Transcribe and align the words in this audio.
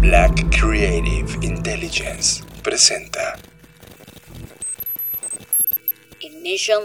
Black 0.00 0.34
Creative 0.50 1.26
Intelligence 1.42 2.42
presenta 2.62 3.38
Ignition. 6.20 6.82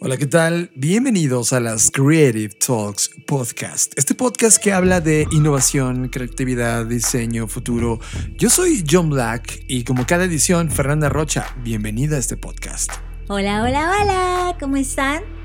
Hola, 0.00 0.16
¿qué 0.16 0.26
tal? 0.26 0.70
Bienvenidos 0.74 1.52
a 1.52 1.60
las 1.60 1.90
Creative 1.90 2.48
Talks 2.48 3.10
Podcast. 3.26 3.92
Este 3.96 4.14
podcast 4.14 4.60
que 4.60 4.72
habla 4.72 5.00
de 5.00 5.26
innovación, 5.30 6.08
creatividad, 6.08 6.86
diseño, 6.86 7.46
futuro. 7.46 8.00
Yo 8.36 8.50
soy 8.50 8.84
John 8.88 9.10
Black 9.10 9.64
y 9.68 9.84
como 9.84 10.04
cada 10.06 10.24
edición, 10.24 10.70
Fernanda 10.70 11.08
Rocha. 11.08 11.54
Bienvenida 11.62 12.16
a 12.16 12.18
este 12.18 12.36
podcast. 12.36 12.90
Hola, 13.28 13.62
hola, 13.62 13.92
hola. 14.00 14.56
¿Cómo 14.58 14.76
están? 14.76 15.41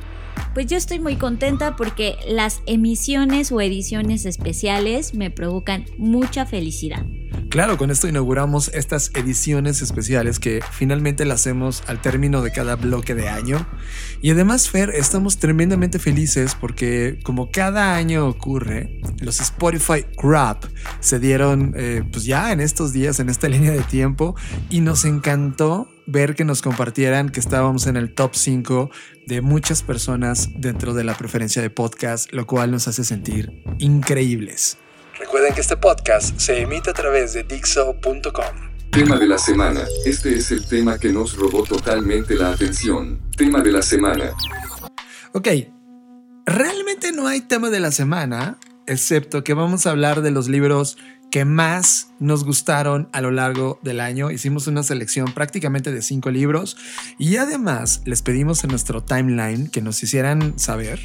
Pues 0.54 0.68
yo 0.68 0.78
estoy 0.78 1.00
muy 1.00 1.16
contenta 1.16 1.76
porque 1.76 2.16
las 2.28 2.62
emisiones 2.66 3.52
o 3.52 3.62
ediciones 3.62 4.26
especiales 4.26 5.14
me 5.14 5.32
provocan 5.32 5.86
mucha 5.98 6.46
felicidad. 6.46 7.06
Claro, 7.50 7.78
con 7.78 7.92
esto 7.92 8.08
inauguramos 8.08 8.70
estas 8.74 9.12
ediciones 9.16 9.82
especiales 9.82 10.40
que 10.40 10.60
finalmente 10.72 11.24
las 11.24 11.42
hacemos 11.42 11.84
al 11.88 12.02
término 12.02 12.42
de 12.42 12.52
cada 12.52 12.76
bloque 12.76 13.16
de 13.16 13.30
año. 13.30 13.66
Y 14.22 14.32
además, 14.32 14.70
Fer, 14.70 14.90
estamos 14.90 15.38
tremendamente 15.38 15.98
felices 15.98 16.56
porque 16.60 17.20
como 17.24 17.50
cada 17.50 17.96
año 17.96 18.28
ocurre, 18.28 19.00
los 19.20 19.40
Spotify 19.40 20.06
Grab 20.22 20.58
se 21.00 21.20
dieron 21.20 21.74
eh, 21.78 22.04
pues 22.12 22.26
ya 22.26 22.52
en 22.52 22.60
estos 22.60 22.92
días, 22.92 23.20
en 23.20 23.30
esta 23.30 23.48
línea 23.50 23.72
de 23.72 23.84
tiempo, 23.84 24.36
y 24.70 24.82
nos 24.82 25.06
encantó 25.06 25.90
ver 26.06 26.36
que 26.36 26.46
nos 26.46 26.62
compartieran 26.62 27.30
que 27.30 27.40
estábamos 27.40 27.86
en 27.86 27.98
el 27.98 28.14
top 28.14 28.34
5 28.34 28.90
de 29.28 29.42
muchas 29.42 29.84
personas 29.84 30.50
dentro 30.56 30.94
de 30.94 31.04
la 31.04 31.16
preferencia 31.16 31.62
de 31.62 31.70
podcast, 31.70 32.32
lo 32.32 32.48
cual 32.48 32.72
nos 32.72 32.88
hace 32.88 33.04
sentir 33.04 33.62
increíbles. 33.78 34.78
Recuerden 35.20 35.54
que 35.54 35.62
este 35.62 35.76
podcast 35.76 36.40
se 36.40 36.62
emite 36.62 36.92
a 36.92 36.94
través 36.94 37.34
de 37.34 37.44
Dixo.com. 37.44 38.22
Tema 38.90 39.18
de 39.18 39.28
la 39.28 39.38
semana. 39.38 39.82
Este 40.06 40.36
es 40.36 40.52
el 40.52 40.66
tema 40.66 40.98
que 40.98 41.12
nos 41.12 41.36
robó 41.36 41.64
totalmente 41.64 42.36
la 42.36 42.52
atención. 42.52 43.20
Tema 43.36 43.62
de 43.62 43.72
la 43.74 43.82
semana. 43.82 44.32
Ok, 45.34 45.50
realmente 46.46 47.12
no 47.12 47.28
hay 47.28 47.42
tema 47.42 47.70
de 47.70 47.82
la 47.82 47.92
semana, 47.92 48.58
excepto 48.88 49.44
que 49.44 49.54
vamos 49.54 49.86
a 49.86 49.92
hablar 49.92 50.22
de 50.22 50.32
los 50.32 50.48
libros 50.48 50.98
que 51.32 51.46
más 51.46 52.10
nos 52.20 52.44
gustaron 52.44 53.10
a 53.12 53.22
lo 53.22 53.32
largo 53.32 53.80
del 53.84 54.00
año. 54.00 54.32
Hicimos 54.32 54.68
una 54.68 54.84
selección 54.84 55.34
prácticamente 55.34 55.92
de 55.92 56.02
cinco 56.02 56.32
libros 56.32 56.78
y 57.18 57.38
además 57.38 58.02
les 58.06 58.22
pedimos 58.22 58.64
en 58.64 58.70
nuestro 58.70 59.04
timeline 59.04 59.68
que 59.70 59.82
nos 59.82 60.02
hicieran 60.04 60.58
saber 60.58 61.00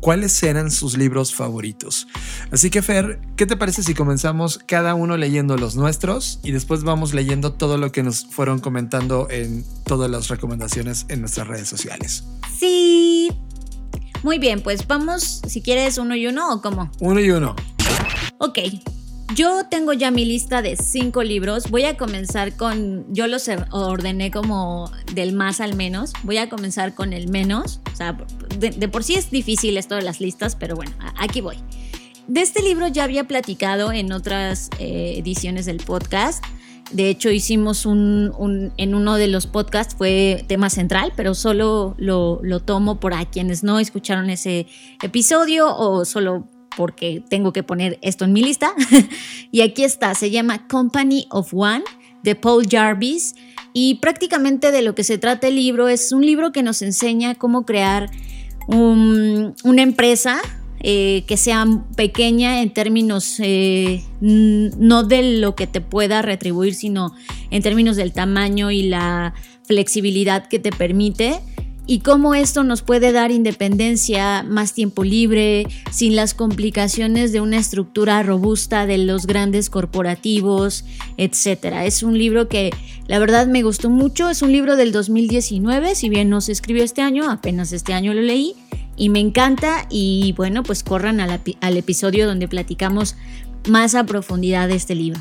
cuáles 0.00 0.42
eran 0.42 0.70
sus 0.70 0.96
libros 0.96 1.34
favoritos. 1.34 2.06
Así 2.50 2.70
que 2.70 2.82
Fer, 2.82 3.20
¿qué 3.36 3.46
te 3.46 3.56
parece 3.56 3.82
si 3.82 3.94
comenzamos 3.94 4.58
cada 4.66 4.94
uno 4.94 5.16
leyendo 5.16 5.56
los 5.56 5.76
nuestros 5.76 6.40
y 6.42 6.52
después 6.52 6.84
vamos 6.84 7.14
leyendo 7.14 7.52
todo 7.52 7.78
lo 7.78 7.92
que 7.92 8.02
nos 8.02 8.26
fueron 8.26 8.60
comentando 8.60 9.28
en 9.30 9.64
todas 9.84 10.10
las 10.10 10.28
recomendaciones 10.28 11.06
en 11.08 11.20
nuestras 11.20 11.48
redes 11.48 11.68
sociales? 11.68 12.24
Sí. 12.58 13.30
Muy 14.22 14.38
bien, 14.38 14.62
pues 14.62 14.86
vamos, 14.86 15.42
si 15.46 15.62
quieres, 15.62 15.98
uno 15.98 16.16
y 16.16 16.26
uno 16.26 16.52
o 16.52 16.60
cómo. 16.60 16.90
Uno 17.00 17.20
y 17.20 17.30
uno. 17.30 17.54
Ok. 18.38 18.58
Yo 19.34 19.64
tengo 19.70 19.92
ya 19.92 20.10
mi 20.10 20.24
lista 20.24 20.62
de 20.62 20.76
cinco 20.76 21.22
libros. 21.22 21.70
Voy 21.70 21.84
a 21.84 21.96
comenzar 21.96 22.56
con. 22.56 23.04
Yo 23.12 23.26
los 23.26 23.48
ordené 23.70 24.30
como 24.30 24.90
del 25.12 25.34
más 25.34 25.60
al 25.60 25.76
menos. 25.76 26.12
Voy 26.22 26.38
a 26.38 26.48
comenzar 26.48 26.94
con 26.94 27.12
el 27.12 27.28
menos. 27.28 27.80
O 27.92 27.96
sea, 27.96 28.16
de, 28.58 28.88
por 28.88 29.04
sí 29.04 29.14
es 29.14 29.30
difícil 29.30 29.76
esto 29.76 29.96
de 29.96 30.02
las 30.02 30.20
listas, 30.20 30.56
pero 30.56 30.76
bueno, 30.76 30.92
aquí 31.18 31.40
voy. 31.40 31.56
De 32.26 32.40
este 32.40 32.62
libro 32.62 32.88
ya 32.88 33.04
había 33.04 33.24
platicado 33.24 33.92
en 33.92 34.12
otras 34.12 34.70
eh, 34.78 35.14
ediciones 35.18 35.66
del 35.66 35.78
podcast. 35.78 36.42
De 36.90 37.10
hecho, 37.10 37.30
hicimos 37.30 37.84
un, 37.84 38.72
en 38.78 38.94
uno 38.94 39.16
de 39.16 39.28
los 39.28 39.46
podcasts, 39.46 39.94
fue 39.94 40.42
tema 40.48 40.70
central, 40.70 41.12
pero 41.14 41.34
solo 41.34 41.94
lo, 41.98 42.40
lo 42.42 42.60
tomo 42.60 42.98
por 42.98 43.12
a 43.12 43.26
quienes 43.26 43.62
no 43.62 43.78
escucharon 43.78 44.30
ese 44.30 44.66
episodio 45.02 45.74
o 45.76 46.06
solo 46.06 46.48
porque 46.78 47.24
tengo 47.28 47.52
que 47.52 47.64
poner 47.64 47.98
esto 48.02 48.24
en 48.24 48.32
mi 48.32 48.40
lista. 48.40 48.72
y 49.50 49.62
aquí 49.62 49.82
está, 49.82 50.14
se 50.14 50.30
llama 50.30 50.68
Company 50.68 51.26
of 51.28 51.52
One 51.52 51.82
de 52.22 52.36
Paul 52.36 52.68
Jarvis. 52.70 53.34
Y 53.72 53.96
prácticamente 53.96 54.70
de 54.70 54.82
lo 54.82 54.94
que 54.94 55.02
se 55.02 55.18
trata 55.18 55.48
el 55.48 55.56
libro 55.56 55.88
es 55.88 56.12
un 56.12 56.24
libro 56.24 56.52
que 56.52 56.62
nos 56.62 56.80
enseña 56.82 57.34
cómo 57.34 57.66
crear 57.66 58.08
una 58.68 59.82
empresa 59.82 60.40
eh, 60.80 61.24
que 61.26 61.36
sea 61.36 61.66
pequeña 61.96 62.62
en 62.62 62.72
términos 62.72 63.40
eh, 63.40 64.04
no 64.20 65.02
de 65.02 65.38
lo 65.40 65.56
que 65.56 65.66
te 65.66 65.80
pueda 65.80 66.22
retribuir, 66.22 66.74
sino 66.74 67.12
en 67.50 67.60
términos 67.60 67.96
del 67.96 68.12
tamaño 68.12 68.70
y 68.70 68.82
la 68.82 69.34
flexibilidad 69.64 70.46
que 70.46 70.60
te 70.60 70.70
permite 70.70 71.40
y 71.88 72.00
cómo 72.00 72.34
esto 72.34 72.64
nos 72.64 72.82
puede 72.82 73.12
dar 73.12 73.30
independencia, 73.30 74.42
más 74.42 74.74
tiempo 74.74 75.04
libre, 75.04 75.66
sin 75.90 76.14
las 76.14 76.34
complicaciones 76.34 77.32
de 77.32 77.40
una 77.40 77.56
estructura 77.56 78.22
robusta 78.22 78.84
de 78.84 78.98
los 78.98 79.26
grandes 79.26 79.70
corporativos, 79.70 80.84
etc. 81.16 81.76
Es 81.84 82.02
un 82.02 82.18
libro 82.18 82.46
que 82.46 82.70
la 83.06 83.18
verdad 83.18 83.46
me 83.46 83.62
gustó 83.62 83.88
mucho, 83.88 84.28
es 84.28 84.42
un 84.42 84.52
libro 84.52 84.76
del 84.76 84.92
2019, 84.92 85.94
si 85.94 86.10
bien 86.10 86.28
no 86.28 86.42
se 86.42 86.52
escribió 86.52 86.84
este 86.84 87.00
año, 87.00 87.30
apenas 87.30 87.72
este 87.72 87.94
año 87.94 88.12
lo 88.12 88.20
leí 88.20 88.54
y 88.98 89.08
me 89.08 89.20
encanta 89.20 89.86
y 89.88 90.34
bueno, 90.36 90.62
pues 90.64 90.82
corran 90.82 91.20
al, 91.20 91.40
al 91.62 91.76
episodio 91.78 92.26
donde 92.26 92.48
platicamos 92.48 93.16
más 93.66 93.94
a 93.94 94.04
profundidad 94.04 94.68
de 94.68 94.74
este 94.74 94.94
libro. 94.94 95.20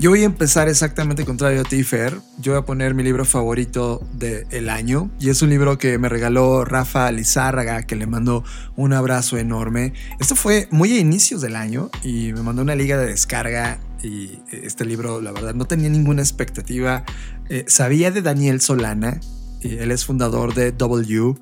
Yo 0.00 0.10
voy 0.10 0.22
a 0.22 0.26
empezar 0.26 0.68
exactamente 0.68 1.24
contrario 1.24 1.62
a 1.62 1.64
ti, 1.64 1.82
Fer. 1.82 2.20
Yo 2.38 2.52
voy 2.52 2.60
a 2.60 2.64
poner 2.64 2.94
mi 2.94 3.02
libro 3.02 3.24
favorito 3.24 4.00
del 4.12 4.68
año 4.68 5.10
y 5.18 5.28
es 5.28 5.42
un 5.42 5.50
libro 5.50 5.76
que 5.76 5.98
me 5.98 6.08
regaló 6.08 6.64
Rafa 6.64 7.10
Lizárraga, 7.10 7.82
que 7.82 7.96
le 7.96 8.06
mando 8.06 8.44
un 8.76 8.92
abrazo 8.92 9.38
enorme. 9.38 9.94
Esto 10.20 10.36
fue 10.36 10.68
muy 10.70 10.92
a 10.92 11.00
inicios 11.00 11.40
del 11.40 11.56
año 11.56 11.90
y 12.04 12.32
me 12.32 12.42
mandó 12.42 12.62
una 12.62 12.76
liga 12.76 12.96
de 12.96 13.06
descarga 13.06 13.80
y 14.00 14.38
este 14.52 14.84
libro, 14.84 15.20
la 15.20 15.32
verdad, 15.32 15.54
no 15.54 15.66
tenía 15.66 15.88
ninguna 15.88 16.22
expectativa. 16.22 17.04
Eh, 17.48 17.64
sabía 17.66 18.12
de 18.12 18.22
Daniel 18.22 18.60
Solana, 18.60 19.20
y 19.60 19.78
él 19.78 19.90
es 19.90 20.04
fundador 20.04 20.54
de 20.54 20.70
W 20.70 21.34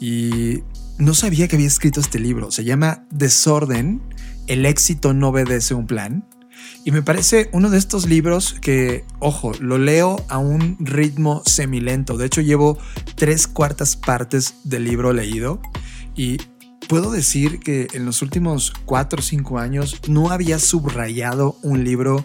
y 0.00 0.62
no 0.96 1.12
sabía 1.12 1.46
que 1.46 1.56
había 1.56 1.68
escrito 1.68 2.00
este 2.00 2.18
libro. 2.18 2.50
Se 2.50 2.64
llama 2.64 3.04
Desorden, 3.10 4.00
el 4.46 4.64
éxito 4.64 5.12
no 5.12 5.28
obedece 5.28 5.74
un 5.74 5.86
plan. 5.86 6.24
Y 6.84 6.90
me 6.90 7.02
parece 7.02 7.50
uno 7.52 7.70
de 7.70 7.78
estos 7.78 8.06
libros 8.06 8.56
que, 8.60 9.04
ojo, 9.18 9.52
lo 9.60 9.78
leo 9.78 10.24
a 10.28 10.38
un 10.38 10.76
ritmo 10.80 11.42
semilento. 11.44 12.16
De 12.16 12.26
hecho, 12.26 12.40
llevo 12.40 12.78
tres 13.14 13.46
cuartas 13.46 13.96
partes 13.96 14.54
del 14.64 14.84
libro 14.84 15.12
leído 15.12 15.60
y 16.16 16.38
puedo 16.88 17.10
decir 17.10 17.60
que 17.60 17.88
en 17.92 18.06
los 18.06 18.22
últimos 18.22 18.72
cuatro 18.86 19.20
o 19.20 19.22
cinco 19.22 19.58
años 19.58 20.00
no 20.08 20.30
había 20.30 20.58
subrayado 20.58 21.56
un 21.62 21.84
libro 21.84 22.24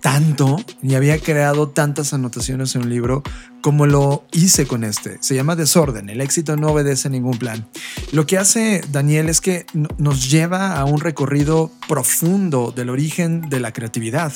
tanto 0.00 0.56
ni 0.82 0.94
había 0.94 1.18
creado 1.18 1.68
tantas 1.68 2.12
anotaciones 2.12 2.74
en 2.74 2.82
un 2.82 2.90
libro 2.90 3.22
como 3.60 3.86
lo 3.86 4.24
hice 4.32 4.66
con 4.66 4.84
este. 4.84 5.18
Se 5.20 5.34
llama 5.34 5.56
Desorden, 5.56 6.08
el 6.08 6.20
éxito 6.20 6.56
no 6.56 6.68
obedece 6.68 7.10
ningún 7.10 7.38
plan. 7.38 7.66
Lo 8.12 8.26
que 8.26 8.38
hace 8.38 8.82
Daniel 8.90 9.28
es 9.28 9.40
que 9.40 9.66
nos 9.98 10.30
lleva 10.30 10.78
a 10.78 10.84
un 10.84 11.00
recorrido 11.00 11.70
profundo 11.88 12.72
del 12.74 12.90
origen 12.90 13.48
de 13.50 13.60
la 13.60 13.72
creatividad 13.72 14.32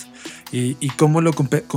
y, 0.53 0.89
cómo 0.91 1.21
lo, 1.21 1.33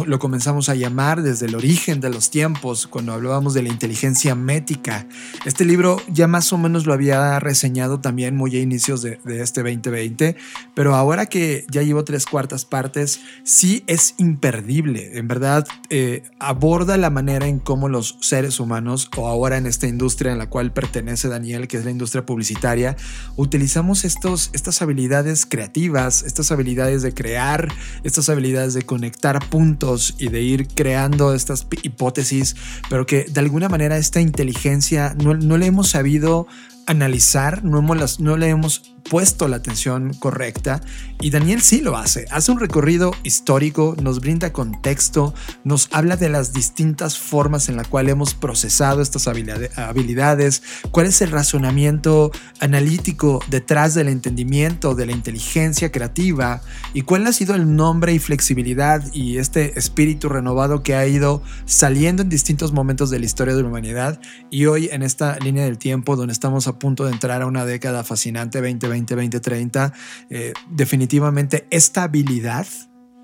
lo, 0.06 0.20
comenzamos 0.20 0.70
a 0.70 0.76
llamar 0.76 1.24
desde 1.24 1.47
el 1.47 1.56
origen 1.56 2.00
de 2.00 2.12
los 2.12 2.30
tiempos, 2.30 2.86
cuando 2.86 3.12
hablábamos 3.12 3.56
de 3.56 3.64
la 3.64 3.70
inteligencia 3.70 4.35
mética. 4.35 5.08
Este 5.46 5.66
libro 5.66 6.00
ya 6.09 6.28
más 6.28 6.53
o 6.53 6.59
menos 6.59 6.85
lo 6.85 6.94
había 6.94 7.40
reseñado 7.40 8.00
también 8.02 8.35
muy 8.35 8.56
a 8.56 8.59
inicios 8.59 9.02
de, 9.02 9.20
este 9.26 9.64
2020, 9.64 10.35
pero 10.76 10.94
ahora 10.94 11.26
que 11.26 11.66
ya 11.72 11.82
llevo 11.82 12.03
tres 12.03 12.28
cuartas 12.28 12.66
partes, 12.66 13.20
sí 13.44 13.77
es 13.88 14.16
imperdible. 14.18 15.18
En 15.18 15.28
verdad, 15.28 15.68
eh, 15.90 16.24
aborda 16.40 16.97
la 16.97 17.09
manera 17.09 17.47
en 17.47 17.59
cómo 17.59 17.90
los 17.90 18.18
seres 18.22 18.59
humanos, 18.59 19.09
o 19.16 19.28
ahora 19.28 19.58
en 19.58 19.66
esta 19.66 19.88
industria 19.88 20.32
en 20.32 20.38
la 20.38 20.50
cual 20.50 20.74
pertenece 20.74 21.28
Daniel, 21.28 21.68
que 21.68 21.78
es 21.78 21.85
la 21.85 21.91
industria 21.91 22.26
publicitaria, 22.26 22.96
utilizamos 23.35 24.06
estos, 24.06 24.50
estas 24.53 24.82
habilidades 24.82 25.46
creativas, 25.46 26.24
estas 26.24 26.52
habilidades 26.52 27.02
de 27.02 27.14
crear, 27.14 27.68
estas 28.03 28.29
habilidades 28.29 28.74
de 28.74 28.84
conectar 28.84 29.47
puntos 29.50 30.16
y 30.18 30.30
de 30.30 30.41
ir 30.41 30.68
creando 30.68 31.34
estas 31.34 31.68
hipótesis, 31.84 32.56
pero 32.90 33.06
que 33.06 33.26
de 33.26 33.40
alguna 33.40 33.70
manera 33.70 33.97
esta 33.97 34.22
inteligencia 34.22 35.16
no, 35.22 35.34
no 35.34 35.58
le 35.58 35.68
hemos 35.68 35.90
sabido 35.90 36.47
analizar, 36.88 37.64
no, 37.64 37.80
hemos, 37.80 38.20
no 38.20 38.38
le 38.38 38.50
hemos 38.50 38.96
puesto 39.09 39.48
la 39.48 39.58
atención 39.58 40.14
correcta 40.14 40.82
y 41.20 41.30
Daniel 41.30 41.62
sí 41.62 41.82
lo 41.82 41.98
hace. 41.98 42.26
Hace 42.32 42.52
un 42.52 42.59
recorrido 42.59 43.12
histórico, 43.24 43.96
nos 44.02 44.20
brinda 44.20 44.54
contexto, 44.54 45.34
nos 45.64 45.90
habla 45.92 46.16
de 46.16 46.30
las 46.30 46.54
distintas 46.54 47.18
formas 47.18 47.70
en 47.70 47.78
la 47.78 47.84
cual 47.84 48.09
hemos 48.09 48.34
procesado 48.34 49.02
estas 49.02 49.28
habilidades, 49.28 50.62
cuál 50.92 51.08
es 51.08 51.22
el 51.22 51.32
razonamiento 51.32 52.32
analítico 52.59 53.42
detrás 53.50 53.94
del 53.94 54.09
entendimiento, 54.09 54.96
de 54.96 55.06
la 55.06 55.12
inteligencia 55.12 55.92
creativa 55.92 56.62
y 56.94 57.02
cuál 57.02 57.26
ha 57.28 57.34
sido 57.34 57.56
el 57.56 57.76
nombre 57.76 58.14
y 58.14 58.20
flexibilidad 58.20 59.04
y 59.14 59.38
este 59.38 59.78
espíritu 59.78 60.30
renovado 60.30 60.84
que 60.84 60.96
ha 60.96 61.08
ido 61.08 61.42
saliendo 61.66 62.22
en 62.22 62.30
distintos 62.30 62.72
momentos 62.72 63.09
de 63.09 63.20
la 63.20 63.26
historia 63.26 63.56
de 63.56 63.62
la 63.62 63.70
humanidad 63.70 64.20
y 64.50 64.66
hoy 64.66 64.90
en 64.92 65.04
esta 65.04 65.38
línea 65.40 65.66
del 65.66 65.78
tiempo 65.78 66.16
donde 66.16 66.34
estamos 66.34 66.68
a 66.68 66.78
punto 66.78 67.06
de 67.06 67.12
entrar 67.12 67.42
a 67.42 67.48
una 67.48 67.66
década 67.66 68.04
fascinante 68.04 68.59
2020 68.59 68.97
2030, 69.05 69.94
eh, 70.29 70.53
definitivamente 70.70 71.67
esta 71.70 72.03
habilidad 72.03 72.67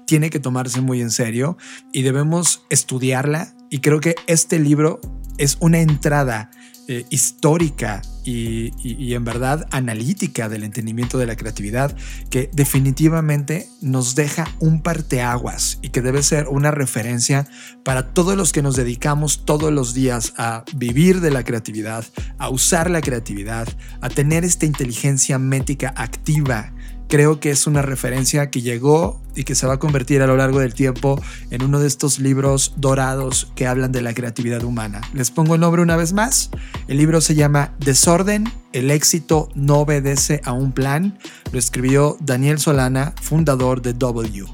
tiene 0.05 0.29
que 0.29 0.39
tomarse 0.39 0.81
muy 0.81 1.01
en 1.01 1.11
serio 1.11 1.57
y 1.91 2.01
debemos 2.01 2.65
estudiarla. 2.69 3.53
Y 3.69 3.79
creo 3.79 3.99
que 3.99 4.15
este 4.27 4.59
libro 4.59 4.99
es 5.37 5.57
una 5.59 5.79
entrada 5.79 6.51
eh, 6.87 7.05
histórica 7.09 8.01
y, 8.23 9.13
en 9.13 9.23
verdad 9.23 9.67
analítica 9.71 10.49
del 10.49 10.63
entendimiento 10.63 11.17
de 11.17 11.25
la 11.25 11.35
creatividad 11.35 11.95
que 12.29 12.49
definitivamente 12.53 13.67
nos 13.81 14.15
deja 14.15 14.47
un 14.59 14.81
parteaguas 14.81 15.79
y 15.81 15.89
que 15.89 16.01
debe 16.01 16.23
ser 16.23 16.47
una 16.47 16.71
referencia 16.71 17.47
para 17.83 18.13
todos 18.13 18.35
los 18.35 18.51
que 18.51 18.61
nos 18.61 18.75
dedicamos 18.75 19.45
todos 19.45 19.71
los 19.71 19.93
días 19.93 20.33
a 20.37 20.63
vivir 20.75 21.21
de 21.21 21.31
la 21.31 21.43
creatividad, 21.43 22.05
a 22.37 22.49
usar 22.49 22.89
la 22.89 23.01
creatividad, 23.01 23.67
a 24.01 24.09
tener 24.09 24.45
esta 24.45 24.65
inteligencia 24.65 25.37
métrica 25.37 25.93
activa 25.95 26.73
creo 27.07 27.39
que 27.39 27.51
es 27.51 27.67
una 27.67 27.81
referencia 27.81 28.49
que 28.49 28.61
llegó 28.61 29.21
y 29.35 29.43
que 29.43 29.55
se 29.55 29.67
va 29.67 29.73
a 29.73 29.79
convertir 29.79 30.21
a 30.21 30.27
lo 30.27 30.37
largo 30.37 30.59
del 30.59 30.73
tiempo 30.73 31.21
en 31.51 31.63
uno 31.63 31.79
de 31.79 31.87
estos 31.87 32.19
libros 32.19 32.73
dorados 32.77 33.51
que 33.55 33.67
hablan 33.67 33.91
de 33.91 34.01
la 34.01 34.13
creatividad 34.13 34.63
humana. 34.63 35.01
Les 35.13 35.31
pongo 35.31 35.55
el 35.55 35.61
nombre 35.61 35.81
una 35.81 35.95
vez 35.95 36.13
más. 36.13 36.49
El 36.87 36.97
libro 36.97 37.21
se 37.21 37.35
llama 37.35 37.73
Desorden, 37.79 38.51
el 38.73 38.91
éxito 38.91 39.49
no 39.55 39.79
obedece 39.79 40.41
a 40.43 40.53
un 40.53 40.71
plan. 40.71 41.17
Lo 41.51 41.59
escribió 41.59 42.17
Daniel 42.19 42.59
Solana, 42.59 43.13
fundador 43.21 43.81
de 43.81 43.93
W. 43.93 44.45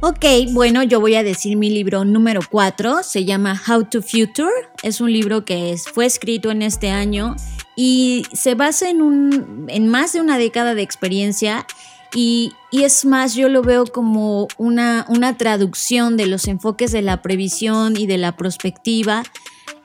Ok, 0.00 0.24
bueno, 0.52 0.82
yo 0.82 1.00
voy 1.00 1.14
a 1.14 1.22
decir 1.22 1.56
mi 1.56 1.70
libro 1.70 2.04
número 2.04 2.40
4, 2.48 3.02
se 3.02 3.24
llama 3.24 3.60
How 3.66 3.84
to 3.84 4.02
Future, 4.02 4.50
es 4.82 5.00
un 5.00 5.10
libro 5.10 5.44
que 5.44 5.74
fue 5.94 6.04
escrito 6.04 6.50
en 6.50 6.60
este 6.60 6.90
año 6.90 7.34
y 7.76 8.24
se 8.32 8.54
basa 8.54 8.88
en, 8.88 9.02
un, 9.02 9.66
en 9.68 9.86
más 9.86 10.14
de 10.14 10.20
una 10.20 10.38
década 10.38 10.74
de 10.74 10.82
experiencia 10.82 11.66
y, 12.14 12.54
es 12.72 13.04
más, 13.04 13.34
yo 13.34 13.48
lo 13.48 13.62
veo 13.62 13.84
como 13.86 14.48
una, 14.58 15.06
una 15.08 15.36
traducción 15.36 16.16
de 16.16 16.26
los 16.26 16.46
enfoques 16.46 16.92
de 16.92 17.02
la 17.02 17.22
previsión 17.22 17.96
y 17.96 18.06
de 18.06 18.18
la 18.18 18.36
prospectiva 18.36 19.22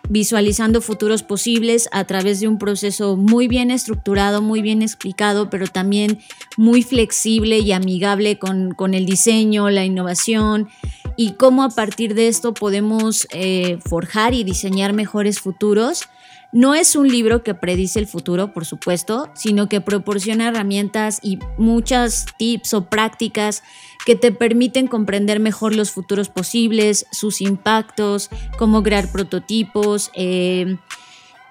visualizando 0.10 0.82
futuros 0.82 1.24
posibles 1.24 1.88
a 1.94 2.04
través 2.04 2.42
de 2.42 2.48
un 2.48 2.58
proceso 2.58 3.16
muy 3.16 3.48
bien 3.48 3.72
estructurado, 3.72 4.42
muy 4.42 4.62
bien 4.62 4.82
explicado, 4.82 5.50
pero 5.50 5.68
también 5.68 6.20
muy 6.58 6.84
flexible 6.84 7.60
y 7.60 7.72
amigable 7.72 8.38
con, 8.38 8.94
el 8.94 9.06
diseño, 9.06 9.70
la 9.70 9.86
innovación 9.86 10.68
y 11.16 11.34
cómo 11.34 11.64
a 11.64 11.70
partir 11.70 12.14
de 12.14 12.28
esto 12.28 12.54
podemos 12.54 13.26
eh, 13.32 13.78
forjar 13.86 14.34
y 14.34 14.44
diseñar 14.44 14.92
mejores 14.92 15.40
futuros 15.40 16.10
no 16.52 16.76
es 16.76 16.96
un 16.96 17.08
libro 17.08 17.44
que 17.44 17.54
predice 17.54 18.00
el 18.00 18.08
futuro, 18.08 18.54
por 18.54 18.66
supuesto, 18.66 19.30
sino 19.36 19.70
que 19.70 19.80
proporciona 19.80 20.50
herramientas 20.50 21.20
y 21.22 21.40
muchas 21.58 22.26
tips 22.38 22.74
o 22.74 22.90
prácticas 22.90 23.64
que 24.06 24.16
te 24.16 24.32
permiten 24.32 24.88
comprender 24.88 25.40
mejor 25.40 25.76
los 25.76 25.92
futuros 25.92 26.30
posibles, 26.30 27.06
sus 27.12 27.42
impactos, 27.42 28.30
cómo 28.58 28.84
crear 28.84 29.12
prototipos. 29.12 30.12
Eh, 30.14 30.78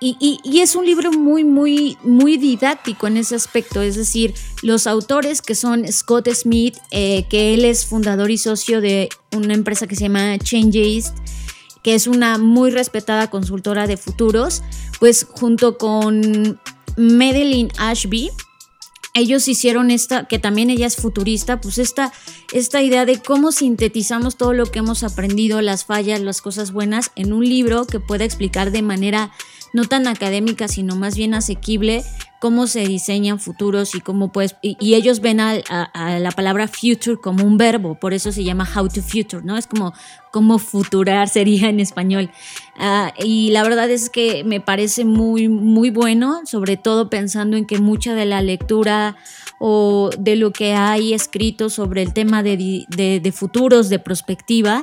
y, 0.02 0.60
es 0.60 0.76
un 0.76 0.86
libro 0.86 1.12
muy, 1.12 1.44
muy, 1.44 1.98
muy 2.02 2.38
didáctico 2.38 3.06
en 3.06 3.18
ese 3.18 3.34
aspecto. 3.34 3.82
Es 3.82 3.96
decir, 3.96 4.32
los 4.62 4.86
autores 4.86 5.42
que 5.42 5.54
son 5.54 5.90
Scott 5.92 6.28
Smith, 6.30 6.78
eh, 6.90 7.26
que 7.28 7.52
él 7.52 7.66
es 7.66 7.84
fundador 7.84 8.30
y 8.30 8.38
socio 8.38 8.80
de 8.80 9.10
una 9.32 9.52
empresa 9.52 9.86
que 9.86 9.96
se 9.96 10.04
llama 10.04 10.38
Changeist, 10.38 11.16
que 11.82 11.94
es 11.94 12.06
una 12.06 12.38
muy 12.38 12.70
respetada 12.70 13.30
consultora 13.30 13.86
de 13.86 13.96
futuros, 13.96 14.62
pues 14.98 15.26
junto 15.28 15.78
con 15.78 16.60
Madeline 16.96 17.70
Ashby, 17.78 18.30
ellos 19.12 19.48
hicieron 19.48 19.90
esta, 19.90 20.26
que 20.28 20.38
también 20.38 20.70
ella 20.70 20.86
es 20.86 20.96
futurista, 20.96 21.60
pues 21.60 21.78
esta, 21.78 22.12
esta 22.52 22.80
idea 22.82 23.04
de 23.04 23.20
cómo 23.20 23.50
sintetizamos 23.50 24.36
todo 24.36 24.52
lo 24.52 24.66
que 24.66 24.78
hemos 24.78 25.02
aprendido, 25.02 25.60
las 25.62 25.84
fallas, 25.84 26.20
las 26.20 26.40
cosas 26.40 26.72
buenas, 26.72 27.10
en 27.16 27.32
un 27.32 27.44
libro 27.44 27.86
que 27.86 27.98
pueda 27.98 28.24
explicar 28.24 28.70
de 28.70 28.82
manera 28.82 29.32
no 29.72 29.84
tan 29.84 30.06
académica, 30.06 30.68
sino 30.68 30.96
más 30.96 31.16
bien 31.16 31.34
asequible, 31.34 32.04
cómo 32.40 32.66
se 32.66 32.80
diseñan 32.80 33.38
futuros 33.38 33.94
y 33.94 34.00
cómo 34.00 34.32
puedes, 34.32 34.56
y, 34.62 34.94
ellos 34.94 35.20
ven 35.20 35.40
a, 35.40 35.60
la 36.18 36.30
palabra 36.32 36.66
future 36.66 37.18
como 37.22 37.44
un 37.44 37.58
verbo, 37.58 37.94
por 37.94 38.14
eso 38.14 38.32
se 38.32 38.42
llama 38.42 38.66
how 38.74 38.88
to 38.88 39.02
future, 39.02 39.42
¿no? 39.44 39.58
Es 39.58 39.66
como 39.66 39.92
cómo 40.32 40.58
futurar 40.58 41.28
sería 41.28 41.68
en 41.68 41.80
español. 41.80 42.30
Ah, 42.76 43.12
y 43.18 43.50
la 43.50 43.62
verdad 43.62 43.90
es 43.90 44.08
que 44.08 44.42
me 44.42 44.60
parece 44.60 45.04
muy, 45.04 45.48
muy 45.48 45.90
bueno, 45.90 46.40
sobre 46.46 46.78
todo 46.78 47.10
pensando 47.10 47.58
en 47.58 47.66
que 47.66 47.78
mucha 47.78 48.14
de 48.14 48.24
la 48.24 48.40
lectura 48.40 49.16
o 49.58 50.08
de 50.18 50.36
lo 50.36 50.52
que 50.52 50.72
hay 50.72 51.12
escrito 51.12 51.68
sobre 51.68 52.00
el 52.00 52.14
tema 52.14 52.42
de, 52.42 52.86
de 52.88 53.32
futuros, 53.32 53.90
de 53.90 53.98
perspectiva, 53.98 54.82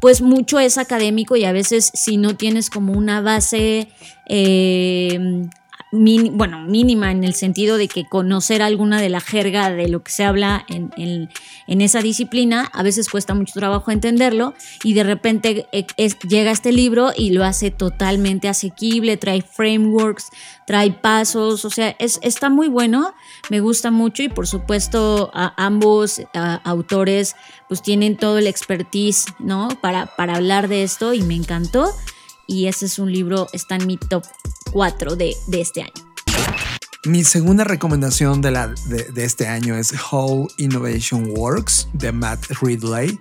pues 0.00 0.22
mucho 0.22 0.60
es 0.60 0.78
académico 0.78 1.34
y 1.34 1.44
a 1.44 1.52
veces 1.52 1.90
si 1.94 2.16
no 2.16 2.36
tienes 2.36 2.70
como 2.70 2.92
una 2.92 3.20
base 3.20 3.88
eh, 4.28 5.48
bueno, 5.92 6.60
mínima 6.62 7.10
en 7.10 7.22
el 7.22 7.34
sentido 7.34 7.76
de 7.76 7.86
que 7.86 8.06
conocer 8.06 8.62
alguna 8.62 8.98
de 8.98 9.10
la 9.10 9.20
jerga 9.20 9.70
de 9.70 9.88
lo 9.88 10.02
que 10.02 10.10
se 10.10 10.24
habla 10.24 10.64
en, 10.68 11.28
esa 11.66 12.00
disciplina, 12.00 12.70
a 12.72 12.82
veces 12.82 13.10
cuesta 13.10 13.34
mucho 13.34 13.52
trabajo 13.52 13.90
entenderlo 13.90 14.54
y 14.84 14.94
de 14.94 15.04
repente 15.04 15.66
eh, 15.72 15.86
llega 16.26 16.50
este 16.50 16.72
libro 16.72 17.12
y 17.14 17.30
lo 17.30 17.44
hace 17.44 17.70
totalmente 17.70 18.48
asequible, 18.48 19.18
trae 19.18 19.42
frameworks, 19.42 20.30
trae 20.66 20.92
pasos, 20.92 21.66
o 21.66 21.70
sea, 21.70 21.94
es, 21.98 22.18
está 22.22 22.48
muy 22.48 22.68
bueno, 22.68 23.12
me 23.50 23.60
gusta 23.60 23.90
mucho 23.90 24.22
y 24.22 24.30
por 24.30 24.46
supuesto 24.46 25.30
ambos 25.34 26.22
autores 26.64 27.36
pues 27.68 27.82
tienen 27.82 28.16
todo 28.16 28.38
el 28.38 28.46
expertise, 28.46 29.26
¿no? 29.38 29.68
Para, 29.82 30.06
para 30.06 30.36
hablar 30.36 30.68
de 30.68 30.84
esto 30.84 31.12
y 31.12 31.20
me 31.20 31.34
encantó 31.34 31.90
y 32.46 32.66
ese 32.66 32.86
es 32.86 32.98
un 32.98 33.12
libro, 33.12 33.48
está 33.52 33.76
en 33.76 33.86
mi 33.86 33.98
top 33.98 34.24
4 34.72 35.16
de, 35.16 35.36
este 35.52 35.82
año. 35.82 35.92
Mi 37.04 37.24
segunda 37.24 37.64
recomendación 37.64 38.40
de, 38.40 38.50
la, 38.50 38.68
de, 38.68 39.24
este 39.24 39.46
año 39.48 39.76
es 39.76 39.92
How 40.10 40.48
Innovation 40.56 41.30
Works 41.30 41.88
de 41.92 42.12
Matt 42.12 42.46
Ridley. 42.60 43.20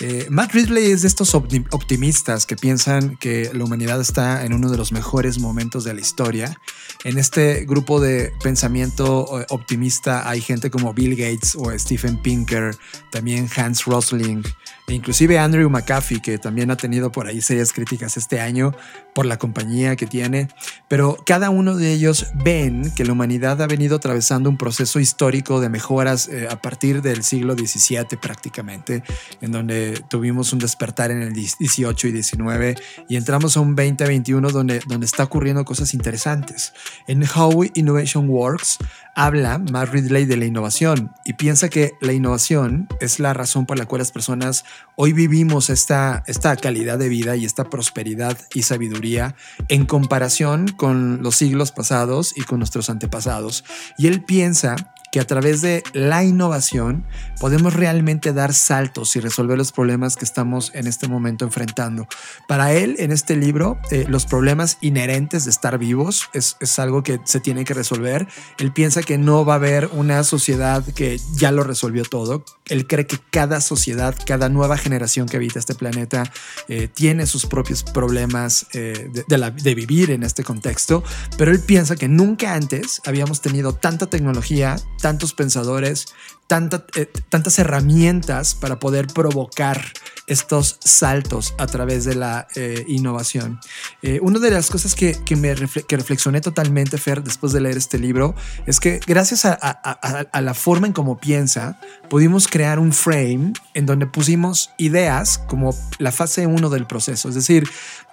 Eh, 0.00 0.26
Matt 0.30 0.52
Ridley 0.52 0.92
es 0.92 1.02
de 1.02 1.08
estos 1.08 1.34
optimistas 1.34 2.46
que 2.46 2.56
piensan 2.56 3.16
que 3.16 3.50
la 3.52 3.64
humanidad 3.64 4.00
está 4.00 4.44
en 4.44 4.52
uno 4.52 4.70
de 4.70 4.76
los 4.76 4.92
mejores 4.92 5.38
momentos 5.38 5.84
de 5.84 5.92
la 5.92 6.00
historia. 6.00 6.58
En 7.04 7.18
este 7.18 7.64
grupo 7.64 8.00
de 8.00 8.32
pensamiento 8.42 9.40
eh, 9.40 9.46
optimista 9.50 10.28
hay 10.28 10.40
gente 10.40 10.70
como 10.70 10.94
Bill 10.94 11.16
Gates 11.16 11.56
o 11.56 11.76
Stephen 11.76 12.16
Pinker, 12.22 12.76
también 13.10 13.48
Hans 13.56 13.84
Rosling, 13.84 14.42
e 14.88 14.94
inclusive 14.94 15.38
Andrew 15.38 15.68
McAfee, 15.68 16.20
que 16.20 16.38
también 16.38 16.70
ha 16.70 16.76
tenido 16.76 17.12
por 17.12 17.26
ahí 17.26 17.42
serias 17.42 17.72
críticas 17.72 18.16
este 18.16 18.40
año 18.40 18.74
por 19.14 19.26
la 19.26 19.36
compañía 19.36 19.96
que 19.96 20.06
tiene, 20.06 20.48
pero 20.88 21.16
cada 21.26 21.50
uno 21.50 21.76
de 21.76 21.92
ellos 21.92 22.28
ven 22.34 22.90
que 22.94 23.04
la 23.04 23.12
humanidad 23.12 23.60
ha 23.60 23.66
venido 23.66 23.96
atravesando 23.96 24.48
un 24.48 24.56
proceso 24.56 24.98
histórico 24.98 25.60
de 25.60 25.68
mejoras 25.68 26.28
eh, 26.28 26.48
a 26.50 26.60
partir 26.62 27.02
del 27.02 27.22
siglo 27.22 27.54
XVII 27.54 28.16
prácticamente, 28.20 29.02
en 29.42 29.52
donde 29.52 30.02
tuvimos 30.08 30.52
un 30.52 30.58
despertar 30.58 31.10
en 31.10 31.20
el 31.20 31.32
18 31.34 32.08
y 32.08 32.12
19 32.12 32.74
y 33.08 33.16
entramos 33.16 33.56
a 33.56 33.60
un 33.60 33.76
2021 33.76 34.50
donde, 34.50 34.80
donde 34.86 35.04
está 35.04 35.24
ocurriendo 35.24 35.64
cosas 35.64 35.92
interesantes. 35.92 36.72
En 37.06 37.22
How 37.22 37.64
Innovation 37.74 38.28
Works 38.30 38.78
habla 39.18 39.58
Matt 39.58 39.88
Ridley 39.88 40.26
de 40.26 40.36
la 40.36 40.44
innovación 40.44 41.12
y 41.24 41.32
piensa 41.32 41.68
que 41.68 41.94
la 42.00 42.12
innovación 42.12 42.86
es 43.00 43.18
la 43.18 43.34
razón 43.34 43.66
por 43.66 43.76
la 43.76 43.84
cual 43.84 43.98
las 43.98 44.12
personas 44.12 44.64
hoy 44.94 45.12
vivimos 45.12 45.70
esta, 45.70 46.22
esta 46.28 46.54
calidad 46.54 46.98
de 46.98 47.08
vida 47.08 47.34
y 47.34 47.44
esta 47.44 47.64
prosperidad 47.64 48.38
y 48.54 48.62
sabiduría 48.62 49.34
en 49.66 49.86
comparación 49.86 50.68
con 50.68 51.20
los 51.20 51.34
siglos 51.34 51.72
pasados 51.72 52.32
y 52.36 52.42
con 52.42 52.60
nuestros 52.60 52.90
antepasados. 52.90 53.64
Y 53.98 54.06
él 54.06 54.22
piensa 54.22 54.76
que 55.12 55.20
a 55.20 55.26
través 55.26 55.60
de 55.60 55.82
la 55.92 56.24
innovación 56.24 57.04
podemos 57.40 57.74
realmente 57.74 58.32
dar 58.32 58.54
saltos 58.54 59.16
y 59.16 59.20
resolver 59.20 59.56
los 59.56 59.72
problemas 59.72 60.16
que 60.16 60.24
estamos 60.24 60.70
en 60.74 60.86
este 60.86 61.08
momento 61.08 61.44
enfrentando. 61.44 62.06
Para 62.46 62.72
él, 62.72 62.96
en 62.98 63.12
este 63.12 63.36
libro, 63.36 63.78
eh, 63.90 64.04
los 64.08 64.26
problemas 64.26 64.78
inherentes 64.80 65.44
de 65.44 65.50
estar 65.50 65.78
vivos 65.78 66.28
es, 66.32 66.56
es 66.60 66.78
algo 66.78 67.02
que 67.02 67.20
se 67.24 67.40
tiene 67.40 67.64
que 67.64 67.74
resolver. 67.74 68.26
Él 68.58 68.72
piensa 68.72 69.02
que 69.02 69.18
no 69.18 69.44
va 69.44 69.54
a 69.54 69.56
haber 69.56 69.88
una 69.92 70.22
sociedad 70.24 70.84
que 70.94 71.20
ya 71.34 71.52
lo 71.52 71.62
resolvió 71.62 72.04
todo. 72.04 72.44
Él 72.66 72.86
cree 72.86 73.06
que 73.06 73.18
cada 73.30 73.60
sociedad, 73.60 74.14
cada 74.26 74.48
nueva 74.48 74.76
generación 74.76 75.28
que 75.28 75.36
habita 75.36 75.58
este 75.58 75.74
planeta 75.74 76.30
eh, 76.68 76.88
tiene 76.88 77.26
sus 77.26 77.46
propios 77.46 77.82
problemas 77.82 78.66
eh, 78.72 79.10
de, 79.26 79.74
vivir 79.74 80.10
en 80.10 80.22
este 80.22 80.44
contexto, 80.44 81.02
pero 81.36 81.50
él 81.50 81.60
piensa 81.60 81.96
que 81.96 82.08
nunca 82.08 82.54
antes 82.54 83.00
habíamos 83.06 83.40
tenido 83.40 83.74
tanta 83.74 84.06
tecnología, 84.06 84.76
tantos 85.00 85.32
pensadores, 85.32 86.06
eh, 86.50 87.06
tantas 87.28 87.58
herramientas 87.58 88.54
para 88.54 88.78
poder 88.78 89.06
provocar 89.08 89.84
estos 90.28 90.78
saltos 90.82 91.54
a 91.58 91.66
través 91.66 92.04
de 92.04 92.14
la 92.14 92.46
eh, 92.54 92.84
innovación. 92.86 93.60
Eh, 94.02 94.18
una 94.22 94.38
de 94.38 94.50
las 94.50 94.70
cosas 94.70 94.94
que, 94.94 95.16
me 95.36 95.54
que 95.54 95.96
reflexioné 95.96 96.40
totalmente, 96.40 96.98
Fer, 96.98 97.22
después 97.22 97.52
de 97.52 97.60
leer 97.60 97.76
este 97.76 97.98
libro, 97.98 98.34
es 98.66 98.80
que 98.80 99.00
gracias 99.06 99.44
a, 99.44 99.52
a, 99.52 100.40
la 100.40 100.54
forma 100.54 100.86
en 100.86 100.92
cómo 100.92 101.18
piensa, 101.18 101.80
pudimos 102.08 102.48
crear 102.48 102.78
un 102.78 102.92
frame 102.92 103.52
en 103.74 103.86
donde 103.86 104.06
pusimos 104.06 104.70
ideas 104.78 105.38
como 105.48 105.74
la 105.98 106.12
fase 106.12 106.46
1 106.46 106.70
del 106.70 106.86
proceso. 106.86 107.28
Es 107.28 107.34
decir, 107.34 107.68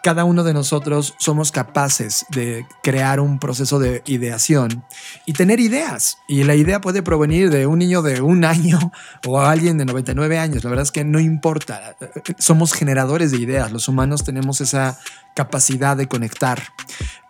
cada 0.05 0.23
uno 0.23 0.43
de 0.43 0.53
nosotros 0.53 1.15
somos 1.17 1.51
capaces 1.51 2.25
de 2.29 2.65
crear 2.83 3.19
un 3.19 3.39
proceso 3.39 3.79
de 3.79 4.03
ideación 4.05 4.85
y 5.25 5.33
tener 5.33 5.59
ideas. 5.59 6.19
Y 6.27 6.43
la 6.43 6.53
idea 6.53 6.79
puede 6.79 7.01
provenir 7.01 7.49
de 7.49 7.65
un 7.65 7.79
niño 7.79 8.03
de 8.03 8.21
un 8.25 8.45
año 8.45 8.91
o 9.25 9.39
alguien 9.39 9.77
de 9.77 9.85
99 9.85 10.37
años. 10.37 10.63
La 10.63 10.69
verdad 10.69 10.83
es 10.83 10.91
que 10.91 11.03
no 11.03 11.19
importa. 11.19 11.95
Somos 12.37 12.73
generadores 12.73 13.31
de 13.31 13.37
ideas. 13.37 13.71
Los 13.71 13.87
humanos 13.87 14.23
tenemos 14.23 14.61
esa 14.61 14.99
capacidad 15.35 15.97
de 15.97 16.07
conectar. 16.07 16.61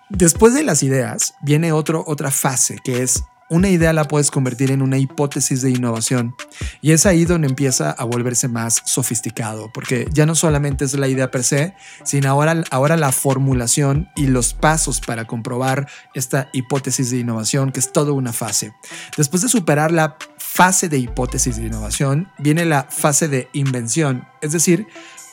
Después 0.10 0.54
de 0.54 0.64
las 0.64 0.84
ideas 0.84 1.36
viene 1.42 1.72
otro, 1.72 2.04
otra 2.08 2.32
fase 2.32 2.78
que 2.84 3.02
es 3.02 3.24
una 3.48 3.70
idea 3.70 3.94
la 3.94 4.08
puedes 4.08 4.32
convertir 4.32 4.72
en 4.72 4.82
una 4.82 4.98
hipótesis 4.98 5.62
de 5.62 5.70
innovación. 5.70 6.36
Y 6.82 6.94
es 6.94 7.06
ahí 7.06 7.26
donde 7.26 7.48
empieza 7.48 7.92
a 7.92 8.04
volverse 8.04 8.48
más 8.48 8.82
sofisticado, 8.86 9.72
porque 9.72 10.08
ya 10.12 10.26
no 10.26 10.34
solamente 10.34 10.86
es 10.86 10.96
la 10.96 11.08
idea 11.08 11.30
per 11.30 11.44
se, 11.44 11.76
sino 12.04 12.30
ahora, 12.30 12.64
ahora 12.72 12.98
la 12.98 13.12
formulación 13.12 14.10
y 14.16 14.28
los 14.28 14.54
pasos 14.56 15.00
para 15.00 15.26
comprobar 15.26 15.88
esta 16.16 16.50
hipótesis 16.54 17.12
de 17.12 17.20
innovación, 17.20 17.72
que 17.72 17.80
es 17.80 17.92
toda 17.92 18.14
una 18.14 18.34
fase. 18.34 18.74
Después 19.16 19.44
de 19.44 19.50
superar 19.50 19.92
la 19.92 20.18
fase 20.56 20.88
de 20.88 20.98
hipótesis 20.98 21.58
de 21.58 21.66
innovación, 21.66 22.32
viene 22.38 22.64
la 22.64 22.84
fase 22.84 23.28
de 23.28 23.50
invención, 23.52 24.26
es 24.40 24.54
decir, 24.54 24.88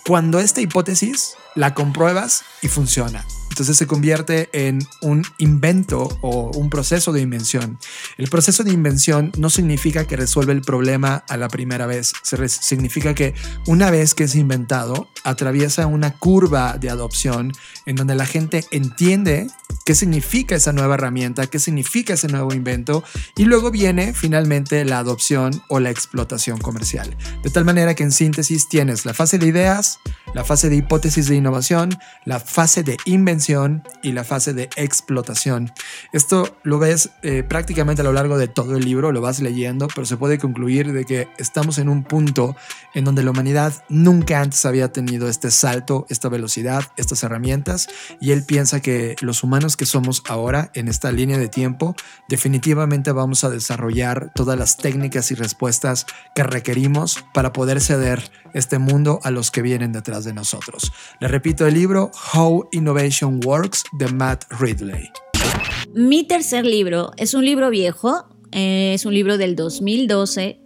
cuando 0.05 0.41
esta 0.41 0.61
hipótesis 0.61 1.37
la 1.55 1.75
compruebas 1.75 2.43
y 2.61 2.67
funciona. 2.67 3.25
Entonces 3.52 3.76
se 3.76 3.87
convierte 3.87 4.49
en 4.54 4.78
un 5.02 5.26
invento 5.37 6.09
o 6.23 6.50
un 6.56 6.71
proceso 6.71 7.12
de 7.12 7.21
invención. 7.21 7.78
El 8.16 8.30
proceso 8.30 8.64
de 8.64 8.73
invención 8.73 9.30
no 9.37 9.50
significa 9.50 10.06
que 10.06 10.16
resuelve 10.16 10.54
el 10.54 10.62
problema 10.62 11.23
a 11.28 11.37
la 11.37 11.49
primera 11.49 11.85
vez. 11.85 12.14
significa 12.49 13.14
que 13.14 13.35
una 13.66 13.90
vez 13.90 14.14
que 14.14 14.25
es 14.25 14.37
inventado, 14.37 15.06
atraviesa 15.23 15.87
una 15.87 16.12
curva 16.12 16.78
de 16.78 16.88
adopción 16.88 17.52
en 17.85 17.97
donde 17.97 18.14
la 18.14 18.25
gente 18.25 18.64
entiende 18.71 19.49
qué 19.85 19.94
significa 19.94 20.54
esa 20.54 20.73
nueva 20.73 20.94
herramienta, 20.94 21.47
qué 21.47 21.59
significa 21.59 22.14
ese 22.14 22.28
nuevo 22.28 22.54
invento 22.54 23.04
y 23.37 23.44
luego 23.44 23.71
viene 23.71 24.14
finalmente 24.14 24.82
la 24.87 24.99
adopción 24.99 25.62
o 25.68 25.78
la 25.78 25.90
explotación 25.90 26.59
comercial. 26.59 27.14
De 27.42 27.50
tal 27.50 27.66
manera 27.66 27.94
que 27.94 28.02
en 28.02 28.12
síntesis 28.12 28.68
tienes 28.68 29.04
la 29.04 29.12
fase 29.12 29.38
de 29.38 29.47
ideas, 29.47 29.99
la 30.35 30.44
fase 30.44 30.71
de 30.71 30.76
hipótesis 30.76 31.28
de 31.28 31.37
innovación, 31.37 31.99
la 32.25 32.40
fase 32.40 32.82
de 32.82 32.97
invención 33.04 33.42
y 34.03 34.13
la 34.13 34.25
fase 34.25 34.55
de 34.55 34.71
explotación. 34.77 35.73
Esto 36.13 36.57
lo 36.63 36.79
ves 36.79 37.11
eh, 37.23 37.43
prácticamente 37.43 38.03
a 38.03 38.05
lo 38.05 38.13
largo 38.13 38.39
de 38.39 38.49
todo 38.49 38.77
el 38.77 38.85
libro, 38.85 39.11
lo 39.11 39.21
vas 39.21 39.41
leyendo, 39.41 39.89
pero 39.89 40.07
se 40.07 40.17
puede 40.17 40.39
concluir 40.39 40.93
de 40.93 41.05
que 41.05 41.29
estamos 41.39 41.79
en 41.79 41.89
un 41.89 42.05
punto 42.05 42.55
en 42.95 43.05
donde 43.05 43.23
la 43.23 43.31
humanidad 43.31 43.85
nunca 43.89 44.41
antes 44.41 44.65
había 44.65 44.93
tenido 44.93 45.29
este 45.29 45.51
salto, 45.51 46.07
esta 46.09 46.29
velocidad, 46.29 46.85
estas 46.97 47.23
herramientas 47.23 47.89
y 48.21 48.33
él 48.33 48.45
piensa 48.45 48.81
que 48.81 49.17
los 49.21 49.43
humanos 49.43 49.77
que 49.77 49.87
somos 49.87 50.23
ahora 50.29 50.71
en 50.75 50.89
esta 50.89 51.11
línea 51.11 51.39
de 51.39 51.49
tiempo 51.49 51.97
definitivamente 52.29 53.13
vamos 53.13 53.45
a 53.45 53.51
desarrollar 53.51 54.33
todas 54.35 54.59
las 54.59 54.77
técnicas 54.77 55.31
y 55.31 55.35
respuestas 55.35 56.07
que 56.35 56.45
requerimos 56.45 57.25
para 57.35 57.53
poder 57.53 57.81
ceder 57.81 58.31
este 58.55 58.79
mundo 58.79 59.21
a 59.23 59.31
los 59.31 59.51
que 59.51 59.63
vienen 59.63 59.93
detrás 59.93 60.25
de 60.25 60.33
nosotros. 60.33 60.93
Le 61.21 61.29
repito 61.29 61.67
el 61.67 61.75
libro 61.75 62.11
How 62.35 62.69
Innovation 62.73 63.32
Works 63.45 63.85
de 63.99 64.09
Matt 64.09 64.45
Ridley. 64.61 65.09
Mi 65.95 66.25
tercer 66.25 66.67
libro 66.67 67.12
es 67.17 67.35
un 67.35 67.45
libro 67.45 67.71
viejo, 67.71 68.27
eh, 68.51 68.93
es 68.95 69.07
un 69.07 69.15
libro 69.15 69.39
del 69.39 69.57
2012 69.57 70.61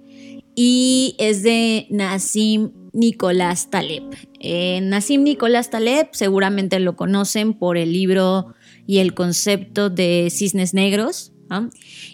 y 0.54 1.14
es 1.18 1.42
de 1.42 1.86
Nassim 1.90 2.72
Nicolás 2.92 3.70
Taleb. 3.70 4.04
Eh, 4.40 4.80
Nassim 4.82 5.22
Nicolás 5.22 5.70
Taleb 5.70 6.08
seguramente 6.12 6.80
lo 6.80 6.96
conocen 6.96 7.54
por 7.54 7.76
el 7.76 7.92
libro 7.92 8.54
y 8.86 8.98
el 8.98 9.14
concepto 9.14 9.90
de 9.90 10.28
cisnes 10.30 10.74
negros, 10.74 11.32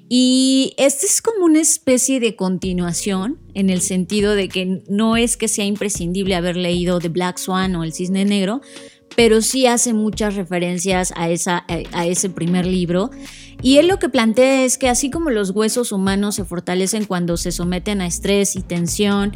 y 0.08 0.74
este 0.76 1.06
es 1.06 1.22
como 1.22 1.46
una 1.46 1.60
especie 1.60 2.20
de 2.20 2.36
continuación 2.36 3.38
en 3.54 3.70
el 3.70 3.80
sentido 3.80 4.34
de 4.34 4.48
que 4.48 4.82
no 4.88 5.16
es 5.16 5.36
que 5.36 5.48
sea 5.48 5.64
imprescindible 5.64 6.34
haber 6.34 6.56
leído 6.56 6.98
The 6.98 7.08
Black 7.08 7.38
Swan 7.38 7.74
o 7.76 7.84
El 7.84 7.94
Cisne 7.94 8.24
Negro, 8.24 8.60
pero 9.16 9.42
sí 9.42 9.66
hace 9.66 9.92
muchas 9.92 10.34
referencias 10.34 11.12
a, 11.16 11.28
esa, 11.30 11.64
a 11.92 12.06
ese 12.06 12.30
primer 12.30 12.66
libro. 12.66 13.10
Y 13.62 13.78
él 13.78 13.86
lo 13.86 13.98
que 13.98 14.08
plantea 14.08 14.64
es 14.64 14.76
que 14.76 14.88
así 14.88 15.10
como 15.10 15.30
los 15.30 15.50
huesos 15.50 15.92
humanos 15.92 16.34
se 16.34 16.44
fortalecen 16.44 17.04
cuando 17.04 17.36
se 17.36 17.52
someten 17.52 18.00
a 18.00 18.06
estrés 18.06 18.56
y 18.56 18.62
tensión 18.62 19.32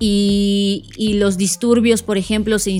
y, 0.00 1.14
los 1.14 1.36
disturbios, 1.36 2.02
por 2.02 2.18
ejemplo, 2.18 2.58
se, 2.58 2.70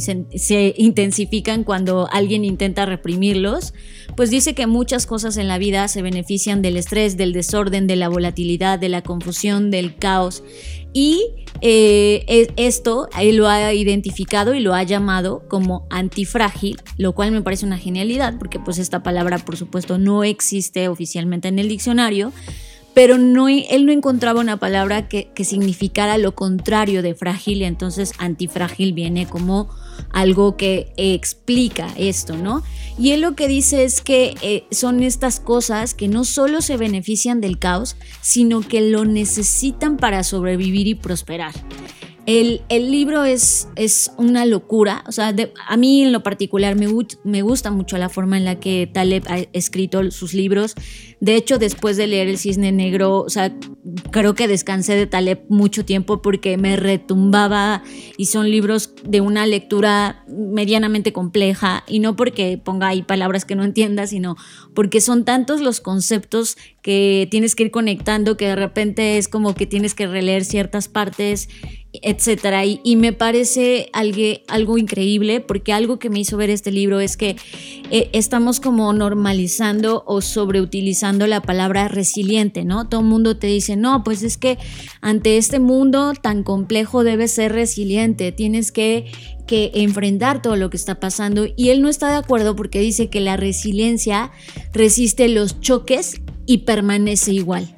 intensifican 0.76 1.64
cuando 1.64 2.08
alguien 2.12 2.44
intenta 2.44 2.87
reprimirlos, 2.87 3.75
pues 4.16 4.30
dice 4.30 4.54
que 4.54 4.66
muchas 4.66 5.06
cosas 5.06 5.37
en 5.37 5.48
la 5.48 5.58
vida 5.58 5.88
se 5.88 6.02
benefician 6.02 6.62
del 6.62 6.76
estrés, 6.76 7.16
del 7.16 7.32
desorden, 7.32 7.87
de 7.87 7.96
la 7.96 8.08
volatilidad, 8.08 8.78
de 8.78 8.88
la 8.88 9.02
confusión, 9.02 9.70
del 9.70 9.96
caos. 9.96 10.44
Y 10.92 11.20
eh, 11.60 12.48
esto 12.56 13.08
él 13.18 13.37
lo 13.37 13.48
ha 13.48 13.75
identificado 13.75 14.54
y 14.54 14.60
lo 14.60 14.75
ha 14.75 14.84
llamado 14.84 15.42
como 15.48 15.87
antifrágil, 15.90 16.80
lo 16.98 17.14
cual 17.14 17.32
me 17.32 17.42
parece 17.42 17.66
una 17.66 17.78
genialidad, 17.78 18.38
porque 18.38 18.60
pues 18.60 18.78
esta 18.78 19.02
palabra 19.02 19.38
por 19.38 19.56
supuesto 19.56 19.98
no 19.98 20.22
existe 20.22 20.88
oficialmente 20.88 21.48
en 21.48 21.58
el 21.58 21.68
diccionario 21.68 22.32
pero 22.99 23.17
no, 23.17 23.47
él 23.47 23.87
no 23.87 23.93
encontraba 23.93 24.40
una 24.40 24.57
palabra 24.57 25.07
que, 25.07 25.31
significara 25.45 26.19
lo 26.19 26.35
contrario 26.35 27.00
de 27.00 27.14
frágil, 27.14 27.59
y 27.59 27.64
entonces 27.64 28.12
antifrágil 28.19 28.93
viene 28.93 29.28
como 29.28 29.69
algo 30.11 30.57
que 30.57 30.93
explica 30.97 31.95
esto, 31.97 32.37
¿no? 32.37 32.64
Y 32.99 33.12
él 33.12 33.21
lo 33.21 33.37
que 33.37 33.47
dice 33.47 33.85
es 33.85 34.00
que 34.00 34.35
eh, 34.43 34.64
son 34.73 35.05
estas 35.05 35.38
cosas 35.38 35.95
que 35.95 36.09
no 36.09 36.25
solo 36.25 36.61
se 36.61 36.76
benefician 36.76 37.40
del 37.40 37.61
caos, 37.61 37.95
sino 38.21 38.62
que 38.62 38.81
lo 38.81 39.05
necesitan 39.05 39.97
para 39.97 40.25
sobrevivir 40.25 40.88
y 40.88 40.97
prosperar. 40.97 41.55
El, 42.28 42.90
libro 42.90 43.25
es, 43.25 43.68
es, 43.75 44.11
una 44.18 44.44
locura, 44.44 45.02
o 45.08 45.12
sea, 45.12 45.35
a 45.66 45.76
mí 45.78 46.02
en 46.02 46.12
lo 46.12 46.23
particular 46.23 46.76
me, 46.76 46.87
me, 47.25 47.40
gusta 47.40 47.70
mucho 47.70 47.97
la 47.97 48.11
forma 48.11 48.37
en 48.37 48.44
la 48.44 48.61
que 48.61 48.87
Taleb 48.87 49.25
ha 49.28 49.38
escrito 49.54 50.11
sus 50.11 50.35
libros. 50.35 50.75
De 51.20 51.37
hecho, 51.37 51.58
después 51.58 51.97
de 51.97 52.06
leer 52.06 52.28
El 52.28 52.37
Cisne 52.37 52.70
Negro, 52.70 53.20
o 53.20 53.30
sea, 53.30 53.56
creo 54.11 54.35
que 54.35 54.47
descansé 54.47 54.94
de 54.94 55.06
Taleb 55.06 55.47
mucho 55.49 55.87
tiempo 55.87 56.20
porque 56.20 56.58
me 56.58 56.76
retumbaba 56.76 57.82
y 58.18 58.26
son 58.26 58.50
libros 58.50 58.92
de 59.04 59.23
una 59.23 59.47
lectura 59.47 60.26
medianamente 60.28 61.14
compleja 61.14 61.82
y 61.88 62.00
no 62.00 62.14
porque 62.14 62.61
ponga 62.62 62.88
ahí 62.88 63.02
palabras 63.02 63.47
que 63.47 63.56
no 63.56 63.64
entienda, 63.64 64.06
sino 64.06 64.37
porque 64.75 65.00
son 65.00 65.25
tantos 65.25 65.62
los 65.62 65.80
conceptos 65.80 66.58
que 66.82 67.28
tienes 67.30 67.54
que 67.54 67.64
ir 67.64 67.70
conectando 67.70 68.37
que 68.37 68.47
de 68.47 68.56
repente 68.56 69.18
es 69.18 69.28
como 69.28 69.54
que 69.54 69.66
tienes 69.66 69.94
que 69.94 70.06
releer 70.06 70.44
ciertas 70.44 70.88
partes 70.88 71.49
etcétera. 72.02 72.64
Y, 72.64 72.97
me 72.97 73.12
parece 73.12 73.90
algo, 73.92 74.78
increíble 74.78 75.40
porque 75.40 75.73
algo 75.73 75.99
que 75.99 76.11
me 76.11 76.20
hizo 76.20 76.37
ver 76.37 76.50
este 76.50 76.70
libro 76.70 77.00
es 77.00 77.16
que 77.16 77.37
eh, 77.90 78.11
estamos 78.12 78.61
como 78.61 78.92
normalizando 78.92 80.04
o 80.06 80.20
sobreutilizando 80.20 81.26
la 81.26 81.40
palabra 81.40 81.88
resiliente, 81.88 82.64
¿no? 82.64 82.88
Todo 82.88 83.00
el 83.00 83.06
mundo 83.06 83.38
te 83.38 83.47
dice, 83.47 83.76
no, 83.76 84.04
pues 84.04 84.23
es 84.23 84.37
que 84.37 84.58
ante 85.00 85.38
este 85.38 85.61
mundo 85.61 86.12
tan 86.20 86.42
complejo 86.42 87.04
debes 87.04 87.32
ser 87.32 87.52
resiliente, 87.52 88.32
tienes 88.32 88.70
que, 88.70 89.06
que 89.49 89.73
enfrentar 89.75 90.40
todo 90.40 90.55
lo 90.55 90.71
que 90.71 90.76
está 90.76 91.00
pasando. 91.00 91.49
Y 91.57 91.71
él 91.71 91.83
no 91.83 91.88
está 91.88 92.11
de 92.11 92.17
acuerdo 92.17 92.55
porque 92.55 92.78
dice 92.78 93.11
que 93.11 93.21
la 93.21 93.37
resiliencia 93.37 94.31
resiste 94.73 95.26
los 95.28 95.61
choques 95.61 96.21
y 96.47 96.59
permanece 96.59 97.33
igual. 97.33 97.75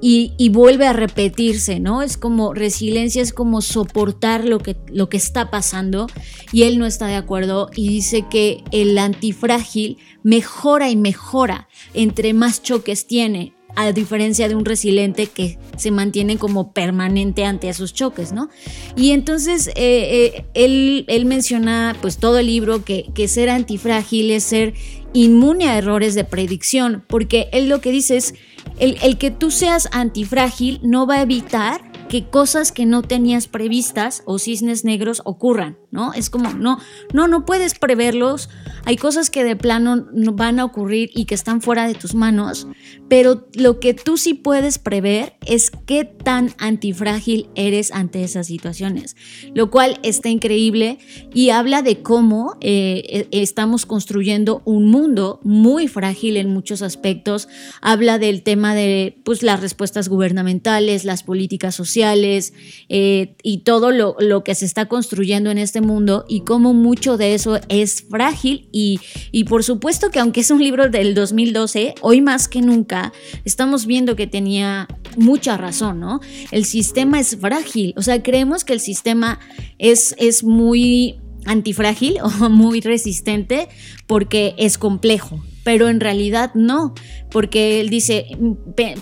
y, 0.00 0.48
vuelve 0.50 0.86
a 0.86 0.92
repetirse, 0.92 1.80
¿no? 1.80 2.02
Es 2.02 2.16
como 2.16 2.54
resiliencia, 2.54 3.20
es 3.20 3.32
como 3.32 3.60
soportar 3.62 4.44
lo 4.44 4.60
que, 4.60 4.76
lo 4.92 5.08
que 5.08 5.16
está 5.16 5.50
pasando 5.50 6.06
y 6.52 6.62
él 6.62 6.78
no 6.78 6.86
está 6.86 7.08
de 7.08 7.16
acuerdo 7.16 7.68
y 7.74 7.88
dice 7.88 8.24
que 8.30 8.62
el 8.70 8.96
antifrágil 8.96 9.98
mejora 10.22 10.88
y 10.88 10.94
mejora 10.94 11.68
entre 11.94 12.32
más 12.32 12.62
choques 12.62 13.08
tiene 13.08 13.57
a 13.78 13.92
diferencia 13.92 14.48
de 14.48 14.56
un 14.56 14.64
resiliente 14.64 15.28
que 15.28 15.56
se 15.76 15.92
mantiene 15.92 16.36
como 16.36 16.72
permanente 16.72 17.44
ante 17.44 17.68
esos 17.68 17.94
choques, 17.94 18.32
¿no? 18.32 18.48
Y 18.96 19.12
entonces 19.12 19.68
eh, 19.68 20.44
eh, 20.56 21.04
él, 21.06 21.24
menciona 21.26 21.96
pues 22.00 22.18
todo 22.18 22.38
el 22.38 22.46
libro 22.46 22.84
que, 22.84 23.06
que 23.14 23.28
ser 23.28 23.48
antifrágil 23.50 24.32
es 24.32 24.42
ser 24.42 24.74
inmune 25.12 25.68
a 25.68 25.78
errores 25.78 26.16
de 26.16 26.24
predicción, 26.24 27.04
porque 27.06 27.48
él 27.52 27.68
lo 27.68 27.80
que 27.80 27.92
dice 27.92 28.16
es 28.16 28.34
el, 28.80 28.98
el 29.00 29.16
que 29.16 29.30
tú 29.30 29.52
seas 29.52 29.88
antifrágil 29.92 30.80
no 30.82 31.06
va 31.06 31.16
a 31.16 31.22
evitar 31.22 31.87
que 32.08 32.24
cosas 32.24 32.72
que 32.72 32.86
no 32.86 33.02
tenías 33.02 33.46
previstas 33.48 34.22
o 34.24 34.38
cisnes 34.38 34.84
negros 34.84 35.20
ocurran, 35.24 35.78
¿no? 35.90 36.14
Es 36.14 36.30
como, 36.30 36.50
no, 36.54 36.78
no, 37.12 37.28
no 37.28 37.44
puedes 37.44 37.78
preverlos, 37.78 38.48
hay 38.84 38.96
cosas 38.96 39.30
que 39.30 39.44
de 39.44 39.56
plano 39.56 40.08
no 40.12 40.32
van 40.32 40.58
a 40.58 40.64
ocurrir 40.64 41.10
y 41.14 41.26
que 41.26 41.34
están 41.34 41.60
fuera 41.60 41.86
de 41.86 41.94
tus 41.94 42.14
manos, 42.14 42.66
pero 43.08 43.46
lo 43.54 43.78
que 43.80 43.92
tú 43.92 44.16
sí 44.16 44.34
puedes 44.34 44.78
prever 44.78 45.34
es 45.46 45.70
qué 45.86 46.04
tan 46.04 46.54
antifrágil 46.58 47.48
eres 47.54 47.92
ante 47.92 48.24
esas 48.24 48.46
situaciones, 48.46 49.14
lo 49.54 49.70
cual 49.70 50.00
está 50.02 50.30
increíble 50.30 50.98
y 51.34 51.50
habla 51.50 51.82
de 51.82 52.02
cómo 52.02 52.56
eh, 52.60 53.28
e, 53.30 53.42
estamos 53.42 53.84
construyendo 53.84 54.62
un 54.64 54.90
mundo 54.90 55.40
muy 55.44 55.88
frágil 55.88 56.38
en 56.38 56.50
muchos 56.50 56.80
aspectos, 56.80 57.48
habla 57.82 58.18
del 58.18 58.42
tema 58.42 58.74
de 58.74 59.18
pues, 59.24 59.42
las 59.42 59.60
respuestas 59.60 60.08
gubernamentales, 60.08 61.04
las 61.04 61.22
políticas 61.22 61.74
sociales 61.74 61.97
eh, 62.04 63.34
y 63.42 63.58
todo 63.58 63.90
lo, 63.90 64.16
lo 64.18 64.44
que 64.44 64.54
se 64.54 64.64
está 64.64 64.86
construyendo 64.86 65.50
en 65.50 65.58
este 65.58 65.80
mundo 65.80 66.24
y 66.28 66.40
cómo 66.40 66.74
mucho 66.74 67.16
de 67.16 67.34
eso 67.34 67.60
es 67.68 68.02
frágil 68.08 68.68
y, 68.72 69.00
por 69.48 69.64
supuesto 69.64 70.10
que 70.10 70.18
aunque 70.18 70.40
es 70.40 70.50
un 70.50 70.62
libro 70.62 70.88
del 70.88 71.14
2012, 71.14 71.94
hoy 72.00 72.20
más 72.20 72.48
que 72.48 72.60
nunca 72.60 73.12
estamos 73.44 73.86
viendo 73.86 74.16
que 74.16 74.26
tenía 74.26 74.88
mucha 75.16 75.56
razón, 75.56 76.00
¿no? 76.00 76.20
El 76.50 76.64
sistema 76.64 77.20
es 77.20 77.36
frágil, 77.36 77.94
o 77.96 78.02
sea, 78.02 78.22
creemos 78.22 78.64
que 78.64 78.72
el 78.72 78.80
sistema 78.80 79.38
es, 79.78 80.14
es 80.18 80.44
muy 80.44 81.18
antifrágil 81.44 82.18
o 82.22 82.48
muy 82.48 82.80
resistente 82.80 83.68
porque 84.06 84.54
es 84.58 84.78
complejo, 84.78 85.42
pero 85.68 85.90
en 85.90 86.00
realidad 86.00 86.52
no, 86.54 86.94
porque 87.30 87.78
él 87.82 87.90
dice, 87.90 88.24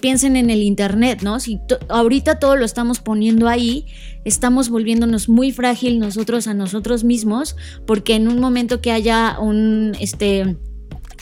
piensen 0.01 0.35
en 0.35 0.51
el 0.51 0.65
Internet, 0.65 1.21
¿no? 1.23 1.39
Si 1.39 1.61
ahorita 1.89 2.41
todo 2.41 2.57
lo 2.57 2.65
estamos 2.65 2.99
poniendo 2.99 3.47
ahí, 3.47 3.87
estamos 4.25 4.69
volviéndonos 4.69 5.29
muy 5.29 5.53
frágil 5.53 6.01
nosotros 6.01 6.49
a 6.49 6.55
nosotros 6.55 7.05
mismos, 7.05 7.55
porque 7.87 8.17
en 8.17 8.27
un 8.27 8.41
momento 8.41 8.81
que 8.81 8.91
haya 8.91 9.39
un, 9.39 9.97
este, 10.01 10.57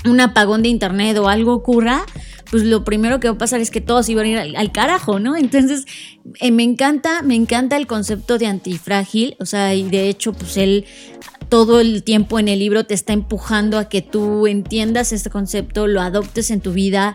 un 0.07 0.21
apagón 0.23 0.63
de 0.63 0.71
Internet 0.71 1.19
o 1.19 1.29
algo 1.29 1.53
ocurra, 1.53 2.07
pues 2.51 2.63
lo 2.63 2.85
primero 2.85 3.21
que 3.21 3.29
va 3.29 3.35
a 3.35 3.39
pasar 3.39 3.61
es 3.61 3.71
que 3.71 3.83
todos 3.83 4.09
iban 4.09 4.25
a 4.25 4.29
ir 4.47 4.57
al, 4.57 4.73
carajo, 4.73 5.21
¿no? 5.21 5.37
Entonces, 5.37 5.85
eh, 6.41 6.53
me 6.53 6.63
encanta, 6.63 7.21
me 7.21 7.35
encanta 7.35 7.77
el 7.77 7.87
concepto 7.87 8.39
de 8.39 8.47
antifrágil, 8.47 9.37
o 9.41 9.45
sea, 9.45 9.75
y 9.75 9.83
de 9.83 10.09
hecho, 10.09 10.33
pues 10.33 10.57
él 10.57 10.87
todo 11.49 11.81
el 11.81 12.03
tiempo 12.03 12.39
en 12.39 12.49
el 12.49 12.59
libro 12.59 12.85
te 12.85 12.95
está 12.95 13.13
empujando 13.13 13.79
a 13.79 13.89
que 13.89 14.03
tú 14.03 14.47
entiendas 14.47 15.13
este 15.13 15.31
concepto, 15.31 15.87
lo 15.87 16.01
adoptes 16.01 16.51
en 16.51 16.61
tu 16.61 16.73
vida 16.73 17.15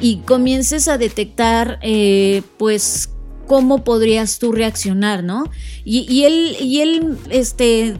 y 0.00 0.18
comiences 0.18 0.88
a 0.88 0.98
detectar, 0.98 1.78
eh, 1.82 2.42
pues, 2.58 3.10
cómo 3.46 3.82
podrías 3.82 4.38
tú 4.38 4.52
reaccionar, 4.52 5.24
¿no? 5.24 5.44
Y, 5.84 6.22
él, 6.22 6.56
y 6.60 6.82
él, 6.82 7.18
este, 7.30 7.96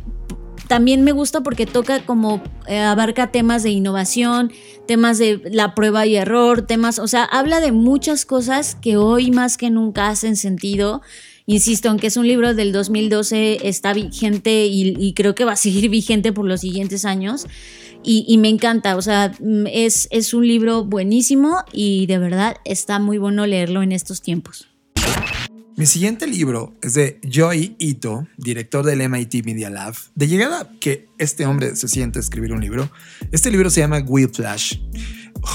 también 0.68 1.02
me 1.02 1.10
gusta 1.10 1.40
porque 1.40 1.66
toca 1.66 2.06
como 2.06 2.40
eh, 2.68 2.78
abarca 2.78 3.32
temas 3.32 3.64
de 3.64 3.70
innovación, 3.70 4.52
temas 4.86 5.18
de 5.18 5.42
la 5.50 5.74
prueba 5.74 6.06
y 6.06 6.14
error, 6.14 6.62
temas, 6.62 7.00
o 7.00 7.08
sea, 7.08 7.24
habla 7.24 7.58
de 7.58 7.72
muchas 7.72 8.24
cosas 8.24 8.76
que 8.80 8.96
hoy 8.96 9.32
más 9.32 9.56
que 9.56 9.70
nunca 9.70 10.08
hacen 10.08 10.36
sentido. 10.36 11.02
Insisto, 11.50 11.88
aunque 11.88 12.06
es 12.06 12.16
un 12.16 12.28
libro 12.28 12.54
del 12.54 12.70
2012, 12.70 13.68
está 13.68 13.92
vigente 13.92 14.66
y, 14.66 15.12
creo 15.14 15.34
que 15.34 15.44
va 15.44 15.54
a 15.54 15.56
seguir 15.56 15.90
vigente 15.90 16.32
por 16.32 16.46
los 16.46 16.60
siguientes 16.60 17.04
años. 17.04 17.48
Y, 18.04 18.38
me 18.38 18.48
encanta, 18.48 18.94
o 18.94 19.02
sea, 19.02 19.32
mm, 19.40 19.66
es, 19.66 20.06
es 20.12 20.32
un 20.32 20.46
libro 20.46 20.84
buenísimo 20.84 21.56
y 21.72 22.06
de 22.06 22.18
verdad 22.18 22.56
está 22.64 23.00
muy 23.00 23.18
bueno 23.18 23.46
leerlo 23.46 23.82
en 23.82 23.90
estos 23.90 24.22
tiempos. 24.22 24.68
Mi 25.76 25.86
siguiente 25.86 26.28
libro 26.28 26.76
es 26.82 26.94
de 26.94 27.18
Joy 27.28 27.74
Ito, 27.80 28.28
director 28.36 28.84
del 28.84 29.08
MIT 29.08 29.44
Media 29.44 29.70
Lab. 29.70 29.96
De 30.14 30.28
llegada 30.28 30.70
que 30.78 31.08
este 31.18 31.46
hombre 31.46 31.74
se 31.74 31.88
siente 31.88 32.20
a 32.20 32.22
escribir 32.22 32.52
un 32.52 32.60
libro, 32.60 32.92
este 33.32 33.50
libro 33.50 33.70
se 33.70 33.80
llama 33.80 33.98
Whiplash. 34.06 34.78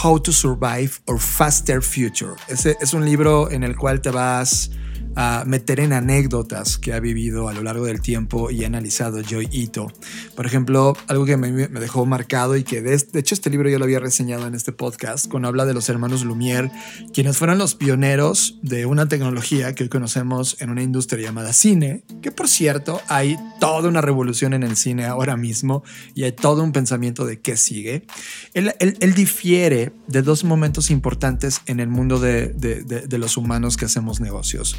How 0.03 0.19
to 0.19 0.33
Survive 0.33 0.91
or 1.05 1.21
Faster 1.21 1.81
Future. 1.81 2.33
Ese 2.49 2.75
es 2.81 2.93
un 2.93 3.05
libro 3.05 3.49
en 3.49 3.63
el 3.63 3.77
cual 3.77 4.01
te 4.01 4.09
vas 4.09 4.71
a 5.15 5.43
meter 5.45 5.79
en 5.79 5.93
anécdotas 5.93 6.77
que 6.77 6.93
ha 6.93 6.99
vivido 6.99 7.47
a 7.47 7.53
lo 7.53 7.63
largo 7.63 7.85
del 7.85 8.01
tiempo 8.01 8.51
y 8.51 8.63
ha 8.63 8.67
analizado 8.67 9.21
Joy 9.21 9.47
Ito. 9.51 9.87
Por 10.35 10.45
ejemplo, 10.45 10.95
algo 11.07 11.25
que 11.25 11.37
me, 11.37 11.51
dejó 11.51 12.05
marcado 12.05 12.57
y 12.57 12.63
que 12.63 12.81
de, 12.81 12.95
hecho 13.13 13.33
este 13.33 13.49
libro 13.49 13.69
yo 13.69 13.79
lo 13.79 13.85
había 13.85 13.99
reseñado 13.99 14.45
en 14.47 14.55
este 14.55 14.71
podcast, 14.71 15.27
cuando 15.29 15.47
habla 15.47 15.65
de 15.65 15.73
los 15.73 15.87
hermanos 15.89 16.25
Lumière, 16.25 16.71
quienes 17.13 17.37
fueron 17.37 17.57
los 17.57 17.75
pioneros 17.75 18.59
de 18.61 18.85
una 18.85 19.07
tecnología 19.07 19.73
que 19.73 19.83
hoy 19.83 19.89
conocemos 19.89 20.57
en 20.59 20.69
una 20.69 20.83
industria 20.83 21.23
llamada 21.23 21.53
cine, 21.53 22.03
que 22.21 22.31
por 22.31 22.47
cierto 22.47 23.01
hay 23.07 23.37
toda 23.59 23.87
una 23.87 24.01
revolución 24.01 24.53
en 24.53 24.63
el 24.63 24.75
cine 24.75 25.05
ahora 25.05 25.37
mismo 25.37 25.83
y 26.13 26.23
hay 26.23 26.33
todo 26.33 26.63
un 26.63 26.73
pensamiento 26.73 27.25
de 27.25 27.39
qué 27.39 27.55
sigue. 27.57 28.05
Él, 28.53 28.73
difiere 29.15 29.93
de 30.07 30.21
dos 30.21 30.43
momentos 30.43 30.91
importantes 30.91 31.61
en 31.67 31.79
el 31.79 31.87
mundo 31.87 32.19
de, 32.19 32.47
de 32.49 33.17
los 33.17 33.37
humanos 33.37 33.77
que 33.77 33.85
hacemos 33.85 34.19
negocios. 34.19 34.75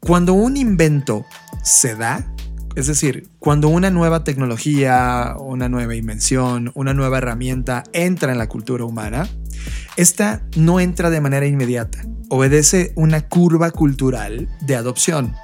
Cuando 0.00 0.32
un 0.32 0.56
invento 0.56 1.26
se 1.62 1.94
da, 1.94 2.26
es 2.74 2.86
decir, 2.86 3.28
cuando 3.38 3.68
una 3.68 3.90
nueva 3.90 4.24
tecnología, 4.24 5.34
una 5.38 5.68
nueva 5.68 5.94
invención, 5.94 6.72
una 6.74 6.94
nueva 6.94 7.18
herramienta 7.18 7.84
entra 7.92 8.32
en 8.32 8.38
la 8.38 8.48
cultura 8.48 8.84
humana, 8.84 9.28
esta 9.96 10.42
no 10.56 10.80
entra 10.80 11.10
de 11.10 11.20
manera 11.20 11.46
inmediata, 11.46 12.02
obedece 12.30 12.92
una 12.96 13.28
curva 13.28 13.70
cultural 13.70 14.48
de 14.62 14.76
adopción. 14.76 15.34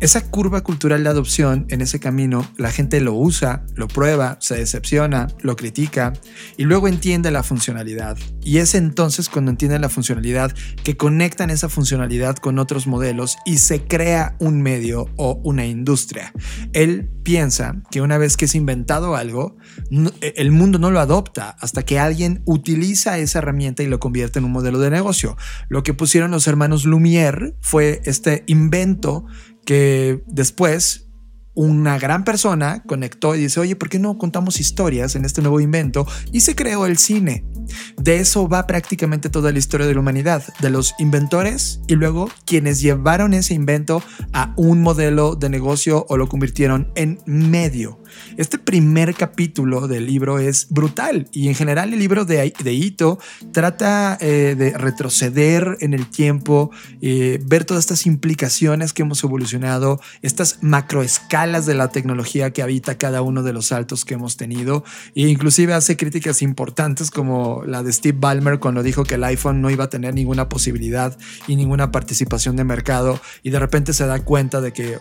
Esa 0.00 0.30
curva 0.30 0.62
cultural 0.62 1.04
de 1.04 1.10
adopción, 1.10 1.66
en 1.68 1.80
ese 1.80 2.00
camino, 2.00 2.46
la 2.56 2.70
gente 2.70 3.00
lo 3.00 3.14
usa, 3.14 3.64
lo 3.74 3.88
prueba, 3.88 4.38
se 4.40 4.56
decepciona, 4.56 5.28
lo 5.40 5.56
critica 5.56 6.12
y 6.56 6.64
luego 6.64 6.88
entiende 6.88 7.30
la 7.30 7.42
funcionalidad. 7.42 8.16
Y 8.42 8.58
es 8.58 8.74
entonces 8.74 9.28
cuando 9.28 9.50
entienden 9.50 9.80
la 9.80 9.88
funcionalidad 9.88 10.52
que 10.82 10.96
conectan 10.96 11.50
esa 11.50 11.68
funcionalidad 11.68 12.36
con 12.36 12.58
otros 12.58 12.86
modelos 12.86 13.36
y 13.44 13.58
se 13.58 13.82
crea 13.82 14.36
un 14.38 14.62
medio 14.62 15.08
o 15.16 15.40
una 15.44 15.66
industria. 15.66 16.32
Él 16.72 17.10
piensa 17.22 17.82
que 17.90 18.00
una 18.00 18.18
vez 18.18 18.36
que 18.36 18.44
es 18.44 18.54
inventado 18.54 19.16
algo, 19.16 19.56
el 20.20 20.50
mundo 20.50 20.78
no 20.78 20.90
lo 20.90 21.00
adopta 21.00 21.56
hasta 21.60 21.84
que 21.84 21.98
alguien 21.98 22.42
utiliza 22.44 23.18
esa 23.18 23.38
herramienta 23.38 23.82
y 23.82 23.86
lo 23.86 23.98
convierte 23.98 24.38
en 24.38 24.44
un 24.44 24.52
modelo 24.52 24.78
de 24.78 24.90
negocio. 24.90 25.36
Lo 25.68 25.82
que 25.82 25.94
pusieron 25.94 26.30
los 26.30 26.46
hermanos 26.46 26.84
Lumière 26.86 27.54
fue 27.60 28.02
este 28.04 28.44
invento 28.46 29.26
que 29.64 30.22
después 30.26 31.04
una 31.54 31.98
gran 31.98 32.24
persona 32.24 32.82
conectó 32.84 33.34
y 33.34 33.40
dice, 33.40 33.60
oye, 33.60 33.76
¿por 33.76 33.88
qué 33.88 33.98
no 33.98 34.18
contamos 34.18 34.58
historias 34.58 35.14
en 35.14 35.24
este 35.24 35.40
nuevo 35.40 35.60
invento? 35.60 36.06
Y 36.32 36.40
se 36.40 36.56
creó 36.56 36.86
el 36.86 36.98
cine. 36.98 37.44
De 37.96 38.16
eso 38.18 38.48
va 38.48 38.66
prácticamente 38.66 39.30
toda 39.30 39.52
la 39.52 39.58
historia 39.58 39.86
de 39.86 39.94
la 39.94 40.00
humanidad, 40.00 40.42
de 40.60 40.70
los 40.70 40.94
inventores 40.98 41.80
y 41.86 41.94
luego 41.94 42.28
quienes 42.44 42.80
llevaron 42.80 43.34
ese 43.34 43.54
invento 43.54 44.02
a 44.32 44.52
un 44.56 44.82
modelo 44.82 45.36
de 45.36 45.48
negocio 45.48 46.04
o 46.08 46.16
lo 46.16 46.28
convirtieron 46.28 46.90
en 46.96 47.20
medio. 47.24 48.00
Este 48.36 48.58
primer 48.58 49.14
capítulo 49.14 49.88
del 49.88 50.06
libro 50.06 50.38
es 50.38 50.66
brutal 50.70 51.28
y 51.32 51.48
en 51.48 51.54
general 51.54 51.92
el 51.92 51.98
libro 51.98 52.24
de, 52.24 52.52
de 52.62 52.72
Ito 52.72 53.18
trata 53.52 54.18
eh, 54.20 54.54
de 54.56 54.76
retroceder 54.76 55.76
en 55.80 55.94
el 55.94 56.08
tiempo, 56.08 56.70
eh, 57.00 57.38
ver 57.44 57.64
todas 57.64 57.84
estas 57.84 58.06
implicaciones 58.06 58.92
que 58.92 59.02
hemos 59.02 59.22
evolucionado, 59.22 60.00
estas 60.22 60.58
macroescalas 60.62 61.66
de 61.66 61.74
la 61.74 61.88
tecnología 61.88 62.52
que 62.52 62.62
habita 62.62 62.96
cada 62.98 63.22
uno 63.22 63.42
de 63.42 63.52
los 63.52 63.66
saltos 63.66 64.04
que 64.04 64.14
hemos 64.14 64.36
tenido 64.36 64.84
e 65.14 65.28
inclusive 65.28 65.74
hace 65.74 65.96
críticas 65.96 66.42
importantes 66.42 67.10
como 67.10 67.62
la 67.66 67.82
de 67.82 67.92
Steve 67.92 68.18
Ballmer 68.20 68.58
cuando 68.58 68.82
dijo 68.82 69.04
que 69.04 69.14
el 69.14 69.24
iPhone 69.24 69.60
no 69.60 69.70
iba 69.70 69.84
a 69.84 69.90
tener 69.90 70.14
ninguna 70.14 70.48
posibilidad 70.48 71.16
y 71.46 71.56
ninguna 71.56 71.90
participación 71.92 72.56
de 72.56 72.64
mercado 72.64 73.20
y 73.42 73.50
de 73.50 73.58
repente 73.58 73.92
se 73.92 74.06
da 74.06 74.20
cuenta 74.20 74.60
de 74.60 74.72
que 74.72 74.98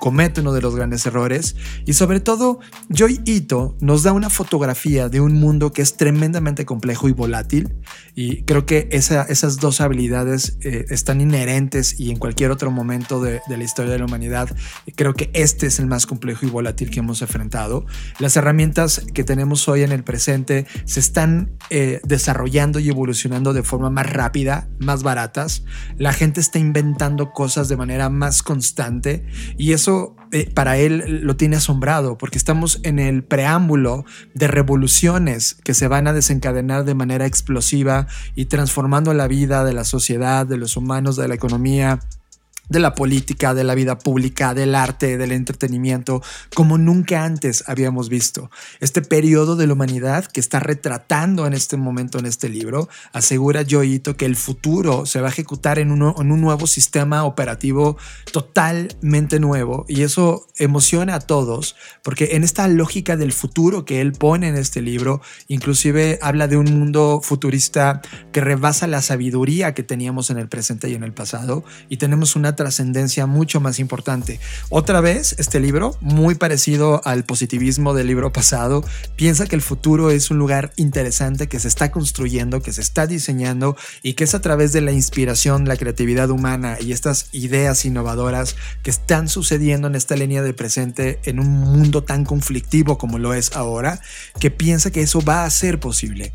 comete 0.00 0.40
uno 0.40 0.52
de 0.52 0.62
los 0.62 0.74
grandes 0.74 1.06
errores. 1.06 1.54
Y 1.86 1.92
sobre 1.92 2.18
todo, 2.18 2.58
Joy 2.88 3.20
Ito 3.24 3.76
nos 3.80 4.02
da 4.02 4.12
una 4.12 4.30
fotografía 4.30 5.08
de 5.08 5.20
un 5.20 5.34
mundo 5.34 5.72
que 5.72 5.82
es 5.82 5.96
tremendamente 5.96 6.64
complejo 6.64 7.08
y 7.08 7.12
volátil. 7.12 7.76
Y 8.16 8.42
creo 8.42 8.66
que 8.66 8.88
esas 8.90 9.58
dos 9.58 9.80
habilidades 9.80 10.56
eh, 10.62 10.86
están 10.88 11.20
inherentes 11.20 12.00
y 12.00 12.10
en 12.10 12.16
cualquier 12.16 12.50
otro 12.50 12.70
momento 12.70 13.20
de, 13.20 13.40
la 13.48 13.62
historia 13.62 13.92
de 13.92 13.98
la 13.98 14.06
humanidad. 14.06 14.48
Creo 14.96 15.14
que 15.14 15.30
este 15.34 15.66
es 15.66 15.78
el 15.78 15.86
más 15.86 16.06
complejo 16.06 16.46
y 16.46 16.50
volátil 16.50 16.90
que 16.90 17.00
hemos 17.00 17.22
enfrentado. 17.22 17.86
Las 18.18 18.36
herramientas 18.36 19.02
que 19.12 19.22
tenemos 19.22 19.68
hoy 19.68 19.82
en 19.82 19.92
el 19.92 20.02
presente 20.02 20.66
se 20.86 20.98
están 20.98 21.52
eh, 21.68 22.00
desarrollando 22.04 22.78
y 22.78 22.88
evolucionando 22.88 23.52
de 23.52 23.62
forma 23.62 23.90
más 23.90 24.10
rápida, 24.10 24.68
más 24.78 25.02
baratas. 25.02 25.62
La 25.98 26.14
gente 26.14 26.40
está 26.40 26.58
inventando 26.58 27.32
cosas 27.32 27.68
de 27.68 27.76
manera 27.76 28.08
más 28.08 28.42
constante 28.42 29.26
y 29.58 29.72
eso 29.72 29.89
eh, 30.32 30.48
para 30.52 30.76
él 30.76 31.20
lo 31.22 31.36
tiene 31.36 31.56
asombrado 31.56 32.16
porque 32.16 32.38
estamos 32.38 32.80
en 32.84 32.98
el 32.98 33.24
preámbulo 33.24 34.04
de 34.34 34.46
revoluciones 34.46 35.56
que 35.64 35.74
se 35.74 35.88
van 35.88 36.06
a 36.06 36.12
desencadenar 36.12 36.84
de 36.84 36.94
manera 36.94 37.26
explosiva 37.26 38.06
y 38.36 38.44
transformando 38.44 39.12
la 39.12 39.26
vida 39.26 39.64
de 39.64 39.72
la 39.72 39.84
sociedad, 39.84 40.46
de 40.46 40.56
los 40.56 40.76
humanos, 40.76 41.16
de 41.16 41.26
la 41.26 41.34
economía, 41.34 42.00
de 42.70 42.80
la 42.80 42.94
política, 42.94 43.52
de 43.52 43.64
la 43.64 43.74
vida 43.74 43.98
pública, 43.98 44.54
del 44.54 44.74
arte, 44.74 45.18
del 45.18 45.32
entretenimiento, 45.32 46.22
como 46.54 46.78
nunca 46.78 47.24
antes 47.24 47.64
habíamos 47.66 48.08
visto. 48.08 48.50
Este 48.78 49.02
periodo 49.02 49.56
de 49.56 49.66
la 49.66 49.74
humanidad 49.74 50.24
que 50.24 50.40
está 50.40 50.60
retratando 50.60 51.46
en 51.46 51.52
este 51.52 51.76
momento 51.76 52.18
en 52.18 52.26
este 52.26 52.48
libro, 52.48 52.88
asegura 53.12 53.64
Joito 53.68 54.16
que 54.16 54.24
el 54.24 54.36
futuro 54.36 55.04
se 55.04 55.20
va 55.20 55.28
a 55.28 55.30
ejecutar 55.30 55.78
en, 55.78 55.90
en 55.90 56.32
un 56.32 56.40
nuevo 56.40 56.66
sistema 56.66 57.24
operativo 57.24 57.98
totalmente 58.32 59.40
nuevo 59.40 59.84
y 59.88 60.02
eso 60.02 60.46
emociona 60.56 61.16
a 61.16 61.20
todos 61.20 61.74
porque 62.04 62.30
en 62.32 62.44
esta 62.44 62.68
lógica 62.68 63.16
del 63.16 63.32
futuro 63.32 63.84
que 63.84 64.00
él 64.00 64.12
pone 64.12 64.48
en 64.48 64.56
este 64.56 64.80
libro, 64.80 65.20
inclusive 65.48 66.18
habla 66.22 66.46
de 66.46 66.56
un 66.56 66.78
mundo 66.78 67.20
futurista 67.22 68.00
que 68.32 68.40
rebasa 68.40 68.86
la 68.86 69.02
sabiduría 69.02 69.74
que 69.74 69.82
teníamos 69.82 70.30
en 70.30 70.38
el 70.38 70.48
presente 70.48 70.88
y 70.88 70.94
en 70.94 71.02
el 71.02 71.12
pasado 71.12 71.64
y 71.88 71.96
tenemos 71.96 72.36
una 72.36 72.54
trascendencia 72.60 73.24
mucho 73.24 73.58
más 73.58 73.78
importante. 73.78 74.38
Otra 74.68 75.00
vez, 75.00 75.34
este 75.38 75.60
libro, 75.60 75.96
muy 76.02 76.34
parecido 76.34 77.00
al 77.06 77.24
positivismo 77.24 77.94
del 77.94 78.08
libro 78.08 78.34
pasado, 78.34 78.84
piensa 79.16 79.46
que 79.46 79.56
el 79.56 79.62
futuro 79.62 80.10
es 80.10 80.30
un 80.30 80.36
lugar 80.36 80.74
interesante 80.76 81.48
que 81.48 81.58
se 81.58 81.68
está 81.68 81.90
construyendo, 81.90 82.60
que 82.60 82.74
se 82.74 82.82
está 82.82 83.06
diseñando 83.06 83.78
y 84.02 84.12
que 84.12 84.24
es 84.24 84.34
a 84.34 84.42
través 84.42 84.74
de 84.74 84.82
la 84.82 84.92
inspiración, 84.92 85.66
la 85.66 85.78
creatividad 85.78 86.28
humana 86.28 86.76
y 86.78 86.92
estas 86.92 87.28
ideas 87.32 87.86
innovadoras 87.86 88.56
que 88.82 88.90
están 88.90 89.30
sucediendo 89.30 89.88
en 89.88 89.94
esta 89.94 90.16
línea 90.16 90.42
de 90.42 90.52
presente 90.52 91.18
en 91.24 91.40
un 91.40 91.48
mundo 91.48 92.04
tan 92.04 92.26
conflictivo 92.26 92.98
como 92.98 93.18
lo 93.18 93.32
es 93.32 93.56
ahora, 93.56 94.02
que 94.38 94.50
piensa 94.50 94.90
que 94.90 95.00
eso 95.00 95.22
va 95.22 95.46
a 95.46 95.50
ser 95.50 95.80
posible. 95.80 96.34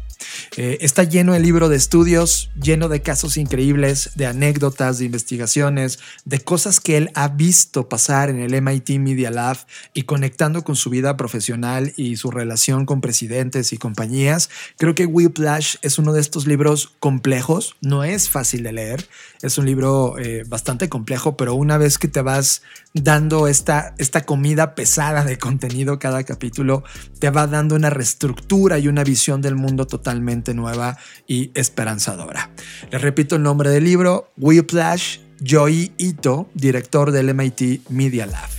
Eh, 0.58 0.78
está 0.82 1.04
lleno 1.04 1.36
el 1.36 1.44
libro 1.44 1.70
de 1.70 1.76
estudios, 1.76 2.50
lleno 2.62 2.90
de 2.90 3.02
casos 3.02 3.38
increíbles, 3.38 4.12
de 4.16 4.26
anécdotas, 4.26 4.98
de 4.98 5.06
investigaciones, 5.06 6.00
de 6.24 6.40
cosas 6.40 6.80
que 6.80 6.98
él 6.98 7.12
ha 7.14 7.28
visto 7.28 7.90
pasar 7.90 8.30
en 8.30 8.40
el 8.40 8.62
MIT 8.62 9.00
Media 9.00 9.32
Lab 9.32 9.58
y 9.94 10.04
conectando 10.04 10.64
con 10.64 10.76
su 10.76 10.90
vida 10.90 11.18
profesional 11.18 11.94
y 11.98 12.16
su 12.16 12.32
relación 12.32 12.86
con 12.86 13.02
presidentes 13.02 13.74
y 13.74 13.78
compañías. 13.78 14.50
Creo 14.78 14.96
que 14.96 15.06
Whiplash 15.06 15.76
es 15.82 16.00
uno 16.00 16.14
de 16.14 16.22
estos 16.22 16.48
libros 16.48 16.94
complejos, 17.00 17.76
no 17.82 18.04
es 18.04 18.30
fácil 18.30 18.64
de 18.64 18.74
leer, 18.74 19.08
es 19.42 19.58
un 19.58 19.66
libro 19.66 20.18
eh, 20.18 20.44
bastante 20.48 20.90
complejo, 20.90 21.38
pero 21.38 21.56
una 21.56 21.78
vez 21.78 21.98
que 21.98 22.08
te 22.08 22.22
vas 22.22 22.62
dando 22.96 23.48
esta, 23.48 23.94
esta 23.98 24.22
comida 24.26 24.74
pesada 24.74 25.26
de 25.26 25.38
contenido 25.38 26.00
cada 26.00 26.24
capítulo, 26.24 26.84
te 27.20 27.30
va 27.30 27.46
dando 27.46 27.76
una 27.76 27.90
reestructura 27.90 28.80
y 28.80 28.88
una 28.88 29.04
visión 29.04 29.42
del 29.42 29.56
mundo 29.56 29.86
totalmente 29.86 30.54
nueva 30.54 30.98
y 31.28 31.52
esperanzadora. 31.54 32.52
Les 32.92 33.02
repito 33.02 33.36
el 33.36 33.44
nombre 33.44 33.70
del 33.70 33.84
libro, 33.84 34.32
Whiplash, 34.38 35.20
Joy 35.42 35.92
Ito, 35.98 36.50
director 36.54 37.12
del 37.12 37.34
MIT 37.34 37.90
Media 37.90 38.26
Lab. 38.26 38.50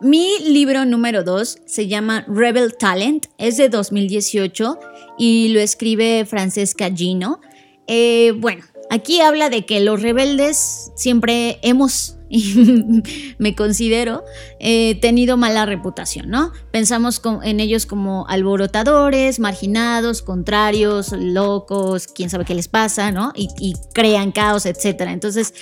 Mi 0.00 0.38
libro 0.40 0.84
número 0.84 1.22
2 1.22 1.60
se 1.66 1.86
llama 1.86 2.24
Rebel 2.26 2.74
Talent, 2.78 3.26
es 3.38 3.58
de 3.58 3.68
2018 3.68 4.78
y 5.18 5.48
lo 5.48 5.60
escribe 5.60 6.24
Francesca 6.24 6.90
Gino. 6.90 7.40
Eh, 7.86 8.32
bueno, 8.36 8.64
Aquí 8.90 9.20
habla 9.20 9.50
de 9.50 9.64
que 9.66 9.80
los 9.80 10.02
rebeldes 10.02 10.92
siempre 10.94 11.58
hemos, 11.62 12.16
me 13.38 13.54
considero, 13.54 14.24
eh, 14.60 14.98
tenido 15.00 15.36
mala 15.36 15.66
reputación, 15.66 16.30
¿no? 16.30 16.52
Pensamos 16.70 17.20
en 17.42 17.60
ellos 17.60 17.86
como 17.86 18.26
alborotadores, 18.28 19.40
marginados, 19.40 20.22
contrarios, 20.22 21.12
locos, 21.12 22.06
quién 22.06 22.30
sabe 22.30 22.44
qué 22.44 22.54
les 22.54 22.68
pasa, 22.68 23.10
¿no? 23.10 23.32
Y, 23.34 23.48
y 23.58 23.74
crean 23.92 24.32
caos, 24.32 24.66
etc. 24.66 25.02
Entonces, 25.08 25.54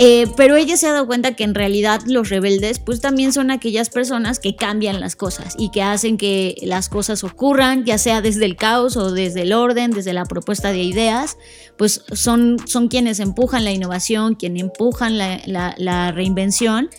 eh, 0.00 0.26
pero 0.36 0.54
ella 0.54 0.76
se 0.76 0.86
ha 0.86 0.92
dado 0.92 1.08
cuenta 1.08 1.34
que 1.34 1.42
en 1.42 1.56
realidad 1.56 2.02
los 2.06 2.28
rebeldes 2.28 2.78
pues 2.78 3.00
también 3.00 3.32
son 3.32 3.50
aquellas 3.50 3.90
personas 3.90 4.38
que 4.38 4.54
cambian 4.54 5.00
las 5.00 5.16
cosas 5.16 5.56
y 5.58 5.72
que 5.72 5.82
hacen 5.82 6.18
que 6.18 6.54
las 6.62 6.88
cosas 6.88 7.24
ocurran, 7.24 7.84
ya 7.84 7.98
sea 7.98 8.20
desde 8.20 8.44
el 8.44 8.54
caos 8.54 8.96
o 8.96 9.10
desde 9.10 9.42
el 9.42 9.52
orden, 9.52 9.90
desde 9.90 10.12
la 10.12 10.24
propuesta 10.24 10.70
de 10.70 10.84
ideas, 10.84 11.36
pues 11.76 12.04
son, 12.12 12.58
son 12.64 12.86
quienes 12.86 13.18
empujan 13.18 13.64
la 13.64 13.72
innovación, 13.72 14.36
quienes 14.36 14.62
empujan 14.62 15.18
la, 15.18 15.40
la 15.76 16.12
reinvención. 16.12 16.90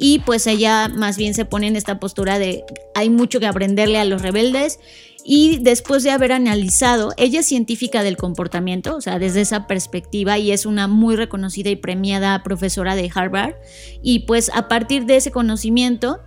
Y 0.00 0.20
pues 0.20 0.46
ella 0.46 0.88
más 0.88 1.16
bien 1.16 1.34
se 1.34 1.44
pone 1.44 1.66
en 1.66 1.76
esta 1.76 1.98
postura 1.98 2.38
de 2.38 2.64
hay 2.94 3.10
mucho 3.10 3.40
que 3.40 3.46
aprenderle 3.46 3.98
a 3.98 4.04
los 4.04 4.22
rebeldes 4.22 4.78
y 5.30 5.58
después 5.58 6.04
de 6.04 6.10
haber 6.10 6.32
analizado, 6.32 7.12
ella 7.18 7.40
es 7.40 7.46
científica 7.46 8.02
del 8.02 8.16
comportamiento, 8.16 8.96
o 8.96 9.02
sea, 9.02 9.18
desde 9.18 9.42
esa 9.42 9.66
perspectiva 9.66 10.38
y 10.38 10.52
es 10.52 10.64
una 10.64 10.88
muy 10.88 11.16
reconocida 11.16 11.68
y 11.68 11.76
premiada 11.76 12.42
profesora 12.42 12.94
de 12.94 13.10
Harvard. 13.14 13.56
Y 14.02 14.20
pues 14.20 14.50
a 14.54 14.68
partir 14.68 15.04
de 15.04 15.16
ese 15.16 15.30
conocimiento, 15.30 16.20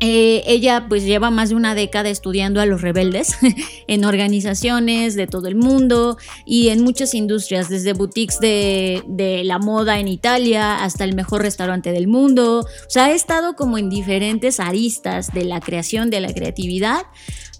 eh, 0.00 0.42
ella 0.46 0.86
pues 0.88 1.04
lleva 1.04 1.30
más 1.30 1.48
de 1.48 1.56
una 1.56 1.74
década 1.74 2.08
estudiando 2.08 2.60
a 2.60 2.66
los 2.66 2.82
rebeldes 2.82 3.36
en 3.88 4.04
organizaciones 4.04 5.14
de 5.14 5.26
todo 5.26 5.48
el 5.48 5.56
mundo 5.56 6.18
y 6.44 6.68
en 6.68 6.82
muchas 6.82 7.14
industrias, 7.14 7.68
desde 7.68 7.92
boutiques 7.94 8.38
de, 8.38 9.02
de, 9.06 9.42
la 9.44 9.58
moda 9.58 9.98
en 9.98 10.08
Italia 10.08 10.84
hasta 10.84 11.04
el 11.04 11.14
mejor 11.14 11.42
restaurante 11.42 11.90
del 11.90 12.06
mundo. 12.06 12.60
O 12.60 12.90
sea, 12.90 13.06
ha 13.06 13.12
estado 13.12 13.56
como 13.56 13.78
en 13.78 13.90
diferentes 13.90 14.60
aristas 14.60 15.32
de 15.32 15.44
la 15.44 15.60
creación, 15.60 16.10
de 16.10 16.20
la 16.20 16.32
creatividad 16.32 17.02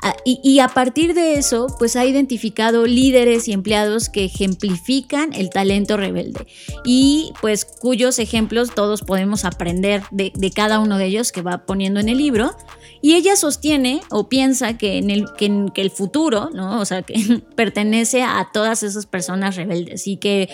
Ah, 0.01 0.15
y, 0.25 0.61
a 0.61 0.69
partir 0.69 1.13
de 1.13 1.35
eso, 1.35 1.67
pues 1.77 1.97
ha 1.97 2.05
identificado 2.05 2.87
líderes 2.87 3.49
y 3.49 3.53
empleados 3.53 4.09
que 4.09 4.25
ejemplifican 4.25 5.33
el 5.33 5.51
talento 5.51 5.97
rebelde 5.97 6.47
y 6.85 7.33
pues 7.41 7.65
cuyos 7.65 8.21
ejemplos 8.21 8.73
todos 8.77 9.03
podemos 9.03 9.45
aprender 9.45 10.05
de, 10.13 10.31
cada 10.55 10.79
uno 10.79 10.99
de 10.99 11.07
ellos 11.07 11.33
que 11.33 11.43
va 11.43 11.67
poniendo 11.67 11.99
en 11.99 12.09
el 12.09 12.19
libro. 12.19 12.28
Y 13.01 13.15
ella 13.15 13.37
sostiene 13.37 14.01
o 14.11 14.29
piensa 14.29 14.77
que, 14.77 14.99
en 14.99 15.11
el, 15.11 15.27
que, 15.37 15.81
el 15.81 15.91
futuro, 15.91 16.51
¿no? 16.53 16.81
O 16.81 16.85
sea, 16.85 17.03
que 17.03 17.15
pertenece 17.57 18.23
a 18.23 18.49
todas 18.53 18.83
esas 18.83 19.07
personas 19.07 19.57
rebeldes 19.57 20.07
y 20.07 20.17
que 20.17 20.49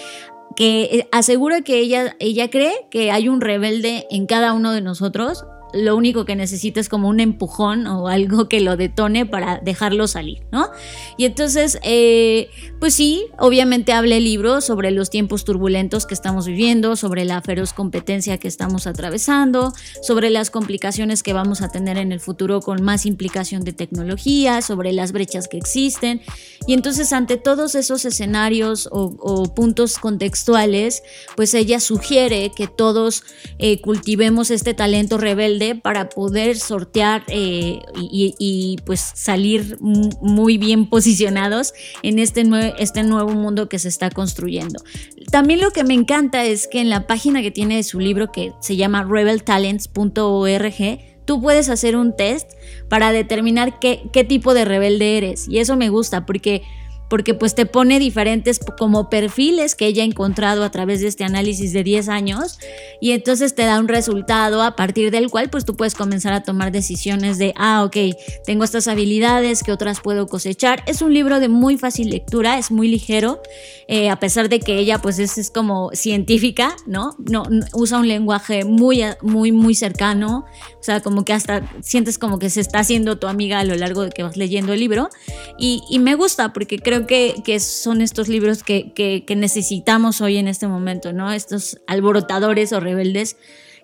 que 0.56 1.08
asegura 1.10 1.62
que 1.62 1.80
ella, 1.80 2.14
ella 2.20 2.48
cree 2.48 2.86
que 2.88 3.10
hay 3.10 3.28
un 3.28 3.40
rebelde 3.40 4.06
en 4.10 4.26
cada 4.26 4.52
uno 4.52 4.70
de 4.70 4.82
nosotros 4.82 5.44
lo 5.74 5.96
único 5.96 6.24
que 6.24 6.36
necesita 6.36 6.80
es 6.80 6.88
como 6.88 7.08
un 7.08 7.20
empujón 7.20 7.86
o 7.86 8.08
algo 8.08 8.48
que 8.48 8.60
lo 8.60 8.76
detone 8.76 9.26
para 9.26 9.58
dejarlo 9.58 10.06
salir, 10.06 10.42
¿no? 10.52 10.68
Y 11.16 11.24
entonces, 11.24 11.78
eh, 11.82 12.48
pues 12.78 12.94
sí, 12.94 13.26
obviamente 13.38 13.92
habla 13.92 14.16
el 14.16 14.24
libro 14.24 14.60
sobre 14.60 14.90
los 14.90 15.10
tiempos 15.10 15.44
turbulentos 15.44 16.06
que 16.06 16.14
estamos 16.14 16.46
viviendo, 16.46 16.96
sobre 16.96 17.24
la 17.24 17.42
feroz 17.42 17.72
competencia 17.72 18.38
que 18.38 18.48
estamos 18.48 18.86
atravesando, 18.86 19.72
sobre 20.02 20.30
las 20.30 20.50
complicaciones 20.50 21.22
que 21.22 21.32
vamos 21.32 21.62
a 21.62 21.68
tener 21.68 21.98
en 21.98 22.12
el 22.12 22.20
futuro 22.20 22.60
con 22.60 22.82
más 22.82 23.06
implicación 23.06 23.64
de 23.64 23.72
tecnología, 23.72 24.62
sobre 24.62 24.92
las 24.92 25.12
brechas 25.12 25.48
que 25.48 25.56
existen. 25.56 26.20
Y 26.66 26.74
entonces, 26.74 27.12
ante 27.12 27.36
todos 27.36 27.74
esos 27.74 28.04
escenarios 28.04 28.88
o, 28.90 29.54
puntos 29.54 29.98
contextuales, 29.98 31.02
pues 31.36 31.54
ella 31.54 31.80
sugiere 31.80 32.50
que 32.54 32.66
todos 32.66 33.22
eh, 33.58 33.80
cultivemos 33.80 34.50
este 34.50 34.74
talento 34.74 35.18
rebelde 35.18 35.63
para 35.74 36.08
poder 36.08 36.58
sortear 36.58 37.22
eh, 37.28 37.80
y, 37.96 38.76
pues 38.84 39.00
salir 39.14 39.78
muy 39.80 40.58
bien 40.58 40.88
posicionados 40.88 41.72
en 42.02 42.18
este, 42.18 42.44
este 42.78 43.02
nuevo 43.02 43.30
mundo 43.30 43.68
que 43.68 43.78
se 43.78 43.88
está 43.88 44.10
construyendo. 44.10 44.82
También 45.30 45.60
lo 45.60 45.70
que 45.70 45.84
me 45.84 45.94
encanta 45.94 46.44
es 46.44 46.68
que 46.68 46.80
en 46.80 46.90
la 46.90 47.06
página 47.06 47.42
que 47.42 47.50
tiene 47.50 47.76
de 47.76 47.82
su 47.82 48.00
libro 48.00 48.30
que 48.32 48.52
se 48.60 48.76
llama 48.76 49.04
rebeltalents.org, 49.04 51.00
tú 51.24 51.40
puedes 51.40 51.68
hacer 51.68 51.96
un 51.96 52.14
test 52.16 52.50
para 52.88 53.12
determinar 53.12 53.78
qué, 53.78 54.02
qué 54.12 54.24
tipo 54.24 54.54
de 54.54 54.64
rebelde 54.64 55.16
eres. 55.16 55.48
Y 55.48 55.58
eso 55.58 55.76
me 55.76 55.88
gusta 55.88 56.26
porque 56.26 56.62
porque 57.08 57.34
pues 57.34 57.54
te 57.54 57.66
pone 57.66 57.98
diferentes 57.98 58.60
como 58.78 59.10
perfiles 59.10 59.74
que 59.74 59.86
ella 59.86 60.02
ha 60.02 60.06
encontrado 60.06 60.64
a 60.64 60.70
través 60.70 61.00
de 61.00 61.08
este 61.08 61.24
análisis 61.24 61.72
de 61.72 61.82
10 61.82 62.08
años 62.08 62.58
y 63.00 63.12
entonces 63.12 63.54
te 63.54 63.64
da 63.64 63.78
un 63.78 63.88
resultado 63.88 64.62
a 64.62 64.76
partir 64.76 65.10
del 65.10 65.30
cual 65.30 65.50
pues 65.50 65.64
tú 65.64 65.76
puedes 65.76 65.94
comenzar 65.94 66.32
a 66.32 66.42
tomar 66.42 66.72
decisiones 66.72 67.38
de, 67.38 67.52
ah, 67.56 67.84
ok, 67.84 67.96
tengo 68.44 68.64
estas 68.64 68.88
habilidades 68.88 69.62
que 69.62 69.72
otras 69.72 70.00
puedo 70.00 70.26
cosechar. 70.26 70.82
Es 70.86 71.02
un 71.02 71.12
libro 71.12 71.40
de 71.40 71.48
muy 71.48 71.76
fácil 71.76 72.10
lectura, 72.10 72.58
es 72.58 72.70
muy 72.70 72.88
ligero, 72.88 73.40
eh, 73.88 74.10
a 74.10 74.16
pesar 74.16 74.48
de 74.48 74.60
que 74.60 74.78
ella 74.78 74.98
pues 75.00 75.18
es, 75.18 75.50
como 75.50 75.90
científica, 75.92 76.74
¿no? 76.86 77.16
¿no? 77.18 77.44
Usa 77.74 77.98
un 77.98 78.08
lenguaje 78.08 78.64
muy, 78.64 79.02
muy, 79.22 79.52
muy 79.52 79.74
cercano, 79.74 80.46
o 80.78 80.82
sea, 80.82 81.00
como 81.00 81.24
que 81.24 81.32
hasta 81.32 81.62
sientes 81.82 82.18
como 82.18 82.38
que 82.38 82.50
se 82.50 82.60
está 82.60 82.78
haciendo 82.78 83.18
tu 83.18 83.26
amiga 83.26 83.60
a 83.60 83.64
lo 83.64 83.74
largo 83.74 84.02
de 84.02 84.10
que 84.10 84.22
vas 84.22 84.36
leyendo 84.36 84.72
el 84.72 84.80
libro 84.80 85.10
y, 85.58 85.82
y 85.90 85.98
me 85.98 86.14
gusta 86.14 86.52
porque 86.52 86.78
creo 86.78 86.93
que, 87.06 87.60
son 87.60 88.00
estos 88.00 88.28
libros 88.28 88.62
que, 88.62 89.24
necesitamos 89.36 90.20
hoy 90.20 90.36
en 90.36 90.48
este 90.48 90.66
momento, 90.66 91.12
¿no? 91.12 91.32
Estos 91.32 91.78
alborotadores 91.86 92.72
o 92.72 92.80
rebeldes 92.80 93.36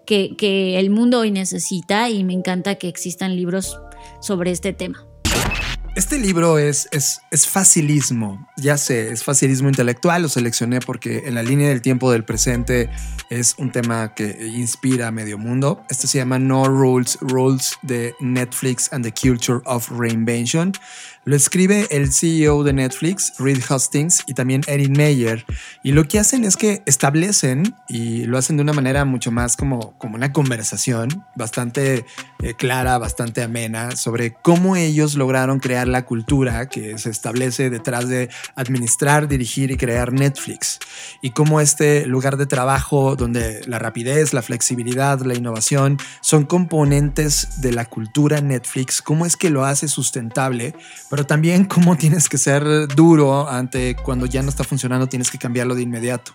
que, 0.07 0.37
que 0.37 0.79
el 0.79 0.91
mundo 0.91 1.21
hoy 1.21 1.31
necesita 1.31 2.09
y 2.09 2.25
me 2.25 2.33
encanta 2.33 2.77
que 2.77 2.89
existan 2.89 3.37
libros 3.37 3.79
sobre 4.21 4.51
este 4.51 4.73
tema. 4.73 5.07
Este 5.97 6.19
libro 6.19 6.57
es, 6.57 6.89
es, 6.93 7.21
es, 7.33 7.49
facilismo, 7.49 8.49
ya 8.57 8.79
sé, 8.79 9.11
es 9.11 9.25
facilismo 9.25 9.69
intelectual, 9.69 10.23
lo 10.23 10.29
seleccioné 10.29 10.79
porque 10.79 11.25
en 11.27 11.35
la 11.35 11.43
línea 11.43 11.69
del 11.69 11.83
tiempo 11.83 12.13
del 12.13 12.25
presente 12.25 12.89
es 13.29 13.57
un 13.59 13.73
tema 13.73 14.15
que 14.15 14.47
inspira 14.55 15.09
a 15.09 15.11
medio 15.11 15.37
mundo. 15.37 15.83
Este 15.91 16.07
se 16.07 16.19
llama 16.19 16.39
No 16.39 16.67
Rules, 16.67 17.19
Rules 17.21 17.75
de 17.83 18.15
Netflix 18.21 18.89
and 18.93 19.05
the 19.05 19.13
Culture 19.13 19.63
of 19.65 19.91
Reinvention. 19.91 20.73
Lo 21.25 21.37
escribe 21.37 21.87
el 21.91 22.11
CEO 22.11 22.65
de 22.65 22.73
Netflix, 22.73 23.35
Reed 23.39 23.61
Hastings, 23.69 24.25
y 24.27 24.33
también 24.33 24.63
Erin 24.67 24.93
Meyer. 24.93 25.45
Y 25.83 25.93
lo 25.93 26.09
que 26.09 26.19
hacen 26.19 26.45
es 26.45 26.57
que 26.57 26.83
establecen, 26.87 27.75
y 27.89 28.25
lo 28.25 28.39
hacen 28.39 28.57
de 28.57 28.63
una 28.63 28.73
manera 28.73 29.05
mucho 29.05 29.31
más 29.31 29.55
como, 29.55 29.99
como 29.99 30.15
una 30.15 30.33
conversación 30.33 31.27
bastante 31.37 32.07
eh, 32.43 32.55
clara, 32.55 32.97
bastante 32.97 33.43
amena, 33.43 33.97
sobre 33.97 34.33
cómo 34.33 34.77
ellos 34.77 35.15
lograron 35.15 35.61
crear 35.61 35.89
la 35.89 36.07
cultura 36.07 36.71
que 36.71 36.97
se 36.97 37.11
establece 37.11 37.69
detrás 37.69 38.09
de 38.09 38.31
administrar, 38.55 39.29
dirigir 39.29 39.71
y 39.71 39.77
crear 39.77 40.15
Netflix. 40.15 40.79
Y 41.21 41.33
cómo 41.33 41.61
este 41.61 42.07
lugar 42.07 42.39
de 42.39 42.47
trabajo 42.47 43.15
donde 43.15 43.61
la 43.67 43.79
rapidez, 43.79 44.33
la 44.33 44.41
flexibilidad, 44.41 45.21
la 45.21 45.35
innovación 45.35 45.99
son 46.23 46.47
componentes 46.47 47.61
de 47.61 47.73
la 47.73 47.85
cultura 47.85 48.41
Netflix, 48.41 49.03
cómo 49.03 49.27
es 49.27 49.37
que 49.37 49.51
lo 49.51 49.67
hace 49.67 49.87
sustentable 49.87 50.75
también 51.27 51.65
cómo 51.65 51.97
tienes 51.97 52.29
que 52.29 52.39
ser 52.39 52.89
duro 52.89 53.49
ante 53.49 53.97
cuando 53.97 54.27
ya 54.27 54.43
no 54.43 54.49
está 54.49 54.65
funcionando, 54.65 55.09
tienes 55.09 55.31
que 55.31 55.39
cambiarlo 55.39 55.75
de 55.75 55.83
inmediato. 55.83 56.33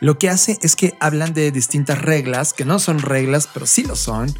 Lo 0.00 0.18
que 0.18 0.28
hace 0.28 0.58
es 0.62 0.76
que 0.76 0.94
hablan 1.00 1.34
de 1.34 1.50
distintas 1.50 2.00
reglas, 2.00 2.52
que 2.52 2.64
no 2.64 2.78
son 2.78 3.00
reglas, 3.00 3.48
pero 3.52 3.66
sí 3.66 3.84
lo 3.84 3.96
son, 3.96 4.34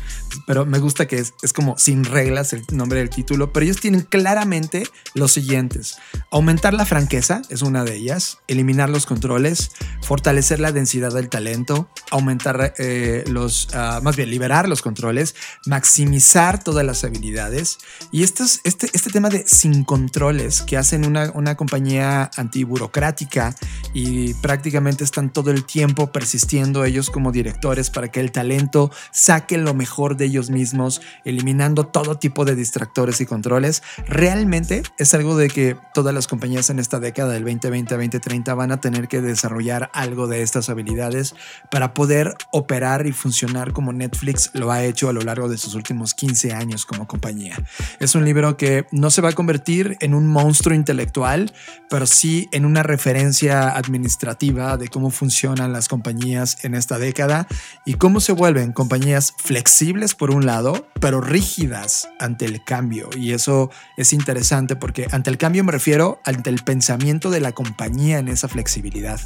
pero 0.47 0.67
me 0.67 0.79
gusta 0.79 1.07
que 1.07 1.19
es, 1.19 1.35
es 1.43 1.53
como 1.53 1.77
sin 1.79 2.05
reglas 2.05 2.53
el 2.53 2.65
nombre 2.73 2.99
del 2.99 3.11
título, 3.11 3.53
pero 3.53 3.65
ellos 3.65 3.81
tienen 3.81 4.03
claramente 4.03 4.85
los 5.15 5.33
siguientes. 5.33 5.97
Aumentar 6.31 6.75
la 6.75 6.87
franqueza 6.87 7.43
es 7.49 7.63
una 7.63 7.85
de 7.85 7.97
ellas, 7.97 8.39
eliminar 8.49 8.91
los 8.91 9.07
controles, 9.07 9.73
fortalecer 10.03 10.61
la 10.61 10.73
densidad 10.73 11.13
del 11.13 11.29
talento, 11.29 11.91
aumentar 12.11 12.75
eh, 12.79 13.25
los, 13.27 13.69
uh, 13.75 14.03
más 14.03 14.17
bien 14.17 14.31
liberar 14.31 14.69
los 14.69 14.83
controles, 14.83 15.35
maximizar 15.67 16.63
todas 16.63 16.85
las 16.85 17.05
habilidades. 17.05 17.79
Y 18.13 18.23
este, 18.23 18.45
este, 18.65 18.91
este 18.93 19.11
tema 19.11 19.29
de 19.29 19.45
sin 19.47 19.78
controles 19.85 20.63
que 20.63 20.77
hacen 20.77 21.07
una, 21.07 21.31
una 21.35 21.57
compañía 21.57 22.31
antiburocrática 22.37 23.55
y 23.95 24.35
prácticamente 24.35 25.05
están 25.05 25.31
todo 25.31 25.51
el 25.51 25.65
tiempo 25.65 26.13
persistiendo 26.13 26.85
ellos 26.85 27.11
como 27.11 27.33
directores 27.33 27.91
para 27.91 28.09
que 28.09 28.21
el 28.21 28.33
talento 28.33 28.91
saque 29.11 29.59
lo 29.59 29.75
mejor 29.75 30.17
de 30.17 30.27
ellos 30.27 30.51
mismos, 30.51 31.01
eliminando 31.25 31.87
todo 31.87 32.19
tipo 32.19 32.45
de 32.45 32.55
distractores 32.55 33.21
y 33.21 33.27
controles. 33.27 33.83
Realmente 34.07 34.83
es 34.99 35.15
algo 35.15 35.37
de 35.37 35.49
que 35.49 35.77
todas 35.95 36.15
las 36.15 36.27
compañías 36.27 36.71
en 36.71 36.79
esta 36.79 37.01
década 37.01 37.33
del 37.33 37.45
2020-2030 37.45 38.57
van 38.57 38.73
a 38.73 38.81
tener 38.81 39.09
que 39.09 39.21
desarrollar 39.21 39.91
algo 39.93 40.27
de 40.27 40.43
estas 40.43 40.69
habilidades 40.69 41.35
para 41.71 41.95
poder 41.95 42.35
operar 42.53 43.07
y 43.07 43.13
funcionar 43.13 43.73
como 43.73 43.93
Netflix 43.93 44.51
lo 44.55 44.71
ha 44.71 44.85
hecho 44.85 45.09
a 45.09 45.13
lo 45.13 45.21
largo 45.21 45.49
de 45.49 45.59
sus 45.59 45.75
últimos 45.75 46.15
15 46.15 46.53
años 46.53 46.87
como 46.87 47.07
compañía. 47.07 47.57
Es 48.01 48.15
un 48.15 48.25
libro 48.25 48.57
que 48.57 48.87
no 48.93 49.11
se 49.11 49.21
va 49.21 49.31
a 49.31 49.33
convertir 49.33 49.68
en 49.69 50.15
un 50.15 50.27
monstruo 50.27 50.75
intelectual, 50.75 51.53
pero 51.91 52.07
sí 52.07 52.49
en 52.53 52.65
una 52.65 52.83
referencia 52.83 53.69
administrativa 53.69 54.79
de 54.79 54.89
cómo 54.89 55.11
funcionan 55.11 55.75
las 55.75 55.89
compañías 55.89 56.65
en 56.65 56.75
esta 56.75 56.99
década 56.99 57.47
y 57.85 57.95
cómo 57.95 58.21
se 58.21 58.33
vuelven 58.33 58.73
compañías 58.73 59.35
flexibles 59.37 60.15
por 60.15 60.31
un 60.31 60.47
lado, 60.47 60.89
pero 61.01 61.21
rígidas 61.21 62.09
ante 62.19 62.47
el 62.47 62.65
cambio. 62.65 63.11
Y 63.15 63.33
eso 63.33 63.71
es 63.99 64.15
interesante 64.15 64.75
porque 64.75 65.07
ante 65.11 65.29
el 65.29 65.37
cambio 65.37 65.65
me 65.65 65.73
refiero 65.73 66.21
ante 66.25 66.49
el 66.49 66.65
pensamiento 66.65 67.29
de 67.29 67.41
la 67.41 67.53
compañía 67.53 68.19
en 68.19 68.29
esa 68.29 68.49
flexibilidad. 68.49 69.21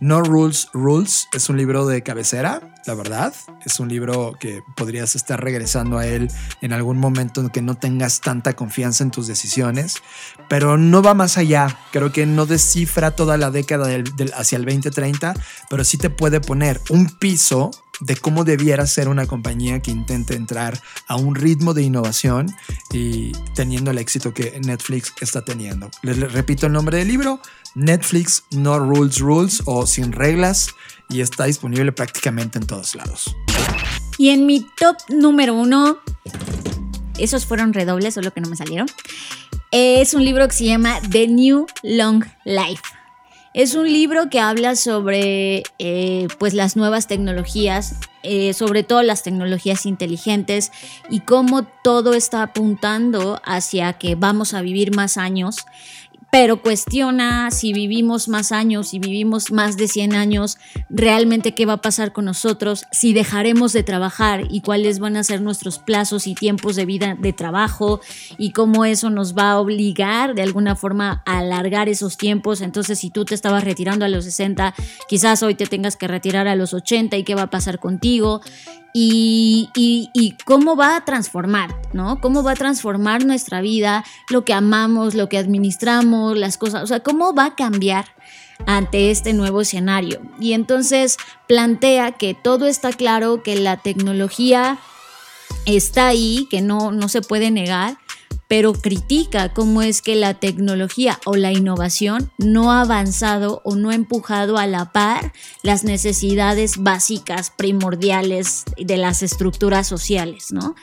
No 0.00 0.22
Rules 0.22 0.68
Rules 0.72 1.28
es 1.34 1.50
un 1.50 1.58
libro 1.58 1.86
de 1.86 2.02
cabecera, 2.02 2.74
la 2.86 2.94
verdad. 2.94 3.34
Es 3.66 3.80
un 3.80 3.88
libro 3.88 4.34
que 4.40 4.62
podrías 4.74 5.14
estar 5.14 5.44
regresando 5.44 5.98
a 5.98 6.06
él 6.06 6.30
en 6.62 6.72
algún 6.72 6.96
momento 6.96 7.42
en 7.42 7.50
que 7.50 7.60
no 7.60 7.76
tengas 7.76 8.22
tanta 8.22 8.54
confianza 8.54 9.04
en 9.04 9.10
tus 9.10 9.26
decisiones, 9.26 10.02
pero 10.48 10.78
no 10.78 11.02
va 11.02 11.12
más 11.12 11.36
allá. 11.36 11.78
Creo 11.92 12.12
que 12.12 12.24
no 12.24 12.46
descifra 12.46 13.10
toda 13.10 13.36
la 13.36 13.50
década 13.50 13.88
hacia 14.34 14.56
el 14.56 14.64
2030, 14.64 15.34
pero 15.68 15.84
sí 15.84 15.98
te 15.98 16.08
puede 16.08 16.40
poner 16.40 16.80
un 16.88 17.06
piso 17.18 17.70
de 18.00 18.16
cómo 18.16 18.44
debiera 18.44 18.86
ser 18.86 19.08
una 19.08 19.26
compañía 19.26 19.80
que 19.80 19.90
intente 19.90 20.34
entrar 20.34 20.80
a 21.06 21.16
un 21.16 21.34
ritmo 21.34 21.74
de 21.74 21.82
innovación 21.82 22.54
y 22.92 23.32
teniendo 23.54 23.90
el 23.90 23.98
éxito 23.98 24.32
que 24.32 24.58
Netflix 24.64 25.12
está 25.20 25.44
teniendo. 25.44 25.90
Les, 26.02 26.32
repito 26.32 26.66
el 26.66 26.72
nombre 26.72 26.98
del 26.98 27.08
libro, 27.08 27.40
Netflix 27.74 28.44
No 28.50 28.78
Rules 28.78 29.18
Rules 29.18 29.62
o 29.66 29.86
Sin 29.86 30.12
Reglas 30.12 30.70
y 31.08 31.20
está 31.20 31.44
disponible 31.44 31.92
prácticamente 31.92 32.58
en 32.58 32.66
todos 32.66 32.94
lados. 32.94 33.34
Y 34.18 34.30
en 34.30 34.46
mi 34.46 34.66
top 34.78 34.96
número 35.08 35.54
uno, 35.54 35.98
esos 37.18 37.46
fueron 37.46 37.72
redobles, 37.72 38.14
solo 38.14 38.32
que 38.32 38.40
no 38.40 38.48
me 38.48 38.56
salieron. 38.56 38.86
Es 39.72 40.14
un 40.14 40.24
libro 40.24 40.46
que 40.48 40.54
se 40.54 40.64
llama 40.64 41.00
The 41.10 41.28
New 41.28 41.66
Long 41.82 42.24
Life. 42.44 42.82
Es 43.52 43.74
un 43.74 43.92
libro 43.92 44.30
que 44.30 44.38
habla 44.38 44.76
sobre 44.76 45.64
eh, 45.80 46.28
pues 46.38 46.54
las 46.54 46.76
nuevas 46.76 47.08
tecnologías, 47.08 47.96
eh, 48.22 48.52
sobre 48.52 48.84
todo 48.84 49.02
las 49.02 49.24
tecnologías 49.24 49.86
inteligentes 49.86 50.70
y 51.08 51.20
cómo 51.20 51.64
todo 51.64 52.14
está 52.14 52.42
apuntando 52.42 53.40
hacia 53.44 53.94
que 53.94 54.14
vamos 54.14 54.54
a 54.54 54.62
vivir 54.62 54.94
más 54.94 55.16
años 55.16 55.66
pero 56.30 56.62
cuestiona 56.62 57.50
si 57.50 57.72
vivimos 57.72 58.28
más 58.28 58.52
años, 58.52 58.88
si 58.88 58.98
vivimos 58.98 59.50
más 59.50 59.76
de 59.76 59.88
100 59.88 60.14
años, 60.14 60.58
realmente 60.88 61.54
qué 61.54 61.66
va 61.66 61.74
a 61.74 61.80
pasar 61.82 62.12
con 62.12 62.24
nosotros, 62.24 62.84
si 62.92 63.12
dejaremos 63.12 63.72
de 63.72 63.82
trabajar 63.82 64.44
y 64.48 64.60
cuáles 64.60 65.00
van 65.00 65.16
a 65.16 65.24
ser 65.24 65.42
nuestros 65.42 65.78
plazos 65.78 66.26
y 66.26 66.34
tiempos 66.34 66.76
de 66.76 66.86
vida 66.86 67.16
de 67.18 67.32
trabajo 67.32 68.00
y 68.38 68.52
cómo 68.52 68.84
eso 68.84 69.10
nos 69.10 69.36
va 69.36 69.52
a 69.52 69.58
obligar 69.58 70.34
de 70.34 70.42
alguna 70.42 70.76
forma 70.76 71.22
a 71.26 71.38
alargar 71.38 71.88
esos 71.88 72.16
tiempos. 72.16 72.60
Entonces, 72.60 72.98
si 73.00 73.10
tú 73.10 73.24
te 73.24 73.34
estabas 73.34 73.64
retirando 73.64 74.04
a 74.04 74.08
los 74.08 74.24
60, 74.24 74.74
quizás 75.08 75.42
hoy 75.42 75.54
te 75.54 75.66
tengas 75.66 75.96
que 75.96 76.08
retirar 76.08 76.46
a 76.46 76.54
los 76.54 76.74
80 76.74 77.16
y 77.16 77.24
qué 77.24 77.34
va 77.34 77.42
a 77.42 77.50
pasar 77.50 77.78
contigo 77.78 78.40
y, 78.92 80.36
cómo 80.44 80.76
va 80.76 80.96
a 80.96 81.04
transformar, 81.04 81.74
¿no? 81.92 82.20
Cómo 82.20 82.42
va 82.42 82.52
a 82.52 82.56
transformar 82.56 83.24
nuestra 83.24 83.60
vida, 83.60 84.04
lo 84.28 84.44
que 84.44 84.52
amamos, 84.52 85.14
lo 85.14 85.28
que 85.28 85.38
administramos, 85.38 86.36
las 86.36 86.58
cosas, 86.58 86.82
o 86.82 86.86
sea, 86.86 87.00
cómo 87.00 87.34
va 87.34 87.46
a 87.46 87.54
cambiar 87.54 88.06
ante 88.66 89.10
este 89.10 89.32
nuevo 89.32 89.60
escenario. 89.60 90.20
Y 90.38 90.52
entonces 90.52 91.16
plantea 91.46 92.12
que 92.12 92.34
todo 92.34 92.66
está 92.66 92.92
claro, 92.92 93.42
que 93.42 93.56
la 93.56 93.76
tecnología 93.76 94.78
está 95.66 96.08
ahí, 96.08 96.46
que 96.50 96.60
no, 96.60 96.92
no 96.92 97.08
se 97.08 97.22
puede 97.22 97.50
negar, 97.50 97.96
pero 98.50 98.72
critica 98.72 99.52
cómo 99.52 99.80
es 99.80 100.02
que 100.02 100.16
la 100.16 100.34
tecnología 100.34 101.20
o 101.24 101.36
la 101.36 101.52
innovación 101.52 102.32
no 102.36 102.72
ha 102.72 102.80
avanzado 102.80 103.62
o 103.64 103.76
no 103.76 103.90
ha 103.90 103.94
empujado 103.94 104.58
a 104.58 104.66
la 104.66 104.90
par 104.90 105.32
las 105.62 105.84
necesidades 105.84 106.78
básicas, 106.78 107.52
primordiales 107.52 108.64
de 108.76 108.96
las 108.96 109.22
estructuras 109.22 109.86
sociales, 109.86 110.50
¿no? 110.50 110.74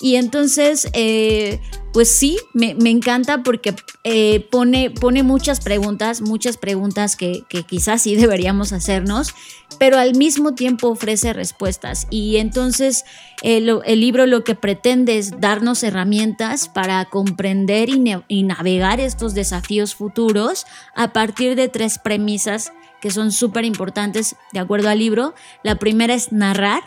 Y 0.00 0.16
entonces, 0.16 0.88
eh, 0.92 1.60
pues 1.92 2.10
sí, 2.10 2.38
me, 2.52 2.74
encanta 2.90 3.42
porque 3.42 3.74
eh, 4.02 4.46
pone, 4.50 4.90
pone 4.90 5.22
muchas 5.22 5.60
preguntas, 5.60 6.20
muchas 6.20 6.56
preguntas 6.56 7.16
que, 7.16 7.44
quizás 7.66 8.02
sí 8.02 8.16
deberíamos 8.16 8.72
hacernos, 8.72 9.34
pero 9.78 9.98
al 9.98 10.14
mismo 10.16 10.54
tiempo 10.54 10.88
ofrece 10.88 11.32
respuestas. 11.32 12.06
Y 12.10 12.36
entonces 12.36 13.04
el, 13.42 13.66
libro 13.86 14.26
lo 14.26 14.44
que 14.44 14.54
pretende 14.54 15.18
es 15.18 15.40
darnos 15.40 15.82
herramientas 15.82 16.68
para 16.68 17.04
comprender 17.04 17.88
y 17.88 18.42
navegar 18.42 19.00
estos 19.00 19.34
desafíos 19.34 19.94
futuros 19.94 20.66
a 20.94 21.12
partir 21.12 21.54
de 21.54 21.68
tres 21.68 21.98
premisas 21.98 22.72
que 23.04 23.10
son 23.10 23.32
súper 23.32 23.66
importantes 23.66 24.34
de 24.52 24.60
acuerdo 24.60 24.88
al 24.88 24.98
libro. 24.98 25.34
La 25.62 25.78
primera 25.78 26.14
es 26.14 26.32
narrar, 26.32 26.82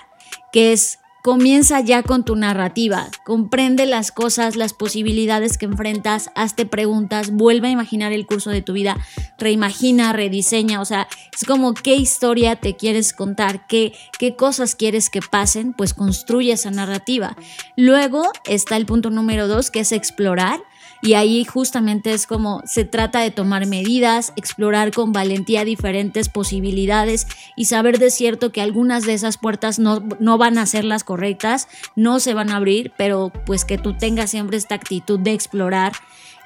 que 0.51 0.73
es 0.73 0.97
comienza 1.27 1.81
ya 1.81 2.03
con 2.03 2.23
tu 2.23 2.37
narrativa, 2.37 3.09
comprende 3.25 3.85
las 3.85 4.13
cosas, 4.13 4.55
las 4.55 4.71
posibilidades 4.71 5.57
que 5.57 5.65
enfrentas, 5.65 6.31
hazte 6.35 6.65
preguntas, 6.65 7.31
vuelve 7.31 7.67
a 7.67 7.71
imaginar 7.71 8.13
el 8.13 8.25
curso 8.25 8.49
de 8.49 8.61
tu 8.61 8.71
vida, 8.71 8.95
reimagina, 9.37 10.13
rediseña, 10.13 10.79
o 10.79 10.85
sea, 10.85 11.09
es 11.35 11.43
como 11.43 11.73
qué 11.73 11.97
historia 11.97 12.55
te 12.55 12.77
quieres 12.77 13.11
contar, 13.11 13.67
qué, 13.67 13.91
qué 14.17 14.37
cosas 14.37 14.75
quieres 14.75 15.09
que 15.09 15.19
pasen, 15.19 15.73
pues 15.73 15.93
construye 15.93 16.53
esa 16.53 16.71
narrativa. 16.71 17.35
Luego 17.75 18.31
está 18.45 18.77
el 18.77 18.85
punto 18.85 19.09
número 19.09 19.49
dos, 19.49 19.69
que 19.69 19.81
es 19.81 19.91
explorar 19.91 20.61
y 21.01 21.13
ahí 21.13 21.45
justamente 21.45 22.13
es 22.13 22.27
como 22.27 22.61
se 22.65 22.85
trata 22.85 23.19
de 23.21 23.31
tomar 23.31 23.65
medidas, 23.65 24.33
explorar 24.35 24.91
con 24.91 25.11
valentía 25.11 25.65
diferentes 25.65 26.29
posibilidades 26.29 27.27
y 27.55 27.65
saber 27.65 27.99
de 27.99 28.11
cierto 28.11 28.51
que 28.51 28.61
algunas 28.61 29.05
de 29.05 29.13
esas 29.13 29.37
puertas 29.37 29.79
no, 29.79 30.03
no 30.19 30.37
van 30.37 30.57
a 30.57 30.65
ser 30.65 30.83
las 30.83 31.03
correctas, 31.03 31.67
no 31.95 32.19
se 32.19 32.33
van 32.33 32.51
a 32.51 32.57
abrir, 32.57 32.91
pero 32.97 33.31
pues 33.45 33.65
que 33.65 33.77
tú 33.77 33.93
tengas 33.93 34.31
siempre 34.31 34.57
esta 34.57 34.75
actitud 34.75 35.19
de 35.19 35.33
explorar. 35.33 35.93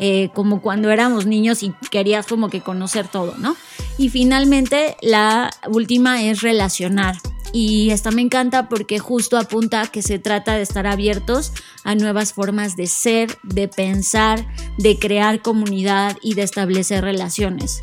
Eh, 0.03 0.31
como 0.33 0.63
cuando 0.63 0.89
éramos 0.89 1.27
niños 1.27 1.61
y 1.61 1.75
querías 1.91 2.25
como 2.25 2.49
que 2.49 2.61
conocer 2.61 3.07
todo, 3.07 3.35
¿no? 3.37 3.55
Y 3.99 4.09
finalmente 4.09 4.97
la 4.99 5.51
última 5.69 6.23
es 6.23 6.41
relacionar. 6.41 7.17
Y 7.53 7.91
esta 7.91 8.09
me 8.09 8.23
encanta 8.23 8.67
porque 8.67 8.97
justo 8.97 9.37
apunta 9.37 9.85
que 9.85 10.01
se 10.01 10.17
trata 10.17 10.55
de 10.55 10.63
estar 10.63 10.87
abiertos 10.87 11.51
a 11.83 11.93
nuevas 11.93 12.33
formas 12.33 12.75
de 12.75 12.87
ser, 12.87 13.37
de 13.43 13.67
pensar, 13.67 14.47
de 14.79 14.97
crear 14.97 15.43
comunidad 15.43 16.17
y 16.23 16.33
de 16.33 16.41
establecer 16.41 17.03
relaciones. 17.03 17.81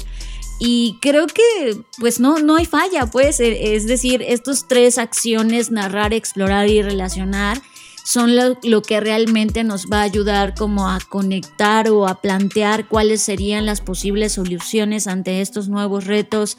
Y 0.58 0.98
creo 1.00 1.28
que 1.28 1.80
pues 2.00 2.18
no, 2.18 2.40
no 2.40 2.56
hay 2.56 2.64
falla, 2.64 3.06
pues, 3.06 3.38
e, 3.38 3.76
es 3.76 3.86
decir, 3.86 4.22
estas 4.26 4.66
tres 4.66 4.98
acciones, 4.98 5.70
narrar, 5.70 6.12
explorar 6.12 6.68
y 6.68 6.82
relacionar, 6.82 7.62
son 8.08 8.36
lo, 8.36 8.80
que 8.80 9.00
realmente 9.00 9.64
nos 9.64 9.88
va 9.88 9.98
a 9.98 10.04
ayudar 10.04 10.54
como 10.54 10.88
a 10.88 10.98
conectar 10.98 11.90
o 11.90 12.08
a 12.08 12.22
plantear 12.22 12.88
cuáles 12.88 13.20
serían 13.20 13.66
las 13.66 13.82
posibles 13.82 14.32
soluciones 14.32 15.06
ante 15.06 15.42
estos 15.42 15.68
nuevos 15.68 16.06
retos 16.06 16.56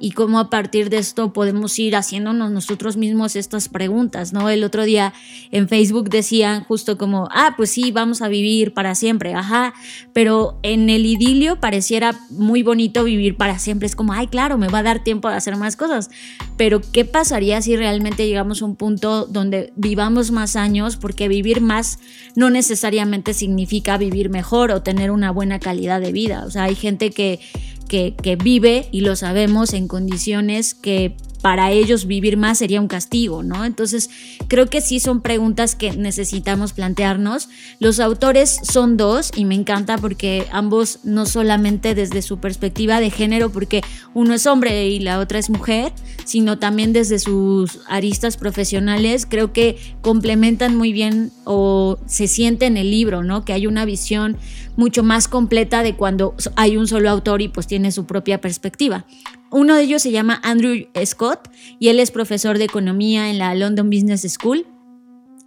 y 0.00 0.12
cómo 0.12 0.38
a 0.38 0.50
partir 0.50 0.90
de 0.90 0.98
esto 0.98 1.32
podemos 1.32 1.78
ir 1.78 1.96
haciéndonos 1.96 2.50
nosotros 2.50 2.96
mismos 2.96 3.36
estas 3.36 3.68
preguntas, 3.68 4.32
¿no? 4.32 4.48
El 4.48 4.64
otro 4.64 4.84
día 4.84 5.12
en 5.50 5.68
Facebook 5.68 6.10
decían 6.10 6.64
justo 6.64 6.98
como, 6.98 7.28
ah, 7.32 7.54
pues 7.56 7.70
sí, 7.70 7.92
vamos 7.92 8.22
a 8.22 8.28
vivir 8.28 8.74
para 8.74 8.94
siempre, 8.94 9.34
ajá, 9.34 9.74
pero 10.12 10.58
en 10.62 10.90
el 10.90 11.06
idilio 11.06 11.60
pareciera 11.60 12.18
muy 12.30 12.62
bonito 12.62 13.04
vivir 13.04 13.36
para 13.36 13.58
siempre, 13.58 13.86
es 13.86 13.96
como, 13.96 14.12
ay, 14.12 14.26
claro, 14.26 14.58
me 14.58 14.68
va 14.68 14.78
a 14.78 14.82
dar 14.82 15.04
tiempo 15.04 15.28
de 15.28 15.36
hacer 15.36 15.56
más 15.56 15.76
cosas, 15.76 16.10
pero 16.56 16.80
¿qué 16.80 17.04
pasaría 17.04 17.60
si 17.62 17.76
realmente 17.76 18.26
llegamos 18.26 18.62
a 18.62 18.64
un 18.64 18.76
punto 18.76 19.26
donde 19.26 19.72
vivamos 19.76 20.30
más 20.30 20.56
años? 20.56 20.96
Porque 20.96 21.28
vivir 21.28 21.60
más 21.60 21.98
no 22.34 22.50
necesariamente 22.50 23.34
significa 23.34 23.98
vivir 23.98 24.30
mejor 24.30 24.70
o 24.70 24.82
tener 24.82 25.10
una 25.10 25.30
buena 25.30 25.58
calidad 25.58 26.00
de 26.00 26.12
vida, 26.12 26.44
o 26.46 26.50
sea, 26.50 26.64
hay 26.64 26.74
gente 26.74 27.10
que 27.10 27.40
que, 27.92 28.38
vive, 28.42 28.88
y 28.90 29.02
lo 29.02 29.16
sabemos, 29.16 29.74
en 29.74 29.86
condiciones 29.86 30.72
que 30.72 31.14
para 31.42 31.72
ellos 31.72 32.06
vivir 32.06 32.36
más 32.36 32.58
sería 32.58 32.80
un 32.80 32.86
castigo, 32.86 33.42
¿no? 33.42 33.64
Entonces, 33.64 34.08
creo 34.46 34.70
que 34.70 34.80
sí 34.80 35.00
son 35.00 35.20
preguntas 35.22 35.74
que 35.74 35.90
necesitamos 35.92 36.72
plantearnos. 36.72 37.48
Los 37.80 37.98
autores 37.98 38.58
son 38.62 38.96
dos 38.96 39.32
y 39.34 39.44
me 39.44 39.56
encanta 39.56 39.98
porque 39.98 40.46
ambos 40.52 41.00
no 41.02 41.26
solamente 41.26 41.96
desde 41.96 42.22
su 42.22 42.38
perspectiva 42.38 43.00
de 43.00 43.10
género, 43.10 43.50
porque 43.50 43.82
uno 44.14 44.34
es 44.34 44.46
hombre 44.46 44.86
y 44.88 45.00
la 45.00 45.18
otra 45.18 45.40
es 45.40 45.50
mujer, 45.50 45.92
sino 46.24 46.60
también 46.60 46.92
desde 46.92 47.18
sus 47.18 47.80
aristas 47.88 48.36
profesionales, 48.36 49.26
creo 49.28 49.52
que 49.52 49.76
complementan 50.00 50.76
muy 50.76 50.92
bien 50.92 51.32
o 51.44 51.98
se 52.06 52.28
siente 52.28 52.66
en 52.66 52.76
el 52.76 52.90
libro, 52.90 53.24
¿no? 53.24 53.44
Que 53.44 53.52
hay 53.52 53.66
una 53.66 53.84
visión 53.84 54.36
mucho 54.76 55.02
más 55.02 55.28
completa 55.28 55.82
de 55.82 55.96
cuando 55.96 56.34
hay 56.56 56.76
un 56.76 56.86
solo 56.86 57.10
autor 57.10 57.42
y 57.42 57.48
pues 57.48 57.66
tiene 57.66 57.92
su 57.92 58.06
propia 58.06 58.40
perspectiva. 58.40 59.06
Uno 59.50 59.74
de 59.76 59.82
ellos 59.82 60.02
se 60.02 60.10
llama 60.10 60.40
Andrew 60.42 60.86
Scott 61.04 61.50
y 61.78 61.88
él 61.88 62.00
es 62.00 62.10
profesor 62.10 62.58
de 62.58 62.64
economía 62.64 63.30
en 63.30 63.38
la 63.38 63.54
London 63.54 63.90
Business 63.90 64.22
School 64.22 64.66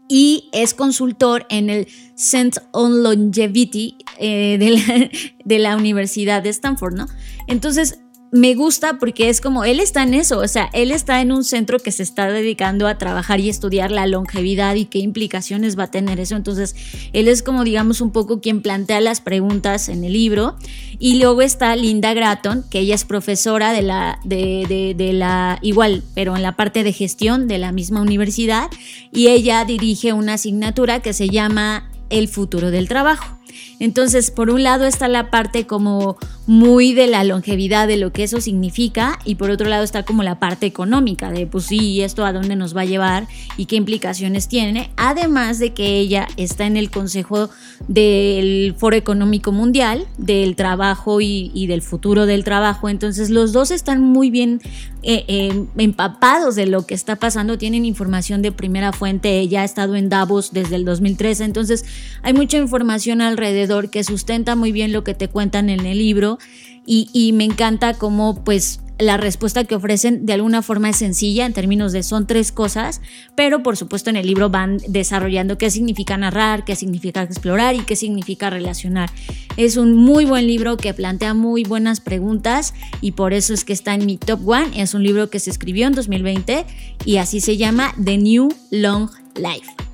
y 0.08 0.50
es 0.54 0.74
consultor 0.74 1.46
en 1.50 1.70
el 1.70 1.88
Center 2.16 2.64
on 2.72 3.02
Longevity 3.02 3.98
eh, 4.20 4.58
de, 4.60 4.70
la, 4.70 5.10
de, 5.46 5.60
la, 5.60 5.76
Universidad 5.76 6.44
de 6.44 6.50
Stanford, 6.50 6.94
¿no? 6.94 7.08
Entonces, 7.48 8.00
me 8.32 8.54
gusta 8.56 8.98
porque 9.00 9.30
es 9.30 9.40
como, 9.40 9.64
él 9.64 9.80
está 9.80 10.04
en 10.04 10.14
eso, 10.14 10.40
o 10.40 10.48
sea, 10.48 10.70
él 10.74 10.92
está 10.92 11.22
en 11.22 11.32
un 11.32 11.44
centro 11.44 11.80
que 11.80 11.92
se 11.92 12.04
está 12.04 12.30
dedicando 12.30 12.88
a 12.88 12.98
trabajar 12.98 13.40
y 13.40 13.50
estudiar 13.50 13.92
la 13.92 14.08
longevidad 14.08 14.76
y 14.76 14.86
qué 14.86 15.00
implicaciones 15.00 15.78
va 15.78 15.84
a 15.84 15.92
tener 15.92 16.20
eso. 16.20 16.36
Entonces, 16.36 16.76
él 17.14 17.28
es 17.28 17.44
como, 17.44 17.64
digamos, 17.64 18.02
un 18.02 18.12
poco 18.12 18.42
quien 18.42 18.62
plantea 18.62 19.00
las 19.00 19.22
preguntas 19.22 19.90
en 19.90 20.04
el 20.04 20.14
libro. 20.14 20.56
Y 21.00 21.20
luego 21.20 21.42
está 21.42 21.76
Linda 21.76 22.14
Gratton, 22.14 22.66
que 22.70 22.80
ella 22.80 22.96
es 22.96 23.06
profesora 23.06 23.72
de 23.72 23.82
la, 23.82 24.20
de, 24.24 24.94
de 24.98 25.14
la, 25.14 25.60
igual, 25.62 26.04
pero 26.14 26.36
en 26.36 26.42
la 26.42 26.56
parte 26.56 26.84
de 26.84 26.94
gestión 26.94 27.48
de 27.48 27.58
la 27.58 27.72
misma 27.72 28.02
universidad. 28.02 28.70
Y 29.12 29.28
ella 29.28 29.64
dirige 29.66 30.14
una 30.14 30.34
asignatura 30.34 31.00
que 31.02 31.14
se 31.14 31.30
llama 31.30 31.90
El 32.10 32.28
futuro 32.28 32.72
del 32.72 32.88
trabajo. 32.88 33.38
Entonces, 33.80 34.32
por 34.32 34.50
un 34.50 34.64
lado 34.64 34.86
está 34.86 35.08
la 35.08 35.30
parte 35.30 35.68
como 35.68 36.18
muy 36.48 36.94
de 36.94 37.08
la 37.08 37.24
longevidad, 37.24 37.88
de 37.88 37.98
lo 37.98 38.12
que 38.12 38.24
eso 38.24 38.40
significa, 38.40 39.20
y 39.26 39.36
por 39.36 39.50
otro 39.50 39.68
lado 39.68 39.84
está 39.84 40.04
como 40.04 40.24
la 40.24 40.40
parte 40.40 40.66
económica, 40.66 41.32
de 41.32 41.48
pues 41.48 41.66
sí, 41.66 42.02
esto 42.02 42.26
a 42.26 42.34
dónde 42.34 42.56
nos 42.56 42.76
va 42.76 42.82
a 42.82 42.86
llevar 42.86 43.28
y 43.58 43.66
qué 43.66 43.76
implicaciones 43.76 44.48
tiene, 44.48 44.92
además 44.96 45.60
de 45.60 45.74
que 45.74 45.98
ella 45.98 46.28
está 46.38 46.66
en 46.66 46.78
el 46.78 46.92
Consejo 46.92 47.50
del 47.88 48.76
Foro 48.78 48.96
Económico 48.96 49.52
Mundial, 49.52 50.06
del 50.18 50.56
trabajo 50.56 51.20
y, 51.22 51.66
del 51.68 51.82
futuro 51.82 52.28
del 52.28 52.44
trabajo, 52.44 52.90
entonces 52.90 53.30
los 53.30 53.52
dos 53.52 53.72
están 53.72 54.02
muy 54.02 54.30
bien 54.30 54.62
eh, 55.02 55.26
eh, 55.28 55.66
empapados 55.78 56.56
de 56.56 56.68
lo 56.68 56.86
que 56.86 56.94
está 56.94 57.16
pasando, 57.16 57.58
tienen 57.58 57.86
información 57.86 58.44
de 58.44 58.52
primera 58.52 58.94
fuente, 58.94 59.40
ella 59.40 59.62
ha 59.62 59.66
estado 59.66 59.96
en 59.96 60.10
Davos 60.10 60.52
desde 60.54 60.76
el 60.76 60.86
2013, 60.86 61.44
entonces 61.44 61.86
hay 62.22 62.34
mucha 62.34 62.58
información 62.58 63.22
alrededor 63.22 63.65
que 63.90 64.04
sustenta 64.04 64.56
muy 64.56 64.72
bien 64.72 64.92
lo 64.92 65.04
que 65.04 65.14
te 65.14 65.28
cuentan 65.28 65.70
en 65.70 65.86
el 65.86 65.98
libro 65.98 66.38
y, 66.86 67.32
me 67.34 67.44
encanta 67.44 67.96
cómo 67.96 68.44
pues 68.44 68.80
la 68.98 69.18
respuesta 69.18 69.66
que 69.66 69.76
ofrecen 69.76 70.26
de 70.26 70.34
alguna 70.34 70.62
forma 70.62 70.90
es 70.90 70.98
sencilla 70.98 71.46
en 71.46 71.52
términos 71.52 71.92
de 71.92 72.04
son 72.04 72.28
tres 72.28 72.52
cosas, 72.52 73.02
pero 73.36 73.62
por 73.62 73.76
supuesto 73.76 74.10
en 74.10 74.16
el 74.16 74.28
libro 74.28 74.50
van 74.50 74.78
desarrollando 74.88 75.58
qué 75.58 75.70
significa 75.70 76.16
narrar, 76.16 76.64
qué 76.64 76.76
significa 76.76 77.24
explorar 77.24 77.76
y 77.76 77.82
qué 77.82 77.96
significa 77.96 78.50
relacionar. 78.50 79.10
Es 79.58 79.76
un 79.76 79.96
muy 79.98 80.26
buen 80.26 80.48
libro 80.48 80.78
que 80.78 80.94
plantea 80.94 81.34
muy 81.34 81.64
buenas 81.64 82.00
preguntas 82.00 82.74
y 83.02 83.12
por 83.14 83.34
eso 83.34 83.54
es 83.54 83.66
que 83.66 83.74
está 83.74 83.96
en 83.96 84.06
mi 84.06 84.18
top 84.18 84.48
one. 84.48 84.82
Es 84.82 84.94
un 84.94 85.04
libro 85.04 85.30
que 85.30 85.40
se 85.40 85.50
escribió 85.50 85.88
en 85.88 85.94
2020 85.94 86.66
y 87.04 87.18
así 87.18 87.42
se 87.42 87.58
llama 87.58 87.94
The 88.02 88.18
New 88.18 88.50
Long 88.72 89.10
Life. 89.36 89.85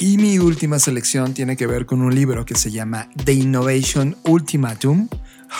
Y 0.00 0.16
mi 0.16 0.38
última 0.38 0.78
selección 0.78 1.34
tiene 1.34 1.56
que 1.56 1.66
ver 1.66 1.84
con 1.84 2.02
un 2.02 2.14
libro 2.14 2.44
que 2.44 2.54
se 2.54 2.70
llama 2.70 3.08
The 3.24 3.32
Innovation 3.32 4.16
Ultimatum 4.22 5.08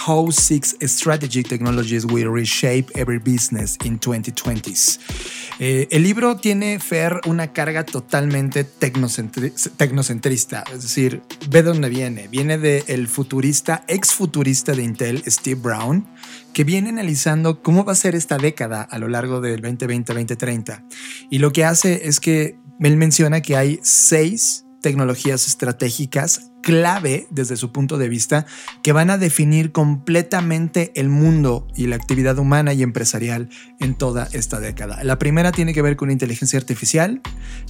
How 0.07 0.31
Six 0.31 0.77
Strategic 0.81 1.48
Technologies 1.48 2.05
Will 2.05 2.33
Reshape 2.33 2.87
Every 2.94 3.18
Business 3.18 3.77
in 3.83 3.98
2020s. 3.98 5.01
Eh, 5.59 5.88
el 5.90 6.05
libro 6.05 6.37
tiene, 6.37 6.79
Fer, 6.79 7.20
una 7.27 7.53
carga 7.53 7.85
totalmente 7.85 8.62
tecnocentrista, 8.62 10.62
es 10.72 10.83
decir, 10.83 11.20
ve 11.51 11.64
de 11.64 11.70
dónde 11.70 11.88
viene. 11.88 12.29
Viene 12.29 12.59
del 12.59 13.09
futurista, 13.09 13.83
ex 13.88 14.12
futurista 14.12 14.72
de 14.72 14.85
Intel, 14.85 15.24
Steve 15.27 15.61
Brown, 15.61 16.07
que 16.53 16.62
viene 16.62 16.90
analizando 16.90 17.61
cómo 17.61 17.85
va 17.85 17.92
a 17.92 17.96
ser 17.96 18.14
esta 18.14 18.38
década 18.38 18.83
a 18.83 19.01
lo 19.01 19.09
largo 19.09 19.40
del 19.40 19.61
2020-2030. 19.62 20.85
Y 21.29 21.38
lo 21.38 21.53
que 21.53 21.64
hace 21.64 22.07
es 22.07 22.20
que 22.20 22.57
él 22.86 22.96
menciona 22.96 23.40
que 23.40 23.56
hay 23.56 23.80
seis 23.82 24.64
tecnologías 24.80 25.46
estratégicas 25.46 26.52
clave 26.62 27.26
desde 27.30 27.56
su 27.56 27.72
punto 27.72 27.98
de 27.98 28.08
vista 28.08 28.46
que 28.82 28.92
van 28.92 29.10
a 29.10 29.18
definir 29.18 29.72
completamente 29.72 30.92
el 30.94 31.08
mundo 31.08 31.66
y 31.74 31.86
la 31.86 31.96
actividad 31.96 32.38
humana 32.38 32.72
y 32.72 32.82
empresarial 32.82 33.48
en 33.80 33.94
toda 33.94 34.28
esta 34.32 34.60
década. 34.60 35.02
La 35.04 35.18
primera 35.18 35.52
tiene 35.52 35.74
que 35.74 35.82
ver 35.82 35.96
con 35.96 36.10
inteligencia 36.10 36.58
artificial, 36.58 37.20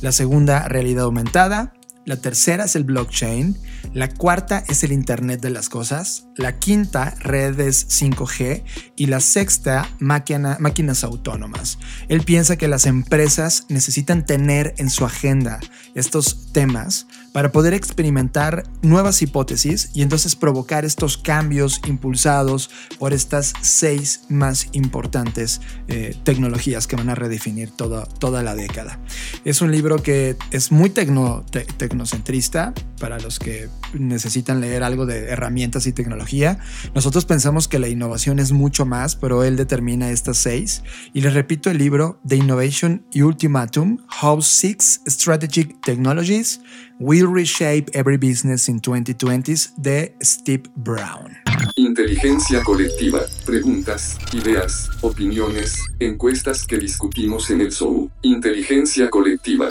la 0.01 0.13
segunda 0.13 0.69
realidad 0.69 1.05
aumentada, 1.05 1.75
la 2.09 2.17
tercera 2.17 2.65
es 2.65 2.75
el 2.75 2.85
blockchain, 2.85 3.55
la 3.93 4.09
cuarta 4.09 4.65
es 4.67 4.83
el 4.83 4.93
Internet 4.93 5.43
de 5.43 5.51
las 5.51 5.69
Cosas, 5.69 6.27
la 6.37 6.59
quinta 6.59 7.15
redes 7.21 7.87
5G 7.91 8.65
y 8.97 9.07
la 9.07 9.21
sexta 9.21 9.87
máquinas 9.99 11.05
autónomas. 11.05 11.79
Él 12.09 12.23
piensa 12.23 12.57
que 12.57 12.67
las 12.67 12.87
empresas 12.87 13.67
necesitan 13.69 14.25
tener 14.25 14.75
en 14.79 14.89
su 14.89 15.05
agenda 15.05 15.61
estos 15.95 16.51
temas 16.53 17.07
para 17.39 17.53
poder 17.53 17.73
experimentar 17.73 18.65
nuevas 18.83 19.23
hipótesis 19.23 19.91
y 19.95 20.03
entonces 20.03 20.35
provocar 20.35 20.85
estos 20.85 21.17
cambios 21.17 21.81
impulsados 21.87 22.69
por 22.99 23.13
estas 23.13 23.53
seis 23.61 24.23
más 24.29 24.67
importantes 24.73 25.61
eh, 25.87 26.17
tecnologías 26.25 26.89
que 26.89 26.97
van 26.97 27.11
a 27.11 27.15
redefinir 27.15 27.71
toda, 27.71 28.07
toda 28.07 28.43
la 28.43 28.57
década. 28.57 28.99
Es 29.45 29.63
un 29.63 29.71
libro 29.71 30.03
que 30.03 30.37
es 30.51 30.73
muy 30.73 30.91
tecno, 30.91 31.47
tecnocentrista 31.77 32.75
para 32.99 33.21
los 33.21 33.39
que 33.39 33.69
necesitan 33.93 34.61
leer 34.61 34.83
algo 34.83 35.07
de 35.07 35.29
herramientas 35.29 35.87
y 35.87 35.93
tecnología. 35.93 36.59
Nosotros 36.93 37.25
pensamos 37.25 37.69
que 37.69 37.79
la 37.79 37.87
innovación 37.87 38.41
es 38.41 38.51
mucho 38.51 38.85
más, 38.85 39.15
pero 39.15 39.45
él 39.45 39.57
determina 39.57 40.11
estas 40.11 40.39
seis. 40.39 40.83
Y 41.15 41.21
les 41.21 41.35
repito 41.35 41.71
el 41.71 41.79
libro 41.79 42.21
The 42.27 42.35
Innovation 42.35 43.07
Ultimatum, 43.15 43.99
How 44.21 44.43
Six 44.43 45.03
Strategic 45.07 45.81
Technologies 45.83 46.61
Will 47.01 47.28
Reshape 47.33 47.91
Every 47.93 48.17
Business 48.17 48.69
in 48.69 48.81
2020s 48.81 49.75
de 49.77 50.15
Steve 50.23 50.65
Brown. 50.75 51.37
Inteligencia 51.77 52.63
colectiva, 52.65 53.21
preguntas, 53.45 54.17
ideas, 54.33 54.91
opiniones, 55.01 55.79
encuestas 56.01 56.67
que 56.67 56.79
discutimos 56.79 57.51
en 57.51 57.61
el 57.61 57.73
show. 57.73 58.11
Inteligencia 58.23 59.11
colectiva. 59.11 59.69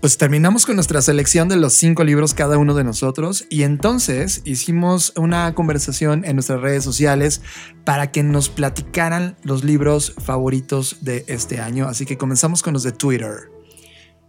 Pues 0.00 0.16
terminamos 0.16 0.64
con 0.64 0.76
nuestra 0.76 1.02
selección 1.02 1.48
de 1.48 1.56
los 1.56 1.74
cinco 1.74 2.04
libros 2.04 2.32
cada 2.32 2.56
uno 2.56 2.74
de 2.74 2.84
nosotros 2.84 3.46
y 3.50 3.64
entonces 3.64 4.42
hicimos 4.44 5.12
una 5.16 5.52
conversación 5.54 6.24
en 6.24 6.36
nuestras 6.36 6.60
redes 6.60 6.84
sociales 6.84 7.42
para 7.84 8.12
que 8.12 8.22
nos 8.22 8.48
platicaran 8.48 9.36
los 9.42 9.64
libros 9.64 10.14
favoritos 10.24 10.98
de 11.00 11.24
este 11.26 11.60
año. 11.60 11.88
Así 11.88 12.06
que 12.06 12.16
comenzamos 12.16 12.62
con 12.62 12.74
los 12.74 12.84
de 12.84 12.92
Twitter. 12.92 13.57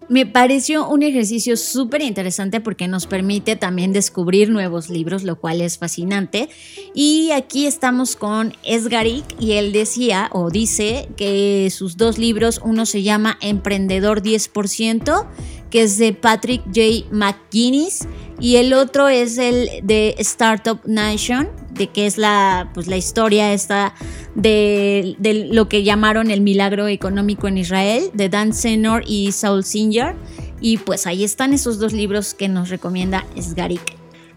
Me 0.10 0.26
pareció 0.26 0.90
un 0.90 1.04
ejercicio 1.04 1.56
súper 1.56 2.02
interesante 2.02 2.60
porque 2.62 2.88
nos 2.88 3.06
permite 3.06 3.56
también 3.56 3.94
descubrir 3.94 4.50
nuevos 4.50 4.90
libros, 4.90 5.22
lo 5.22 5.40
cual 5.40 5.62
es 5.62 5.78
fascinante. 5.78 6.50
Y 6.96 7.30
aquí 7.30 7.68
estamos 7.68 8.16
con 8.16 8.54
Esgarik 8.64 9.24
y 9.40 9.52
él 9.54 9.72
decía 9.72 10.32
o 10.34 10.50
dice 10.50 11.10
que 11.16 11.70
sus 11.72 11.96
dos 11.96 12.18
libros, 12.18 12.60
uno 12.64 12.88
se 12.88 13.04
llama 13.04 13.38
Emprendedor 13.40 14.24
10%, 14.24 15.28
que 15.70 15.84
es 15.84 16.00
de 16.00 16.14
Patrick 16.14 16.64
J. 16.66 17.08
McGuinness, 17.12 18.08
y 18.40 18.56
el 18.56 18.74
otro 18.74 19.10
es 19.10 19.38
el 19.38 19.70
de 19.84 20.16
Startup 20.18 20.80
Nation, 20.86 21.50
de 21.80 21.88
que 21.88 22.06
es 22.06 22.20
la, 22.20 22.70
pues, 22.76 22.86
la 22.86 22.98
historia 22.98 23.54
esta 23.54 23.96
de, 24.36 25.16
lo 25.52 25.68
que 25.68 25.84
llamaron 25.84 26.30
el 26.30 26.42
milagro 26.42 26.88
económico 26.88 27.48
en 27.48 27.58
Israel, 27.58 28.12
de 28.14 28.30
Dan 28.30 28.54
Senor 28.54 29.04
y 29.08 29.32
Saul 29.32 29.64
Singer. 29.64 30.16
Y 30.62 30.78
pues 30.78 31.08
ahí 31.08 31.24
están 31.24 31.54
esos 31.54 31.80
dos 31.80 31.94
libros 31.94 32.34
que 32.34 32.50
nos 32.50 32.70
recomienda 32.70 33.26
Sgarik. 33.40 33.82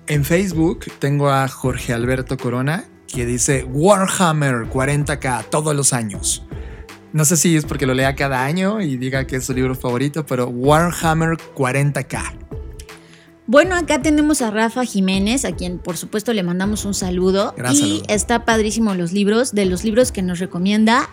En 0.07 0.25
Facebook 0.25 0.87
tengo 1.01 1.31
a 1.31 1.49
Jorge 1.49 1.93
Alberto 1.93 2.37
Corona 2.37 2.85
que 3.09 3.27
dice 3.27 3.65
Warhammer 3.65 4.69
40k 4.71 5.51
todos 5.51 5.75
los 5.75 5.93
años. 5.93 6.45
No 7.13 7.25
sé 7.25 7.37
si 7.37 7.57
es 7.57 7.65
porque 7.67 7.87
lo 7.87 7.93
lea 7.93 8.15
cada 8.15 8.45
año 8.45 8.81
y 8.81 8.97
diga 8.97 9.27
que 9.27 9.37
es 9.37 9.45
su 9.45 9.53
libro 9.53 9.75
favorito, 9.75 10.25
pero 10.25 10.47
Warhammer 10.47 11.37
40k. 11.55 12.42
Bueno, 13.47 13.75
acá 13.77 14.01
tenemos 14.01 14.41
a 14.41 14.51
Rafa 14.51 14.85
Jiménez, 14.85 15.45
a 15.45 15.53
quien 15.53 15.79
por 15.79 15.97
supuesto 15.97 16.33
le 16.33 16.43
mandamos 16.43 16.85
un 16.85 16.95
saludo. 16.95 17.55
Gracias. 17.57 17.89
Y 17.89 18.03
está 18.09 18.45
padrísimo 18.45 18.95
los 18.95 19.13
libros, 19.13 19.53
de 19.53 19.67
los 19.67 19.85
libros 19.85 20.13
que 20.13 20.23
nos 20.23 20.39
recomienda. 20.39 21.09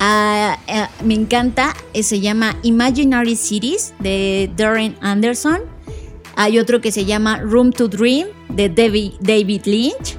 Ah, 0.00 0.58
ah, 0.68 0.90
me 1.04 1.14
encanta, 1.14 1.74
eh, 1.94 2.02
se 2.02 2.20
llama 2.20 2.56
Imaginary 2.62 3.36
Cities 3.36 3.94
de 4.00 4.50
Darren 4.56 4.96
Anderson. 5.00 5.62
Hay 6.34 6.58
otro 6.58 6.80
que 6.80 6.92
se 6.92 7.04
llama 7.04 7.38
Room 7.38 7.72
to 7.72 7.88
Dream 7.88 8.28
de 8.50 8.68
David 8.68 9.62
Lynch. 9.64 10.16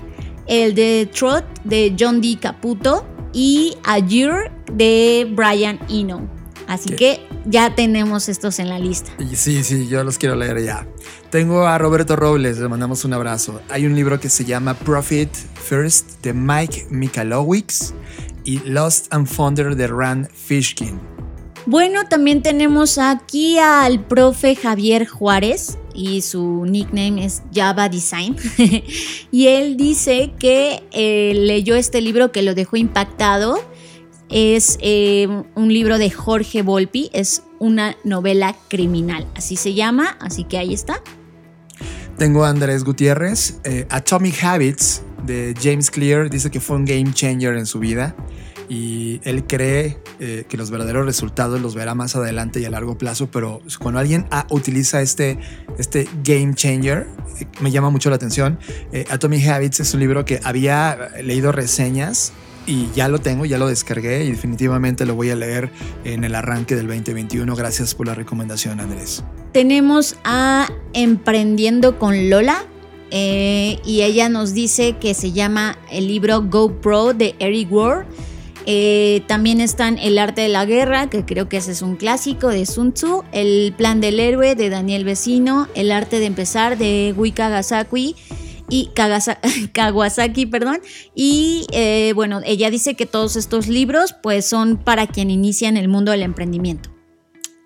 El 0.47 0.73
de 0.75 1.09
Trot 1.13 1.45
de 1.63 1.95
John 1.97 2.21
D. 2.21 2.37
Caputo. 2.41 3.05
Y 3.31 3.75
Azure 3.83 4.51
de 4.73 5.31
Brian 5.35 5.79
Eno. 5.87 6.27
Así 6.67 6.89
que 6.89 7.19
ya 7.45 7.75
tenemos 7.75 8.27
estos 8.27 8.59
en 8.59 8.69
la 8.69 8.79
lista. 8.79 9.11
Sí, 9.33 9.63
sí, 9.63 9.87
yo 9.87 10.03
los 10.03 10.17
quiero 10.17 10.35
leer 10.35 10.63
ya. 10.63 10.87
Tengo 11.31 11.67
a 11.67 11.77
Roberto 11.77 12.15
Robles, 12.15 12.57
le 12.57 12.67
mandamos 12.67 13.05
un 13.05 13.13
abrazo. 13.13 13.61
Hay 13.69 13.85
un 13.85 13.93
libro 13.93 14.19
que 14.19 14.29
se 14.29 14.45
llama 14.45 14.73
Profit 14.73 15.29
First 15.31 16.23
de 16.23 16.33
Mike 16.33 16.87
Michalowicz 16.89 17.93
y 18.43 18.57
Lost 18.67 19.13
and 19.13 19.27
Founder 19.27 19.75
de 19.75 19.85
Rand 19.85 20.27
Fishkin. 20.31 20.99
Bueno, 21.67 22.05
también 22.05 22.41
tenemos 22.41 22.97
aquí 22.97 23.59
al 23.59 24.03
profe 24.03 24.55
Javier 24.55 25.05
Juárez 25.05 25.77
y 25.93 26.21
su 26.21 26.65
nickname 26.65 27.23
es 27.23 27.43
Java 27.53 27.89
Design. 27.89 28.35
y 29.31 29.47
él 29.47 29.77
dice 29.77 30.33
que 30.39 30.81
eh, 30.91 31.33
leyó 31.35 31.75
este 31.75 32.01
libro 32.01 32.31
que 32.31 32.41
lo 32.41 32.55
dejó 32.55 32.75
impactado 32.75 33.59
es 34.29 34.79
eh, 34.81 35.27
un 35.55 35.73
libro 35.73 35.99
de 35.99 36.09
Jorge 36.09 36.63
Volpi, 36.63 37.11
es 37.13 37.43
una 37.59 37.97
novela 38.03 38.55
criminal, 38.67 39.27
así 39.35 39.55
se 39.55 39.75
llama, 39.75 40.17
así 40.21 40.43
que 40.43 40.57
ahí 40.57 40.73
está. 40.73 41.03
Tengo 42.19 42.43
a 42.43 42.49
Andrés 42.49 42.83
Gutiérrez, 42.83 43.61
eh, 43.63 43.87
Atomic 43.89 44.43
Habits 44.43 45.03
de 45.25 45.55
James 45.57 45.89
Clear, 45.89 46.29
dice 46.29 46.51
que 46.51 46.59
fue 46.59 46.75
un 46.75 46.83
game 46.83 47.13
changer 47.13 47.55
en 47.55 47.65
su 47.65 47.79
vida 47.79 48.13
y 48.67 49.21
él 49.23 49.45
cree 49.47 49.99
eh, 50.19 50.43
que 50.49 50.57
los 50.57 50.69
verdaderos 50.69 51.05
resultados 51.05 51.61
los 51.61 51.75
verá 51.75 51.95
más 51.95 52.17
adelante 52.17 52.59
y 52.59 52.65
a 52.65 52.69
largo 52.71 52.97
plazo, 52.97 53.31
pero 53.31 53.61
cuando 53.79 54.01
alguien 54.01 54.27
utiliza 54.49 55.01
este, 55.01 55.39
este 55.77 56.09
game 56.21 56.55
changer, 56.55 57.07
me 57.61 57.71
llama 57.71 57.89
mucho 57.89 58.09
la 58.09 58.17
atención. 58.17 58.59
Atomic 59.09 59.47
Habits 59.47 59.79
es 59.79 59.93
un 59.93 60.01
libro 60.01 60.25
que 60.25 60.41
había 60.43 61.11
leído 61.23 61.53
reseñas 61.53 62.33
y 62.69 62.87
ya 62.93 63.07
lo 63.07 63.17
tengo, 63.19 63.45
ya 63.45 63.57
lo 63.57 63.67
descargué 63.67 64.23
y 64.25 64.29
definitivamente 64.29 65.03
lo 65.05 65.15
voy 65.15 65.31
a 65.31 65.35
leer 65.35 65.71
en 66.03 66.23
el 66.23 66.35
arranque 66.35 66.75
del 66.75 66.85
2021. 66.85 67.55
Gracias 67.55 67.95
por 67.95 68.05
la 68.05 68.13
recomendación, 68.13 68.79
Andrés. 68.79 69.23
Tenemos 69.51 70.15
a 70.23 70.69
Emprendiendo 70.93 71.97
con 71.97 72.29
Lola. 72.29 72.63
Eh, 73.11 73.79
y 73.83 74.03
ella 74.03 74.29
nos 74.29 74.53
dice 74.53 74.97
que 74.99 75.15
se 75.15 75.31
llama 75.31 75.79
el 75.91 76.07
libro 76.07 76.43
GoPro 76.43 77.15
de 77.15 77.35
Eric 77.39 77.71
Ward. 77.71 78.05
Eh, 78.67 79.23
también 79.25 79.61
están 79.61 79.97
El 79.97 80.19
arte 80.19 80.41
de 80.41 80.49
la 80.49 80.65
guerra, 80.65 81.09
que 81.09 81.25
creo 81.25 81.49
que 81.49 81.57
ese 81.57 81.71
es 81.71 81.81
un 81.81 81.95
clásico 81.95 82.49
de 82.49 82.67
Sun 82.67 82.93
Tzu, 82.93 83.23
El 83.31 83.73
plan 83.75 83.99
del 83.99 84.19
héroe 84.19 84.53
de 84.53 84.69
Daniel 84.69 85.05
Vecino, 85.05 85.67
El 85.73 85.91
arte 85.91 86.19
de 86.19 86.27
empezar 86.27 86.77
de 86.77 87.15
Wika 87.17 87.49
Gasaki 87.49 88.15
y 88.69 88.91
Kawasaki, 89.73 90.45
perdón. 90.45 90.79
Y 91.15 91.65
eh, 91.71 92.13
bueno, 92.15 92.41
ella 92.45 92.69
dice 92.69 92.95
que 92.95 93.05
todos 93.05 93.35
estos 93.35 93.67
libros 93.67 94.15
pues 94.21 94.45
son 94.45 94.77
para 94.77 95.07
quien 95.07 95.29
inicia 95.29 95.69
en 95.69 95.77
el 95.77 95.87
mundo 95.87 96.11
del 96.11 96.21
emprendimiento. 96.21 96.89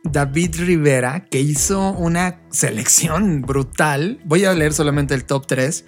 David 0.04 0.56
Rivera, 0.60 1.26
que 1.26 1.40
hizo 1.40 1.92
una 1.92 2.42
selección 2.50 3.42
brutal. 3.42 4.20
Voy 4.26 4.44
a 4.44 4.54
leer 4.54 4.74
solamente 4.74 5.14
el 5.14 5.24
top 5.24 5.48
3. 5.48 5.86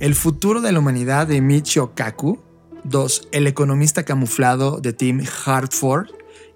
El 0.00 0.14
futuro 0.14 0.60
de 0.60 0.72
la 0.72 0.78
humanidad 0.78 1.26
de 1.26 1.40
Michio 1.40 1.94
Kaku. 1.94 2.40
Dos, 2.84 3.28
El 3.32 3.46
economista 3.46 4.04
camuflado 4.04 4.80
de 4.80 4.94
Tim 4.94 5.22
Hartford. 5.44 6.08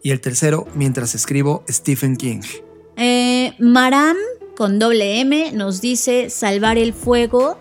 Y 0.03 0.11
el 0.11 0.21
tercero, 0.21 0.67
mientras 0.75 1.15
escribo, 1.15 1.65
Stephen 1.69 2.17
King. 2.17 2.41
Eh, 2.97 3.55
Maram, 3.59 4.17
con 4.57 4.79
doble 4.79 5.21
M, 5.21 5.53
nos 5.53 5.81
dice 5.81 6.31
Salvar 6.31 6.79
el 6.79 6.93
fuego 6.95 7.59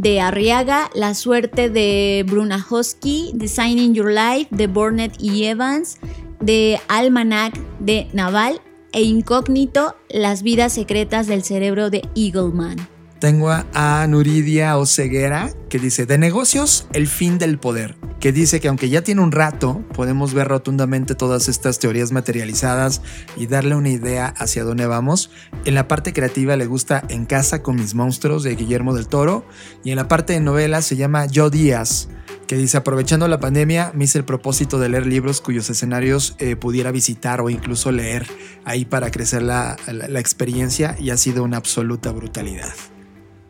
de 0.00 0.20
Arriaga, 0.20 0.90
La 0.94 1.14
suerte 1.14 1.68
de 1.68 2.24
Bruna 2.26 2.64
Hosky, 2.68 3.32
Designing 3.34 3.94
Your 3.94 4.10
Life 4.10 4.48
de 4.50 4.66
Burnett 4.66 5.12
y 5.20 5.44
Evans, 5.44 5.98
de 6.40 6.80
Almanac 6.88 7.60
de 7.80 8.08
Naval 8.14 8.62
e 8.92 9.02
Incógnito, 9.02 9.96
Las 10.08 10.42
vidas 10.42 10.72
secretas 10.72 11.26
del 11.26 11.42
cerebro 11.42 11.90
de 11.90 12.02
Eagleman. 12.16 12.78
Tengo 13.20 13.50
a 13.50 14.06
Nuridia 14.08 14.78
Oceguera 14.78 15.52
que 15.68 15.78
dice, 15.78 16.06
de 16.06 16.16
negocios, 16.16 16.86
el 16.94 17.06
fin 17.06 17.36
del 17.38 17.58
poder, 17.58 17.94
que 18.18 18.32
dice 18.32 18.60
que 18.60 18.68
aunque 18.68 18.88
ya 18.88 19.02
tiene 19.02 19.20
un 19.20 19.30
rato, 19.30 19.84
podemos 19.94 20.32
ver 20.32 20.48
rotundamente 20.48 21.14
todas 21.14 21.46
estas 21.46 21.78
teorías 21.78 22.12
materializadas 22.12 23.02
y 23.36 23.46
darle 23.46 23.74
una 23.74 23.90
idea 23.90 24.28
hacia 24.38 24.64
dónde 24.64 24.86
vamos. 24.86 25.30
En 25.66 25.74
la 25.74 25.86
parte 25.86 26.14
creativa 26.14 26.56
le 26.56 26.64
gusta 26.64 27.04
En 27.10 27.26
casa 27.26 27.62
con 27.62 27.76
mis 27.76 27.94
monstruos 27.94 28.42
de 28.42 28.56
Guillermo 28.56 28.94
del 28.94 29.06
Toro 29.06 29.44
y 29.84 29.90
en 29.90 29.96
la 29.96 30.08
parte 30.08 30.32
de 30.32 30.40
novela 30.40 30.80
se 30.80 30.96
llama 30.96 31.26
Yo 31.26 31.50
Díaz 31.50 32.08
que 32.46 32.56
dice, 32.56 32.78
aprovechando 32.78 33.28
la 33.28 33.38
pandemia, 33.38 33.92
me 33.94 34.04
hice 34.04 34.18
el 34.18 34.24
propósito 34.24 34.80
de 34.80 34.88
leer 34.88 35.06
libros 35.06 35.40
cuyos 35.40 35.70
escenarios 35.70 36.34
eh, 36.38 36.56
pudiera 36.56 36.90
visitar 36.90 37.40
o 37.40 37.48
incluso 37.48 37.92
leer 37.92 38.26
ahí 38.64 38.84
para 38.84 39.12
crecer 39.12 39.42
la, 39.42 39.76
la, 39.86 40.08
la 40.08 40.20
experiencia 40.20 40.96
y 40.98 41.10
ha 41.10 41.16
sido 41.16 41.44
una 41.44 41.58
absoluta 41.58 42.10
brutalidad. 42.10 42.72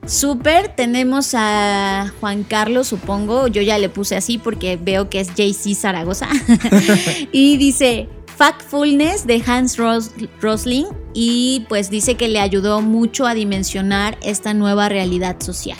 Súper, 0.06 0.74
tenemos 0.74 1.34
a 1.34 2.12
Juan 2.20 2.42
Carlos, 2.42 2.88
supongo, 2.88 3.46
yo 3.48 3.62
ya 3.62 3.78
le 3.78 3.88
puse 3.88 4.16
así 4.16 4.38
porque 4.38 4.78
veo 4.80 5.08
que 5.08 5.20
es 5.20 5.28
JC 5.34 5.74
Zaragoza, 5.74 6.28
y 7.32 7.56
dice 7.58 8.08
Factfulness 8.40 9.26
de 9.26 9.42
Hans 9.46 9.76
Ros 9.76 10.12
Rosling. 10.40 10.86
Y 11.12 11.66
pues 11.68 11.90
dice 11.90 12.14
que 12.14 12.26
le 12.26 12.40
ayudó 12.40 12.80
mucho 12.80 13.26
a 13.26 13.34
dimensionar 13.34 14.16
esta 14.22 14.54
nueva 14.54 14.88
realidad 14.88 15.36
social. 15.40 15.76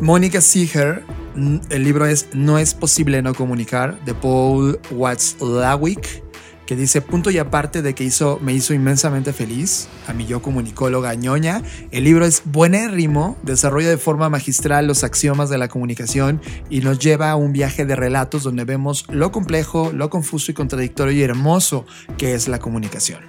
Mónica 0.00 0.40
Seeger, 0.40 1.04
el 1.70 1.84
libro 1.84 2.04
es 2.06 2.30
No 2.32 2.58
es 2.58 2.74
posible 2.74 3.22
no 3.22 3.32
comunicar 3.32 4.04
de 4.04 4.12
Paul 4.12 4.80
Watzlawick 4.90 6.24
que 6.66 6.76
dice 6.76 7.00
punto 7.00 7.30
y 7.30 7.38
aparte 7.38 7.80
de 7.80 7.94
que 7.94 8.04
hizo, 8.04 8.38
me 8.42 8.52
hizo 8.52 8.74
inmensamente 8.74 9.32
feliz, 9.32 9.88
a 10.06 10.12
mi 10.12 10.26
yo 10.26 10.42
comunicóloga 10.42 11.14
ñoña, 11.14 11.62
el 11.92 12.04
libro 12.04 12.26
es 12.26 12.42
buenérrimo, 12.44 13.38
desarrolla 13.42 13.88
de 13.88 13.98
forma 13.98 14.28
magistral 14.28 14.86
los 14.86 15.04
axiomas 15.04 15.48
de 15.48 15.58
la 15.58 15.68
comunicación 15.68 16.40
y 16.68 16.80
nos 16.80 16.98
lleva 16.98 17.30
a 17.30 17.36
un 17.36 17.52
viaje 17.52 17.86
de 17.86 17.94
relatos 17.94 18.42
donde 18.42 18.64
vemos 18.64 19.04
lo 19.08 19.30
complejo, 19.32 19.92
lo 19.92 20.10
confuso 20.10 20.50
y 20.50 20.54
contradictorio 20.54 21.16
y 21.16 21.22
hermoso 21.22 21.86
que 22.18 22.34
es 22.34 22.48
la 22.48 22.58
comunicación. 22.58 23.20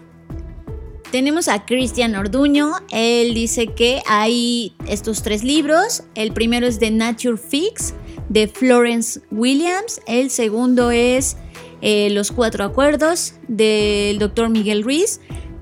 Tenemos 1.12 1.48
a 1.48 1.66
Cristian 1.66 2.16
Orduño, 2.16 2.74
él 2.92 3.34
dice 3.34 3.68
que 3.68 4.02
hay 4.08 4.76
estos 4.88 5.24
tres 5.24 5.42
libros, 5.42 6.04
el 6.16 6.34
primero 6.34 6.68
es 6.68 6.80
The 6.80 6.92
Nature 6.92 7.38
Fix 7.38 7.94
de 8.28 8.50
Florence 8.50 9.22
Williams, 9.32 10.02
el 10.06 10.30
segundo 10.32 10.92
es 10.92 11.38
eh, 11.82 12.10
Los 12.10 12.32
Cuatro 12.32 12.64
Acuerdos 12.64 13.34
del 13.48 14.20
doctor 14.20 14.50
Miguel 14.50 14.84
Ruiz. 14.84 15.20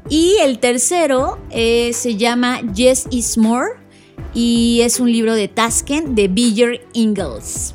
Y 0.10 0.36
el 0.42 0.60
tercero 0.60 1.40
eh, 1.50 1.92
se 1.94 2.16
llama 2.16 2.62
Yes 2.74 3.08
is 3.10 3.38
More 3.38 3.72
y 4.34 4.82
es 4.82 5.00
un 5.00 5.12
libro 5.12 5.34
de 5.34 5.48
Tasken 5.48 6.14
de 6.14 6.28
Biller 6.28 6.86
Ingalls. 6.94 7.74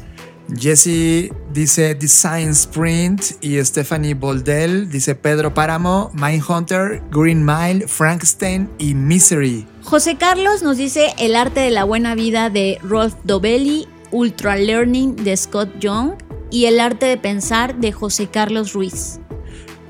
Jesse 0.57 1.31
dice 1.53 1.95
Design 1.95 2.51
Sprint 2.51 3.23
y 3.41 3.63
Stephanie 3.65 4.15
Boldell 4.15 4.91
dice 4.91 5.15
Pedro 5.15 5.55
Páramo, 5.55 6.11
Mindhunter, 6.13 7.03
Green 7.11 7.45
Mile, 7.45 7.87
Frankenstein 7.87 8.69
y 8.79 8.95
Misery. 8.95 9.67
José 9.85 10.17
Carlos 10.17 10.63
nos 10.63 10.77
dice 10.77 11.15
El 11.19 11.37
arte 11.37 11.61
de 11.61 11.71
la 11.71 11.85
buena 11.85 12.15
vida 12.15 12.51
de 12.51 12.79
Rolf 12.83 13.15
Dobelli, 13.25 13.87
Ultra 14.11 14.57
Learning 14.57 15.17
de 15.17 15.37
Scott 15.37 15.69
Young 15.79 16.15
y 16.51 16.67
El 16.67 16.81
arte 16.81 17.07
de 17.07 17.17
pensar 17.17 17.77
de 17.77 17.93
José 17.93 18.29
Carlos 18.29 18.73
Ruiz. 18.73 19.21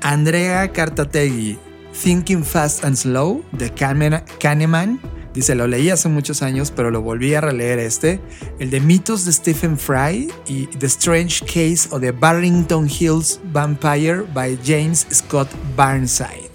Andrea 0.01 0.71
Cartategui, 0.71 1.57
Thinking 2.03 2.43
Fast 2.43 2.83
and 2.83 2.95
Slow 2.95 3.43
de 3.51 3.69
Kahneman. 3.69 4.99
Dice, 5.33 5.55
lo 5.55 5.65
leí 5.65 5.89
hace 5.89 6.09
muchos 6.09 6.41
años, 6.41 6.71
pero 6.75 6.91
lo 6.91 7.01
volví 7.01 7.33
a 7.35 7.41
releer 7.41 7.79
este. 7.79 8.19
El 8.59 8.69
de 8.69 8.81
mitos 8.81 9.23
de 9.25 9.31
Stephen 9.31 9.77
Fry 9.77 10.29
y 10.47 10.67
The 10.67 10.87
Strange 10.87 11.45
Case 11.45 11.87
of 11.91 12.01
the 12.01 12.11
Barrington 12.11 12.89
Hills 12.89 13.39
Vampire 13.53 14.23
by 14.33 14.59
James 14.65 15.07
Scott 15.11 15.47
Barnside. 15.77 16.49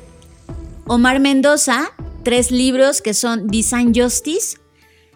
Omar 0.87 1.21
Mendoza, 1.21 1.91
tres 2.23 2.51
libros 2.51 3.01
que 3.01 3.15
son 3.15 3.47
Design 3.47 3.93
Justice, 3.95 4.59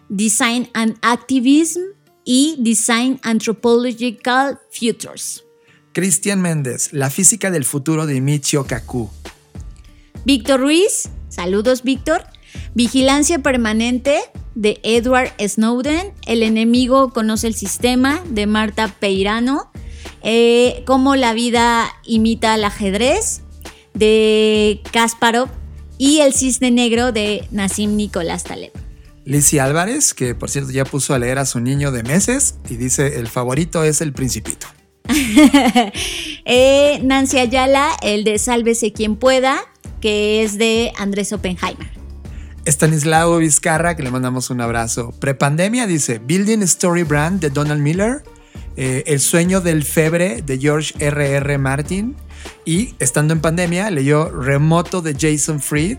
Design 0.09 0.69
and 0.73 0.97
Activism 1.01 1.81
y 2.23 2.55
Design 2.59 3.19
Anthropological 3.23 4.59
Futures. 4.69 5.43
Cristian 5.93 6.41
Méndez, 6.41 6.93
La 6.93 7.09
física 7.09 7.51
del 7.51 7.65
futuro 7.65 8.05
de 8.05 8.21
Michio 8.21 8.65
Kaku. 8.65 9.09
Víctor 10.23 10.59
Ruiz, 10.61 11.09
saludos 11.29 11.83
Víctor. 11.83 12.23
Vigilancia 12.73 13.39
permanente 13.39 14.21
de 14.55 14.79
Edward 14.83 15.31
Snowden. 15.39 16.13
El 16.25 16.43
enemigo 16.43 17.11
conoce 17.11 17.47
el 17.47 17.55
sistema 17.55 18.23
de 18.29 18.45
Marta 18.47 18.87
Peirano. 18.87 19.71
Eh, 20.23 20.83
Cómo 20.85 21.15
la 21.15 21.33
vida 21.33 21.91
imita 22.05 22.53
al 22.53 22.63
ajedrez 22.63 23.41
de 23.93 24.81
Kasparov. 24.91 25.49
Y 25.97 26.19
El 26.19 26.33
cisne 26.33 26.71
negro 26.71 27.11
de 27.11 27.47
Nassim 27.51 27.95
Nicolás 27.95 28.43
Taleb. 28.43 28.71
Lizzie 29.25 29.59
Álvarez, 29.59 30.13
que 30.13 30.35
por 30.35 30.49
cierto 30.49 30.71
ya 30.71 30.85
puso 30.85 31.13
a 31.13 31.19
leer 31.19 31.37
a 31.37 31.45
su 31.45 31.59
niño 31.59 31.91
de 31.91 32.03
meses 32.03 32.55
y 32.69 32.75
dice 32.75 33.19
el 33.19 33.27
favorito 33.27 33.83
es 33.83 34.01
el 34.01 34.13
principito. 34.13 34.67
eh, 36.45 36.99
Nancy 37.03 37.39
Ayala, 37.39 37.89
el 38.01 38.23
de 38.23 38.39
Sálvese 38.39 38.93
quien 38.93 39.15
pueda, 39.15 39.61
que 39.99 40.43
es 40.43 40.57
de 40.57 40.91
Andrés 40.97 41.33
Oppenheimer. 41.33 41.89
Stanislao 42.65 43.37
Vizcarra, 43.37 43.95
que 43.95 44.03
le 44.03 44.11
mandamos 44.11 44.49
un 44.49 44.61
abrazo. 44.61 45.13
Prepandemia 45.19 45.87
dice 45.87 46.19
Building 46.19 46.61
Story 46.63 47.03
Brand 47.03 47.39
de 47.39 47.49
Donald 47.49 47.81
Miller, 47.81 48.23
eh, 48.77 49.03
El 49.07 49.19
sueño 49.19 49.61
del 49.61 49.83
febre 49.83 50.41
de 50.43 50.59
George 50.59 50.93
R.R. 50.99 51.35
R. 51.37 51.57
Martin 51.57 52.15
y 52.65 52.95
estando 52.99 53.33
en 53.33 53.41
pandemia 53.41 53.89
leyó 53.91 54.29
Remoto 54.29 55.01
de 55.01 55.15
Jason 55.19 55.59
Fried 55.59 55.97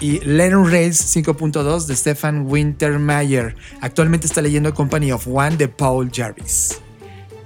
y 0.00 0.20
Learn 0.20 0.64
Race 0.64 1.04
5.2 1.22 1.86
de 1.86 1.96
Stefan 1.96 2.46
Wintermeyer. 2.46 3.54
Actualmente 3.80 4.26
está 4.26 4.42
leyendo 4.42 4.74
Company 4.74 5.12
of 5.12 5.26
One 5.26 5.56
de 5.56 5.68
Paul 5.68 6.10
Jarvis. 6.12 6.80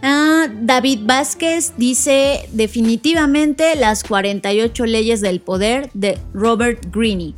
Ah, 0.02 0.46
David 0.52 1.00
Vázquez 1.04 1.74
dice 1.76 2.48
definitivamente 2.52 3.76
las 3.76 4.02
48 4.02 4.86
leyes 4.86 5.20
del 5.20 5.40
poder 5.40 5.90
de 5.92 6.18
Robert 6.32 6.86
Greene. 6.90 7.34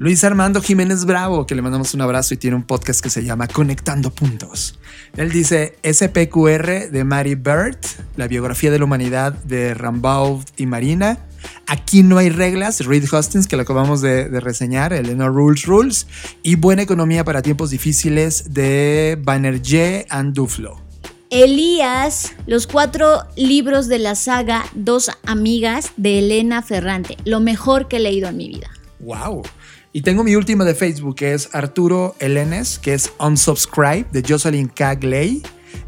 Luis 0.00 0.24
Armando 0.24 0.62
Jiménez 0.62 1.04
Bravo, 1.04 1.46
que 1.46 1.54
le 1.54 1.60
mandamos 1.60 1.92
un 1.92 2.00
abrazo 2.00 2.32
y 2.32 2.38
tiene 2.38 2.56
un 2.56 2.62
podcast 2.62 3.02
que 3.02 3.10
se 3.10 3.22
llama 3.22 3.46
Conectando 3.48 4.10
Puntos. 4.10 4.78
Él 5.14 5.30
dice 5.30 5.76
SPQR 5.84 6.90
de 6.90 7.04
Mary 7.04 7.34
Bird, 7.34 7.76
la 8.16 8.26
biografía 8.26 8.70
de 8.70 8.78
la 8.78 8.86
humanidad 8.86 9.34
de 9.34 9.74
Rambaud 9.74 10.42
y 10.56 10.64
Marina. 10.64 11.18
Aquí 11.66 12.02
no 12.02 12.16
hay 12.16 12.30
reglas, 12.30 12.86
Reed 12.86 13.12
Hostings, 13.12 13.46
que 13.46 13.56
lo 13.56 13.62
acabamos 13.62 14.00
de, 14.00 14.30
de, 14.30 14.40
reseñar, 14.40 14.94
el 14.94 15.18
No 15.18 15.28
Rules 15.28 15.66
Rules. 15.66 16.06
Y 16.42 16.54
Buena 16.54 16.80
Economía 16.80 17.22
para 17.22 17.42
Tiempos 17.42 17.68
Difíciles 17.68 18.54
de 18.54 19.18
Banerjee 19.22 20.06
and 20.08 20.32
Duflo. 20.32 20.80
Elías, 21.28 22.32
los 22.46 22.66
cuatro 22.66 23.26
libros 23.36 23.86
de 23.86 23.98
la 23.98 24.14
saga 24.14 24.64
Dos 24.74 25.10
Amigas 25.26 25.92
de 25.98 26.20
Elena 26.20 26.62
Ferrante, 26.62 27.18
lo 27.26 27.40
mejor 27.40 27.86
que 27.86 27.98
he 27.98 28.00
leído 28.00 28.30
en 28.30 28.38
mi 28.38 28.48
vida. 28.48 28.70
¡Wow! 29.00 29.42
Y 29.92 30.02
tengo 30.02 30.22
mi 30.22 30.36
última 30.36 30.64
de 30.64 30.76
Facebook, 30.76 31.16
que 31.16 31.34
es 31.34 31.52
Arturo 31.52 32.14
Elenes, 32.20 32.78
que 32.78 32.94
es 32.94 33.12
Unsubscribe, 33.18 34.06
de 34.12 34.22
Jocelyn 34.26 34.68
K. 34.68 34.94
Glay. 34.94 35.42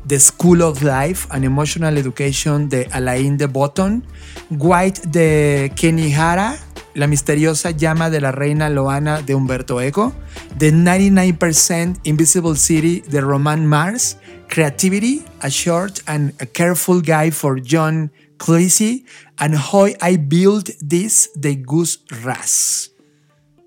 The 0.07 0.18
School 0.18 0.62
of 0.62 0.82
Life 0.82 1.28
and 1.30 1.44
Emotional 1.44 1.96
Education 1.96 2.68
de 2.68 2.88
Alain 2.90 3.36
de 3.36 3.46
Botton. 3.46 4.05
White 4.50 5.03
de 5.07 5.72
Kenny 5.76 6.12
Hara. 6.12 6.59
La 6.94 7.07
misteriosa 7.07 7.70
llama 7.70 8.11
de 8.11 8.20
la 8.20 8.32
reina 8.32 8.68
Loana 8.68 9.22
de 9.22 9.36
Humberto 9.36 9.80
Eco. 9.80 10.12
The 10.59 10.72
99% 10.72 12.00
Invisible 12.03 12.57
City 12.57 13.03
de 13.09 13.20
Roman 13.20 13.66
Mars. 13.66 14.18
Creativity, 14.48 15.24
a 15.40 15.48
short 15.48 16.00
and 16.07 16.34
a 16.40 16.46
careful 16.46 17.00
guide 17.00 17.32
for 17.32 17.61
John 17.62 18.11
Cleese. 18.36 19.05
And 19.38 19.55
How 19.55 19.86
I 20.00 20.16
Built 20.16 20.70
This 20.80 21.30
de 21.36 21.55
Gus 21.55 22.00
Ras. 22.24 22.91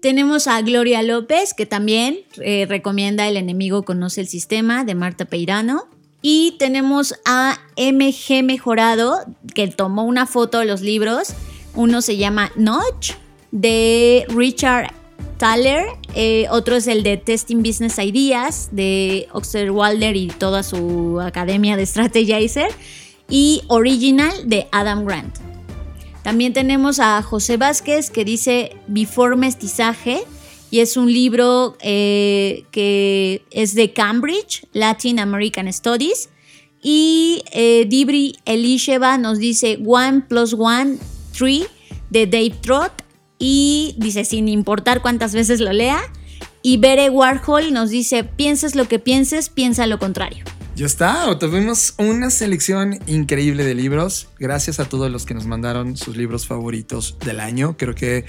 Tenemos 0.06 0.45
a 0.45 0.62
Gloria 0.62 1.01
López, 1.01 1.56
que 1.56 1.66
también 1.66 2.20
eh, 2.39 2.68
recomienda 2.70 3.28
El 3.28 3.38
enemigo 3.38 3.82
conoce 3.82 4.22
el 4.22 4.28
sistema, 4.28 4.84
de 4.84 4.93
Marta 4.93 5.26
Peirano. 5.26 5.88
Y 6.22 6.53
tenemos 6.60 7.16
a 7.26 7.58
MG 7.76 8.43
Mejorado, 8.43 9.18
que 9.56 9.68
tomó 9.68 10.03
una 10.03 10.28
foto 10.28 10.60
de 10.60 10.66
los 10.66 10.82
libros. 10.82 11.30
Uno 11.74 12.03
se 12.03 12.18
llama 12.18 12.51
Notch, 12.56 13.14
de 13.49 14.28
Richard 14.30 14.93
Thaler. 15.39 15.88
Eh, 16.14 16.45
otro 16.51 16.76
es 16.76 16.86
el 16.86 17.01
de 17.01 17.18
Testing 17.18 17.64
Business 17.64 17.97
Ideas, 17.97 18.70
de 18.72 19.28
Oxterwalder 19.32 20.16
y 20.16 20.28
toda 20.28 20.62
su 20.62 21.20
academia 21.20 21.78
de 21.78 21.86
Strategizer. 21.88 22.72
Y 23.28 23.64
Original, 23.70 24.47
de 24.47 24.68
Adam 24.72 25.03
Grant. 25.03 25.55
También 26.26 26.53
tenemos 26.53 26.99
a 26.99 27.21
José 27.21 27.55
Vázquez 27.55 28.09
que 28.09 28.26
dice 28.26 28.76
Before 28.88 29.36
Mestizaje 29.36 30.23
y 30.71 30.80
es 30.80 30.97
un 30.97 31.13
libro 31.13 31.78
eh, 31.82 32.65
que 32.71 33.45
es 33.51 33.76
de 33.76 33.93
Cambridge, 33.93 34.65
Latin 34.73 35.19
American 35.19 35.71
Studies. 35.71 36.30
Y 36.82 37.43
eh, 37.51 37.86
Dibri 37.88 38.38
Elisheva 38.45 39.19
nos 39.19 39.38
dice 39.38 39.78
One 39.86 40.21
plus 40.21 40.55
One, 40.57 40.97
Three 41.32 41.67
de 42.09 42.26
Dave 42.26 42.55
Trott 42.59 43.03
y 43.38 43.93
dice 43.99 44.26
sin 44.26 44.47
importar 44.47 45.03
cuántas 45.03 45.36
veces 45.36 45.59
lo 45.59 45.73
lea. 45.73 46.01
Y 46.63 46.78
Bere 46.78 47.11
Warhol 47.11 47.71
nos 47.71 47.91
dice 47.91 48.23
pienses 48.23 48.73
lo 48.73 48.88
que 48.88 48.97
pienses, 48.97 49.49
piensa 49.49 49.86
lo 49.86 49.99
contrario. 49.99 50.43
Ya 50.76 50.86
está, 50.86 51.39
tuvimos 51.39 51.93
una 51.97 52.30
selección 52.30 52.99
increíble 53.07 53.63
de 53.63 53.73
libros. 53.73 54.28
Gracias 54.38 54.82
a 54.82 54.89
todos 54.89 55.09
los 55.09 55.26
que 55.26 55.34
nos 55.34 55.47
mandaron 55.47 55.95
sus 55.95 56.17
libros 56.17 56.45
favoritos 56.45 57.17
del 57.26 57.39
año. 57.39 57.78
Creo 57.78 57.95
que 57.95 58.26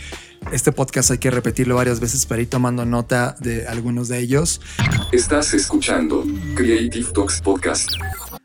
este 0.52 0.70
podcast 0.70 1.10
hay 1.10 1.18
que 1.18 1.32
repetirlo 1.32 1.74
varias 1.74 1.98
veces 1.98 2.24
para 2.24 2.42
ir 2.42 2.48
tomando 2.48 2.86
nota 2.86 3.34
de 3.40 3.66
algunos 3.66 4.06
de 4.06 4.20
ellos. 4.20 4.60
Estás 5.10 5.54
escuchando 5.54 6.24
Creative 6.54 7.10
Talks 7.12 7.40
Podcast. 7.40 7.90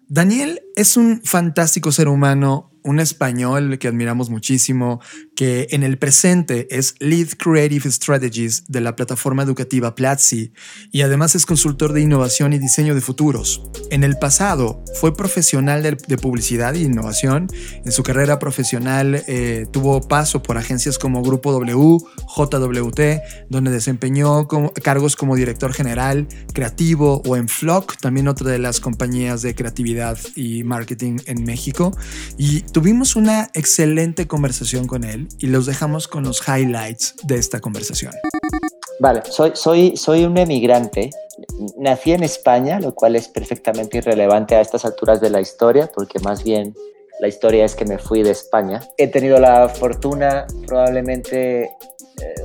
Daniel 0.08 0.62
es 0.76 0.98
un 0.98 1.22
fantástico 1.24 1.92
ser 1.92 2.08
humano 2.08 2.71
un 2.84 3.00
español 3.00 3.78
que 3.80 3.88
admiramos 3.88 4.30
muchísimo, 4.30 5.02
que 5.36 5.68
en 5.72 5.84
el 5.84 5.98
presente 5.98 6.68
es 6.70 6.96
Lead 7.00 7.30
Creative 7.38 7.90
Strategies 7.92 8.66
de 8.68 8.82
la 8.82 8.96
plataforma 8.96 9.44
educativa 9.44 9.96
Platzi 9.96 10.54
y 10.92 11.02
además 11.02 11.36
es 11.36 11.46
consultor 11.46 11.94
de 11.94 12.02
innovación 12.02 12.54
y 12.54 12.60
diseño 12.60 12.96
de 12.96 13.02
futuros. 13.02 13.64
En 13.90 14.04
el 14.04 14.18
pasado 14.18 14.84
fue 15.00 15.16
profesional 15.16 15.84
de, 15.84 16.18
publicidad 16.18 16.76
e 16.76 16.82
innovación. 16.82 17.48
En 17.86 17.92
su 17.92 18.04
carrera 18.04 18.40
profesional 18.40 19.24
eh, 19.28 19.66
tuvo 19.72 20.02
paso 20.02 20.44
por 20.44 20.58
agencias 20.58 20.98
como 21.00 21.24
Grupo 21.24 21.52
W, 21.52 21.98
JWT, 22.36 23.02
donde 23.50 23.72
desempeñó 23.72 24.48
cargos 24.84 25.16
como 25.16 25.36
director 25.36 25.74
general, 25.74 26.28
creativo 26.54 27.22
o 27.26 27.36
en 27.36 27.48
Flock, 27.48 27.98
también 27.98 28.28
otra 28.28 28.52
de 28.52 28.60
las 28.60 28.80
compañías 28.80 29.42
de 29.42 29.56
creatividad 29.56 30.18
y 30.36 30.64
marketing 30.64 31.18
en 31.26 31.44
México. 31.44 31.96
Y 32.38 32.62
Tuvimos 32.72 33.18
una 33.18 33.50
excelente 33.54 34.28
conversación 34.28 34.88
con 34.88 35.04
él 35.04 35.28
y 35.40 35.48
los 35.48 35.66
dejamos 35.66 36.08
con 36.08 36.24
los 36.24 36.42
highlights 36.48 37.16
de 37.24 37.36
esta 37.36 37.60
conversación. 37.60 38.14
Vale, 39.02 39.24
soy, 39.30 39.52
soy, 39.56 39.98
soy 39.98 40.24
un 40.24 40.38
emigrante. 40.38 41.10
Nací 41.78 42.14
en 42.14 42.24
España, 42.24 42.80
lo 42.80 42.96
cual 42.96 43.18
es 43.18 43.28
perfectamente 43.28 43.98
irrelevante 43.98 44.56
a 44.56 44.62
estas 44.62 44.86
alturas 44.86 45.20
de 45.20 45.30
la 45.30 45.42
historia, 45.42 45.92
porque 45.94 46.20
más 46.20 46.46
bien 46.46 46.74
la 47.22 47.28
historia 47.28 47.66
es 47.66 47.76
que 47.76 47.86
me 47.86 48.00
fui 48.00 48.24
de 48.24 48.32
España. 48.32 48.82
He 48.98 49.08
tenido 49.08 49.40
la 49.40 49.70
fortuna, 49.70 50.48
probablemente, 50.66 51.66
eh, 51.66 51.70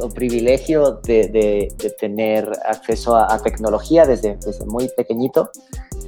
o 0.00 0.10
privilegio 0.10 1.00
de, 1.02 1.28
de, 1.28 1.90
tener 1.98 2.52
acceso 2.66 3.16
a, 3.16 3.42
tecnología 3.42 4.04
desde, 4.04 4.36
desde, 4.36 4.66
muy 4.66 4.88
pequeñito. 4.94 5.50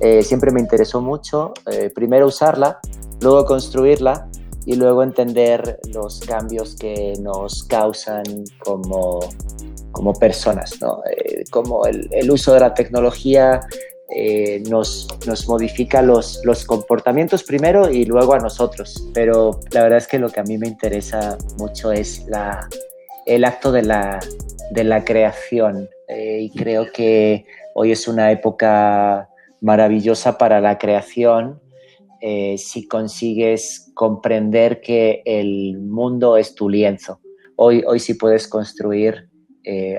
Eh, 0.00 0.22
siempre 0.22 0.52
me 0.52 0.60
interesó 0.60 1.00
mucho, 1.00 1.54
eh, 1.72 1.90
primero 1.94 2.26
usarla 2.26 2.78
luego 3.20 3.44
construirla 3.46 4.28
y 4.66 4.76
luego 4.76 5.02
entender 5.02 5.80
los 5.92 6.20
cambios 6.20 6.76
que 6.76 7.14
nos 7.20 7.64
causan 7.64 8.22
como, 8.58 9.20
como 9.92 10.12
personas, 10.12 10.78
¿no? 10.80 11.00
Eh, 11.10 11.44
como 11.50 11.86
el, 11.86 12.06
el, 12.12 12.30
uso 12.30 12.52
de 12.52 12.60
la 12.60 12.74
tecnología 12.74 13.60
eh, 14.10 14.62
nos, 14.70 15.06
nos, 15.26 15.46
modifica 15.48 16.00
los, 16.00 16.40
los, 16.42 16.64
comportamientos 16.64 17.42
primero 17.42 17.90
y 17.90 18.06
luego 18.06 18.32
a 18.32 18.38
nosotros. 18.38 19.06
Pero 19.12 19.60
la 19.70 19.82
verdad 19.82 19.98
es 19.98 20.06
que 20.06 20.18
lo 20.18 20.30
que 20.30 20.40
a 20.40 20.44
mí 20.44 20.56
me 20.56 20.66
interesa 20.66 21.36
mucho 21.58 21.92
es 21.92 22.26
la, 22.26 22.66
el 23.26 23.44
acto 23.44 23.70
de 23.70 23.82
la, 23.82 24.18
de 24.70 24.84
la 24.84 25.04
creación 25.04 25.90
eh, 26.08 26.40
y 26.40 26.50
creo 26.50 26.90
que 26.90 27.44
hoy 27.74 27.92
es 27.92 28.08
una 28.08 28.32
época 28.32 29.28
maravillosa 29.60 30.38
para 30.38 30.62
la 30.62 30.78
creación 30.78 31.60
eh, 32.22 32.56
si 32.56 32.88
consigues 32.88 33.92
comprender 33.92 34.80
que 34.80 35.20
el 35.26 35.78
mundo 35.78 36.38
es 36.38 36.54
tu 36.54 36.70
lienzo. 36.70 37.20
Hoy, 37.56 37.84
hoy 37.86 38.00
sí 38.00 38.14
puedes 38.14 38.48
construir 38.48 39.28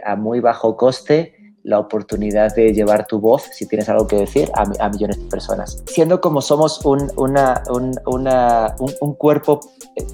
a 0.03 0.15
muy 0.15 0.39
bajo 0.39 0.75
coste 0.75 1.38
la 1.69 1.79
oportunidad 1.79 2.53
de 2.55 2.73
llevar 2.73 3.07
tu 3.07 3.19
voz, 3.19 3.43
si 3.53 3.67
tienes 3.67 3.87
algo 3.89 4.07
que 4.07 4.17
decir, 4.17 4.49
a, 4.55 4.89
millones 4.89 5.19
de 5.19 5.25
personas. 5.25 5.83
Siendo 5.85 6.19
como 6.19 6.41
somos 6.41 6.83
un, 6.85 7.11
un, 7.15 7.37
una, 8.05 8.75
un, 8.77 9.13
cuerpo 9.13 9.59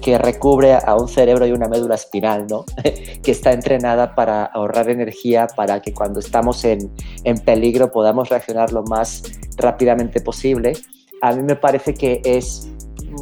que 0.02 0.18
recubre 0.18 0.74
a 0.74 0.94
un 0.96 1.08
cerebro 1.08 1.46
y 1.46 1.52
una 1.52 1.68
médula 1.68 1.94
espinal, 1.94 2.46
¿no? 2.48 2.64
que 3.22 3.30
está 3.30 3.52
entrenada 3.52 4.14
para 4.14 4.44
ahorrar 4.44 4.90
energía, 4.90 5.46
para 5.56 5.80
que 5.80 5.92
cuando 5.92 6.20
estamos 6.20 6.64
en, 6.64 6.92
en 7.24 7.38
peligro 7.38 7.90
podamos 7.90 8.28
reaccionar 8.28 8.72
lo 8.72 8.82
más 8.84 9.22
rápidamente 9.56 10.20
posible 10.20 10.74
a 11.22 11.32
mí 11.32 11.42
me 11.42 11.56
parece 11.56 11.94
que 11.94 12.20
es 12.24 12.68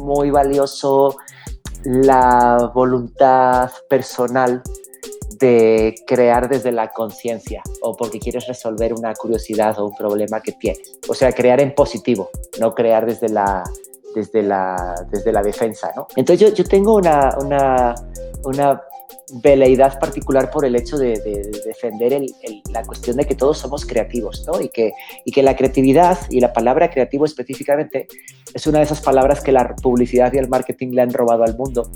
muy 0.05 0.29
valioso 0.29 1.17
la 1.83 2.71
voluntad 2.73 3.71
personal 3.89 4.61
de 5.39 5.95
crear 6.05 6.47
desde 6.49 6.71
la 6.71 6.89
conciencia 6.89 7.61
o 7.81 7.95
porque 7.95 8.19
quieres 8.19 8.47
resolver 8.47 8.93
una 8.93 9.13
curiosidad 9.13 9.77
o 9.79 9.87
un 9.87 9.95
problema 9.95 10.41
que 10.41 10.53
tienes. 10.53 10.99
O 11.07 11.13
sea, 11.13 11.31
crear 11.31 11.59
en 11.61 11.73
positivo, 11.73 12.29
no 12.59 12.73
crear 12.73 13.05
desde 13.05 13.29
la, 13.29 13.63
desde 14.13 14.43
la, 14.43 14.95
desde 15.09 15.31
la 15.31 15.41
defensa. 15.41 15.91
¿no? 15.95 16.07
Entonces 16.15 16.49
yo, 16.49 16.55
yo 16.55 16.63
tengo 16.63 16.95
una, 16.95 17.35
una, 17.39 17.95
una 18.43 18.81
veleidad 19.33 19.99
particular 19.99 20.51
por 20.51 20.65
el 20.65 20.75
hecho 20.75 20.97
de, 20.97 21.19
defender 21.65 22.21
la 22.71 22.83
cuestión 22.83 23.17
de 23.17 23.25
que 23.25 23.35
todos 23.35 23.57
somos 23.57 23.85
creativos, 23.85 24.45
¿no? 24.45 24.61
Y 24.61 24.69
que, 24.69 24.93
la 25.43 25.55
creatividad 25.55 26.17
y 26.29 26.39
la 26.39 26.53
palabra 26.53 26.89
creativo 26.89 27.25
específicamente 27.25 28.07
es 28.53 28.67
una 28.67 28.79
de 28.79 28.85
esas 28.85 29.01
palabras 29.01 29.41
que 29.41 29.51
la 29.51 29.75
publicidad 29.75 30.31
y 30.33 30.37
el 30.37 30.47
marketing 30.47 30.89
le 30.91 31.01
han 31.01 31.13
robado 31.13 31.43
al 31.43 31.57
mundo. 31.57 31.89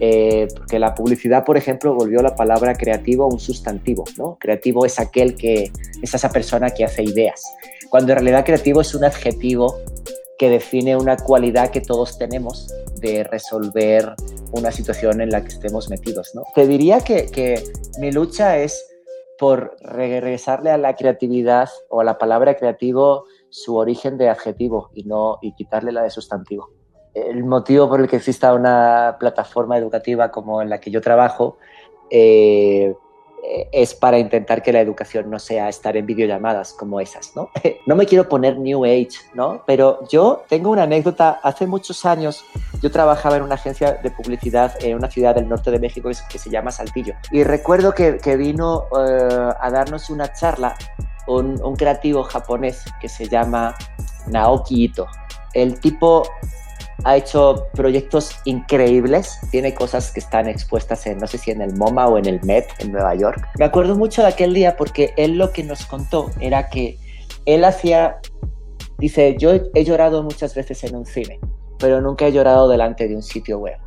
Eh, 0.00 0.46
porque 0.56 0.78
la 0.78 0.94
publicidad, 0.94 1.44
por 1.44 1.56
ejemplo, 1.56 1.92
volvió 1.92 2.22
la 2.22 2.36
palabra 2.36 2.74
creativo 2.74 3.26
un 3.26 3.40
sustantivo, 3.40 4.04
¿no? 4.16 4.36
Creativo 4.38 4.86
es 4.86 5.00
aquel 5.00 5.34
que 5.34 5.72
es 6.00 6.14
esa 6.14 6.30
persona 6.30 6.70
que 6.70 6.84
hace 6.84 7.02
ideas, 7.02 7.42
cuando 7.90 8.12
en 8.12 8.18
realidad 8.18 8.44
creativo 8.44 8.80
es 8.80 8.94
un 8.94 9.04
adjetivo 9.04 9.76
que 10.38 10.50
define 10.50 10.96
una 10.96 11.16
cualidad 11.16 11.70
que 11.70 11.80
todos 11.80 12.16
tenemos 12.16 12.72
de 13.00 13.24
resolver 13.24 14.14
una 14.52 14.70
situación 14.70 15.20
en 15.20 15.30
la 15.30 15.42
que 15.42 15.48
estemos 15.48 15.90
metidos. 15.90 16.30
¿no? 16.34 16.42
Te 16.54 16.66
diría 16.66 17.00
que, 17.00 17.26
que 17.26 17.62
mi 17.98 18.12
lucha 18.12 18.58
es 18.58 18.84
por 19.38 19.76
regresarle 19.80 20.70
a 20.70 20.78
la 20.78 20.96
creatividad 20.96 21.68
o 21.88 22.00
a 22.00 22.04
la 22.04 22.18
palabra 22.18 22.56
creativo 22.56 23.24
su 23.50 23.76
origen 23.76 24.18
de 24.18 24.28
adjetivo 24.28 24.90
y 24.94 25.04
no 25.04 25.38
y 25.40 25.52
quitarle 25.54 25.92
la 25.92 26.02
de 26.02 26.10
sustantivo. 26.10 26.70
El 27.14 27.44
motivo 27.44 27.88
por 27.88 28.00
el 28.00 28.08
que 28.08 28.16
exista 28.16 28.52
una 28.52 29.16
plataforma 29.18 29.78
educativa 29.78 30.30
como 30.30 30.60
en 30.60 30.68
la 30.68 30.80
que 30.80 30.90
yo 30.90 31.00
trabajo 31.00 31.56
eh, 32.10 32.94
es 33.72 33.94
para 33.94 34.18
intentar 34.18 34.62
que 34.62 34.72
la 34.72 34.80
educación 34.80 35.30
no 35.30 35.38
sea 35.38 35.68
estar 35.68 35.96
en 35.96 36.06
videollamadas 36.06 36.72
como 36.72 37.00
esas, 37.00 37.34
¿no? 37.34 37.50
No 37.86 37.96
me 37.96 38.06
quiero 38.06 38.28
poner 38.28 38.58
New 38.58 38.84
Age, 38.84 39.10
¿no? 39.34 39.62
Pero 39.66 40.06
yo 40.08 40.44
tengo 40.48 40.70
una 40.70 40.82
anécdota. 40.82 41.40
Hace 41.42 41.66
muchos 41.66 42.04
años 42.04 42.44
yo 42.82 42.90
trabajaba 42.90 43.36
en 43.36 43.42
una 43.42 43.54
agencia 43.54 43.94
de 43.94 44.10
publicidad 44.10 44.74
en 44.84 44.96
una 44.96 45.10
ciudad 45.10 45.34
del 45.34 45.48
norte 45.48 45.70
de 45.70 45.78
México 45.78 46.10
que 46.30 46.38
se 46.38 46.50
llama 46.50 46.70
Saltillo. 46.70 47.14
Y 47.30 47.44
recuerdo 47.44 47.92
que, 47.92 48.18
vino 48.36 48.84
eh, 48.98 49.50
a 49.60 49.70
darnos 49.70 50.10
una 50.10 50.32
charla 50.32 50.76
un, 51.26 51.60
un 51.62 51.76
creativo 51.76 52.22
japonés 52.24 52.84
que 53.00 53.08
se 53.08 53.28
llama 53.28 53.74
Naoki 54.26 54.84
Ito. 54.84 55.06
El 55.54 55.80
tipo 55.80 56.24
ha 57.04 57.16
hecho 57.16 57.66
proyectos 57.74 58.32
increíbles, 58.44 59.38
tiene 59.50 59.74
cosas 59.74 60.10
que 60.12 60.20
están 60.20 60.48
expuestas 60.48 61.06
en, 61.06 61.18
no 61.18 61.26
sé 61.26 61.38
si 61.38 61.50
en 61.50 61.62
el 61.62 61.76
MoMA 61.76 62.08
o 62.08 62.18
en 62.18 62.26
el 62.26 62.42
Met 62.42 62.66
en 62.80 62.92
Nueva 62.92 63.14
York. 63.14 63.46
Me 63.58 63.64
acuerdo 63.64 63.96
mucho 63.96 64.22
de 64.22 64.28
aquel 64.28 64.52
día 64.52 64.76
porque 64.76 65.12
él 65.16 65.38
lo 65.38 65.52
que 65.52 65.62
nos 65.62 65.86
contó 65.86 66.30
era 66.40 66.68
que 66.68 66.98
él 67.46 67.64
hacía, 67.64 68.18
dice, 68.98 69.36
yo 69.38 69.52
he 69.74 69.84
llorado 69.84 70.22
muchas 70.22 70.54
veces 70.54 70.82
en 70.84 70.96
un 70.96 71.06
cine, 71.06 71.38
pero 71.78 72.00
nunca 72.00 72.26
he 72.26 72.32
llorado 72.32 72.68
delante 72.68 73.06
de 73.06 73.14
un 73.14 73.22
sitio 73.22 73.58
web. 73.58 73.78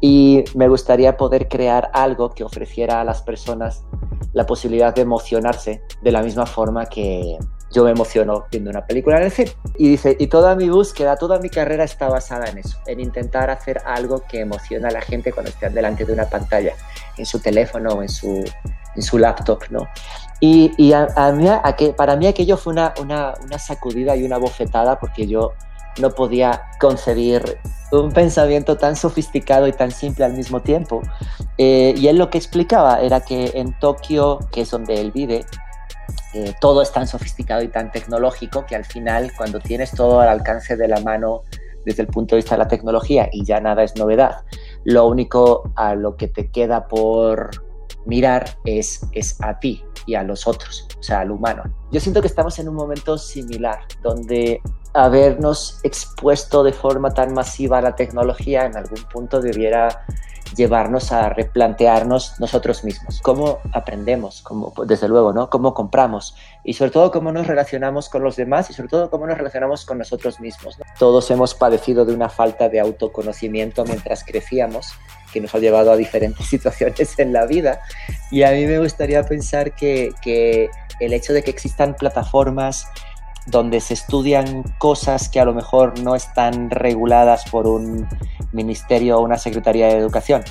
Y 0.00 0.44
me 0.54 0.68
gustaría 0.68 1.16
poder 1.16 1.48
crear 1.48 1.90
algo 1.92 2.30
que 2.30 2.44
ofreciera 2.44 3.00
a 3.00 3.04
las 3.04 3.22
personas 3.22 3.84
la 4.32 4.44
posibilidad 4.46 4.94
de 4.94 5.02
emocionarse 5.02 5.82
de 6.02 6.12
la 6.12 6.22
misma 6.22 6.44
forma 6.44 6.86
que, 6.86 7.38
yo 7.74 7.84
me 7.84 7.90
emociono 7.90 8.46
viendo 8.50 8.70
una 8.70 8.86
película 8.86 9.18
en 9.18 9.24
el 9.24 9.30
cine. 9.32 9.52
Y 9.76 9.88
dice, 9.88 10.16
y 10.18 10.28
toda 10.28 10.54
mi 10.54 10.70
búsqueda, 10.70 11.16
toda 11.16 11.40
mi 11.40 11.50
carrera 11.50 11.84
está 11.84 12.08
basada 12.08 12.46
en 12.48 12.58
eso, 12.58 12.78
en 12.86 13.00
intentar 13.00 13.50
hacer 13.50 13.82
algo 13.84 14.22
que 14.28 14.40
emociona 14.40 14.88
a 14.88 14.92
la 14.92 15.00
gente 15.00 15.32
cuando 15.32 15.50
están 15.50 15.74
delante 15.74 16.04
de 16.04 16.12
una 16.12 16.26
pantalla, 16.26 16.74
en 17.18 17.26
su 17.26 17.40
teléfono 17.40 17.90
o 17.90 18.02
en 18.02 18.08
su, 18.08 18.44
en 18.94 19.02
su 19.02 19.18
laptop, 19.18 19.64
¿no? 19.70 19.88
Y, 20.40 20.72
y 20.76 20.92
a, 20.92 21.32
mí, 21.32 21.48
a 21.48 21.76
que, 21.76 21.92
para 21.92 22.16
mí 22.16 22.26
aquello 22.26 22.56
fue 22.56 22.72
una, 22.72 22.94
una, 23.00 23.34
una 23.42 23.58
sacudida 23.58 24.14
y 24.16 24.24
una 24.24 24.38
bofetada 24.38 24.98
porque 25.00 25.26
yo 25.26 25.52
no 26.00 26.10
podía 26.10 26.62
concebir 26.80 27.58
un 27.92 28.12
pensamiento 28.12 28.76
tan 28.76 28.96
sofisticado 28.96 29.68
y 29.68 29.72
tan 29.72 29.90
simple 29.90 30.24
al 30.24 30.34
mismo 30.34 30.60
tiempo. 30.60 31.02
Eh, 31.58 31.94
y 31.96 32.08
él 32.08 32.18
lo 32.18 32.30
que 32.30 32.38
explicaba 32.38 33.00
era 33.00 33.20
que 33.20 33.52
en 33.54 33.78
Tokio, 33.78 34.40
que 34.52 34.62
es 34.62 34.70
donde 34.70 35.00
él 35.00 35.12
vive, 35.12 35.44
eh, 36.34 36.54
todo 36.60 36.82
es 36.82 36.92
tan 36.92 37.06
sofisticado 37.06 37.62
y 37.62 37.68
tan 37.68 37.92
tecnológico 37.92 38.66
que 38.66 38.76
al 38.76 38.84
final 38.84 39.32
cuando 39.36 39.60
tienes 39.60 39.92
todo 39.92 40.20
al 40.20 40.28
alcance 40.28 40.76
de 40.76 40.88
la 40.88 41.00
mano 41.00 41.42
desde 41.84 42.02
el 42.02 42.08
punto 42.08 42.34
de 42.34 42.40
vista 42.40 42.54
de 42.54 42.60
la 42.60 42.68
tecnología 42.68 43.28
y 43.30 43.44
ya 43.44 43.60
nada 43.60 43.82
es 43.82 43.96
novedad, 43.96 44.44
lo 44.84 45.06
único 45.06 45.70
a 45.76 45.94
lo 45.94 46.16
que 46.16 46.28
te 46.28 46.50
queda 46.50 46.88
por 46.88 47.50
mirar 48.06 48.58
es, 48.64 49.06
es 49.12 49.40
a 49.42 49.58
ti 49.58 49.84
y 50.06 50.14
a 50.14 50.22
los 50.22 50.46
otros, 50.46 50.88
o 50.98 51.02
sea, 51.02 51.20
al 51.20 51.30
humano. 51.30 51.62
Yo 51.90 52.00
siento 52.00 52.20
que 52.20 52.26
estamos 52.26 52.58
en 52.58 52.68
un 52.68 52.74
momento 52.74 53.16
similar, 53.18 53.80
donde 54.02 54.60
habernos 54.92 55.80
expuesto 55.82 56.62
de 56.62 56.72
forma 56.72 57.12
tan 57.12 57.34
masiva 57.34 57.78
a 57.78 57.82
la 57.82 57.96
tecnología 57.96 58.64
en 58.64 58.76
algún 58.76 59.02
punto 59.12 59.40
debiera 59.40 60.04
llevarnos 60.56 61.12
a 61.12 61.28
replantearnos 61.30 62.38
nosotros 62.38 62.84
mismos, 62.84 63.20
cómo 63.20 63.58
aprendemos, 63.72 64.42
cómo, 64.42 64.72
desde 64.86 65.08
luego, 65.08 65.32
¿no? 65.32 65.50
Cómo 65.50 65.74
compramos 65.74 66.36
y 66.62 66.74
sobre 66.74 66.90
todo 66.90 67.10
cómo 67.10 67.32
nos 67.32 67.46
relacionamos 67.46 68.08
con 68.08 68.22
los 68.22 68.36
demás 68.36 68.70
y 68.70 68.74
sobre 68.74 68.88
todo 68.88 69.10
cómo 69.10 69.26
nos 69.26 69.36
relacionamos 69.36 69.84
con 69.84 69.98
nosotros 69.98 70.40
mismos. 70.40 70.78
Todos 70.98 71.30
hemos 71.30 71.54
padecido 71.54 72.04
de 72.04 72.14
una 72.14 72.28
falta 72.28 72.68
de 72.68 72.80
autoconocimiento 72.80 73.84
mientras 73.84 74.24
crecíamos 74.24 74.92
que 75.32 75.40
nos 75.40 75.54
ha 75.54 75.58
llevado 75.58 75.90
a 75.92 75.96
diferentes 75.96 76.46
situaciones 76.54 77.18
en 77.18 77.32
la 77.32 77.46
vida. 77.46 77.80
Y 78.30 78.42
a 78.42 78.52
mí 78.52 78.66
me 78.66 78.78
gustaría 78.78 79.22
pensar 79.24 79.74
que, 79.74 80.12
que 80.22 80.70
el 81.00 81.12
hecho 81.12 81.32
de 81.32 81.42
que 81.42 81.50
existan 81.50 81.94
plataformas 81.94 82.86
donde 83.46 83.80
se 83.80 83.94
estudian 83.94 84.62
cosas 84.78 85.28
que 85.28 85.40
a 85.40 85.44
lo 85.44 85.54
mejor 85.54 85.98
no 86.00 86.14
están 86.14 86.70
reguladas 86.70 87.44
por 87.50 87.66
un 87.66 88.08
ministerio 88.52 89.18
o 89.18 89.22
una 89.22 89.38
secretaría 89.38 89.88
de 89.88 89.98
educación, 89.98 90.42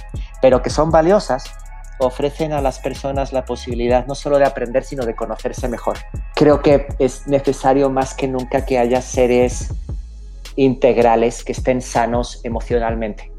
pero 0.41 0.61
que 0.61 0.69
son 0.69 0.91
valiosas, 0.91 1.45
ofrecen 1.99 2.53
a 2.53 2.61
las 2.61 2.79
personas 2.79 3.33
la 3.33 3.45
posibilidad 3.45 4.05
no 4.07 4.15
solo 4.15 4.37
de 4.37 4.45
aprender, 4.45 4.83
sino 4.83 5.05
de 5.05 5.15
conocerse 5.15 5.67
mejor. 5.67 5.97
Creo 6.35 6.61
que 6.61 6.87
es 6.99 7.27
necesario 7.27 7.89
más 7.89 8.13
que 8.13 8.27
nunca 8.27 8.65
que 8.65 8.77
haya 8.77 9.01
seres 9.01 9.73
integrales 10.55 11.43
que 11.43 11.53
estén 11.53 11.81
sanos 11.81 12.41
emocionalmente, 12.43 13.31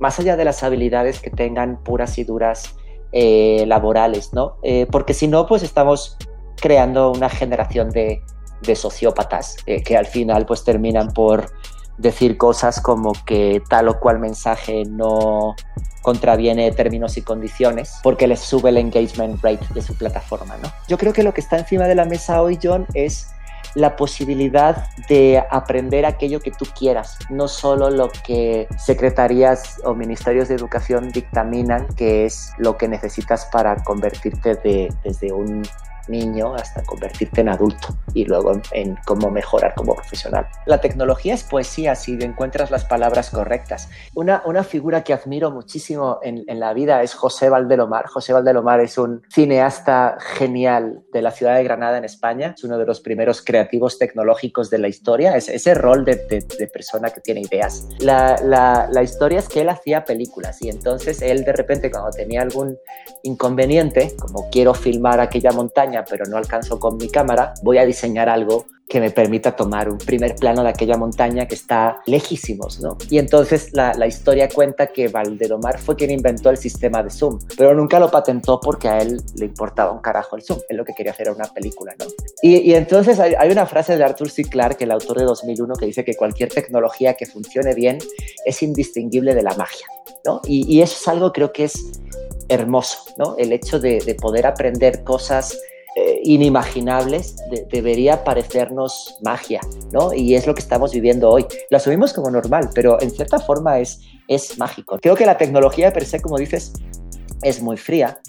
más 0.00 0.18
allá 0.18 0.36
de 0.36 0.44
las 0.44 0.62
habilidades 0.62 1.20
que 1.20 1.30
tengan 1.30 1.82
puras 1.82 2.16
y 2.18 2.24
duras 2.24 2.76
eh, 3.12 3.64
laborales, 3.66 4.32
¿no? 4.32 4.56
Eh, 4.62 4.86
porque 4.90 5.12
si 5.12 5.28
no, 5.28 5.46
pues 5.46 5.62
estamos 5.62 6.16
creando 6.56 7.10
una 7.10 7.28
generación 7.28 7.90
de 7.90 8.22
de 8.62 8.76
sociópatas 8.76 9.56
eh, 9.66 9.82
que 9.82 9.96
al 9.96 10.06
final 10.06 10.46
pues 10.46 10.64
terminan 10.64 11.12
por 11.12 11.52
decir 11.98 12.36
cosas 12.36 12.80
como 12.80 13.12
que 13.26 13.62
tal 13.68 13.88
o 13.88 14.00
cual 14.00 14.18
mensaje 14.18 14.84
no 14.84 15.54
contraviene 16.02 16.72
términos 16.72 17.16
y 17.16 17.22
condiciones 17.22 18.00
porque 18.02 18.26
les 18.26 18.40
sube 18.40 18.70
el 18.70 18.78
engagement 18.78 19.42
rate 19.42 19.64
de 19.74 19.82
su 19.82 19.96
plataforma, 19.96 20.56
¿no? 20.58 20.72
Yo 20.88 20.98
creo 20.98 21.12
que 21.12 21.22
lo 21.22 21.32
que 21.32 21.40
está 21.40 21.58
encima 21.58 21.86
de 21.86 21.94
la 21.94 22.04
mesa 22.04 22.42
hoy, 22.42 22.58
John, 22.60 22.86
es 22.94 23.28
la 23.74 23.96
posibilidad 23.96 24.88
de 25.08 25.42
aprender 25.50 26.04
aquello 26.04 26.40
que 26.40 26.50
tú 26.50 26.66
quieras, 26.78 27.18
no 27.30 27.48
solo 27.48 27.88
lo 27.90 28.10
que 28.10 28.68
secretarías 28.76 29.80
o 29.84 29.94
ministerios 29.94 30.48
de 30.48 30.56
educación 30.56 31.10
dictaminan 31.10 31.86
que 31.94 32.26
es 32.26 32.52
lo 32.58 32.76
que 32.76 32.88
necesitas 32.88 33.46
para 33.46 33.76
convertirte 33.82 34.56
de, 34.56 34.92
desde 35.04 35.32
un 35.32 35.62
niño 36.08 36.54
hasta 36.54 36.82
convertirte 36.82 37.40
en 37.40 37.48
adulto 37.48 37.88
y 38.14 38.24
luego 38.24 38.60
en, 38.72 38.96
cómo 39.06 39.30
mejorar 39.30 39.74
como 39.74 39.94
profesional. 39.94 40.46
La 40.66 40.80
tecnología 40.80 41.34
es 41.34 41.44
poesía 41.44 41.94
si 41.94 42.12
encuentras 42.20 42.70
las 42.70 42.84
palabras 42.84 43.30
correctas. 43.30 43.88
Una, 44.14 44.42
una 44.44 44.64
figura 44.64 45.04
que 45.04 45.12
admiro 45.12 45.50
muchísimo 45.50 46.18
en, 46.22 46.44
en, 46.46 46.60
la 46.60 46.72
vida 46.72 47.02
es 47.02 47.14
José 47.14 47.48
Valdelomar. 47.48 48.06
José 48.06 48.32
Valdelomar 48.32 48.80
es 48.80 48.98
un 48.98 49.22
cineasta 49.30 50.16
genial 50.20 51.02
de 51.12 51.22
la 51.22 51.30
ciudad 51.30 51.56
de 51.56 51.64
Granada 51.64 51.98
en 51.98 52.04
España. 52.04 52.54
Es 52.56 52.64
uno 52.64 52.78
de 52.78 52.86
los 52.86 53.00
primeros 53.00 53.42
creativos 53.42 53.98
tecnológicos 53.98 54.70
de 54.70 54.78
la 54.78 54.88
historia. 54.88 55.36
Es 55.36 55.48
ese 55.48 55.74
rol 55.74 56.04
de, 56.04 56.16
de, 56.16 56.46
de 56.58 56.66
persona 56.68 57.10
que 57.10 57.20
tiene 57.20 57.40
ideas. 57.40 57.88
La, 57.98 58.36
la, 58.42 58.88
la 58.90 59.02
historia 59.02 59.38
es 59.38 59.48
que 59.48 59.62
él 59.62 59.68
hacía 59.68 60.04
películas 60.04 60.60
y 60.62 60.68
entonces 60.68 61.22
él 61.22 61.44
de 61.44 61.52
repente 61.52 61.90
cuando 61.90 62.10
tenía 62.10 62.42
algún 62.42 62.76
inconveniente, 63.22 64.14
como 64.18 64.50
quiero 64.50 64.74
filmar 64.74 65.20
aquella 65.20 65.52
montaña, 65.52 65.91
pero 66.08 66.24
no 66.26 66.36
alcanzo 66.36 66.78
con 66.78 66.96
mi 66.96 67.08
cámara, 67.08 67.54
voy 67.62 67.78
a 67.78 67.84
diseñar 67.84 68.28
algo 68.28 68.66
que 68.92 69.00
me 69.00 69.10
permita 69.10 69.56
tomar 69.56 69.88
un 69.88 69.96
primer 69.96 70.36
plano 70.36 70.62
de 70.62 70.68
aquella 70.68 70.98
montaña 70.98 71.48
que 71.48 71.54
está 71.54 72.02
lejísimos, 72.04 72.78
¿no? 72.80 72.98
Y 73.08 73.16
entonces 73.16 73.72
la, 73.72 73.94
la, 73.94 74.06
historia 74.06 74.50
cuenta 74.50 74.88
que 74.88 75.08
Valdelomar 75.08 75.78
fue 75.78 75.96
quien 75.96 76.10
inventó 76.10 76.50
el 76.50 76.58
sistema 76.58 77.02
de 77.02 77.08
zoom, 77.08 77.38
pero 77.56 77.72
nunca 77.74 77.98
lo 77.98 78.10
patentó 78.10 78.60
porque 78.60 78.88
a 78.88 78.98
él 78.98 79.22
le 79.36 79.46
importaba 79.46 79.92
un 79.92 80.00
carajo 80.00 80.36
el 80.36 80.42
zoom, 80.42 80.58
él 80.68 80.76
lo 80.76 80.84
que 80.84 80.92
quería 80.92 81.12
hacer 81.12 81.30
una 81.30 81.46
película, 81.46 81.94
¿no? 81.98 82.04
Y, 82.42 82.58
y 82.58 82.74
entonces 82.74 83.18
hay, 83.18 83.32
hay, 83.32 83.50
una 83.50 83.64
frase 83.64 83.96
de 83.96 84.04
Arthur 84.04 84.28
C. 84.28 84.44
Clarke, 84.44 84.82
el 84.82 84.90
autor 84.90 85.20
de 85.20 85.24
2001, 85.24 85.74
que 85.76 85.86
dice 85.86 86.04
que 86.04 86.14
cualquier 86.14 86.50
tecnología 86.50 87.14
que 87.14 87.24
funcione 87.24 87.74
bien 87.74 87.96
es 88.44 88.62
indistinguible 88.62 89.34
de 89.34 89.42
la 89.42 89.54
magia, 89.54 89.86
¿no? 90.26 90.42
Y, 90.44 90.70
y 90.70 90.82
eso 90.82 90.96
es 91.00 91.08
algo 91.08 91.32
creo 91.32 91.50
que 91.50 91.64
es 91.64 91.78
hermoso, 92.50 92.98
¿no? 93.16 93.36
El 93.38 93.54
hecho 93.54 93.80
de, 93.80 94.00
de 94.00 94.14
poder 94.16 94.44
aprender 94.44 95.02
cosas 95.02 95.56
eh, 95.96 96.20
inimaginables, 96.24 97.36
de, 97.50 97.66
debería 97.70 98.24
parecernos 98.24 99.16
magia, 99.22 99.60
¿no? 99.92 100.12
Y 100.12 100.34
es 100.34 100.46
lo 100.46 100.54
que 100.54 100.60
estamos 100.60 100.92
viviendo 100.92 101.28
hoy. 101.28 101.46
Lo 101.70 101.76
asumimos 101.76 102.12
como 102.12 102.30
normal, 102.30 102.70
pero 102.74 103.00
en 103.00 103.10
cierta 103.10 103.38
forma 103.38 103.78
es, 103.78 104.00
es 104.28 104.58
mágico. 104.58 104.98
Creo 105.02 105.14
que 105.14 105.26
la 105.26 105.36
tecnología 105.36 105.92
per 105.92 106.04
se, 106.06 106.20
como 106.20 106.38
dices, 106.38 106.72
es 107.42 107.60
muy 107.60 107.76
fría, 107.76 108.20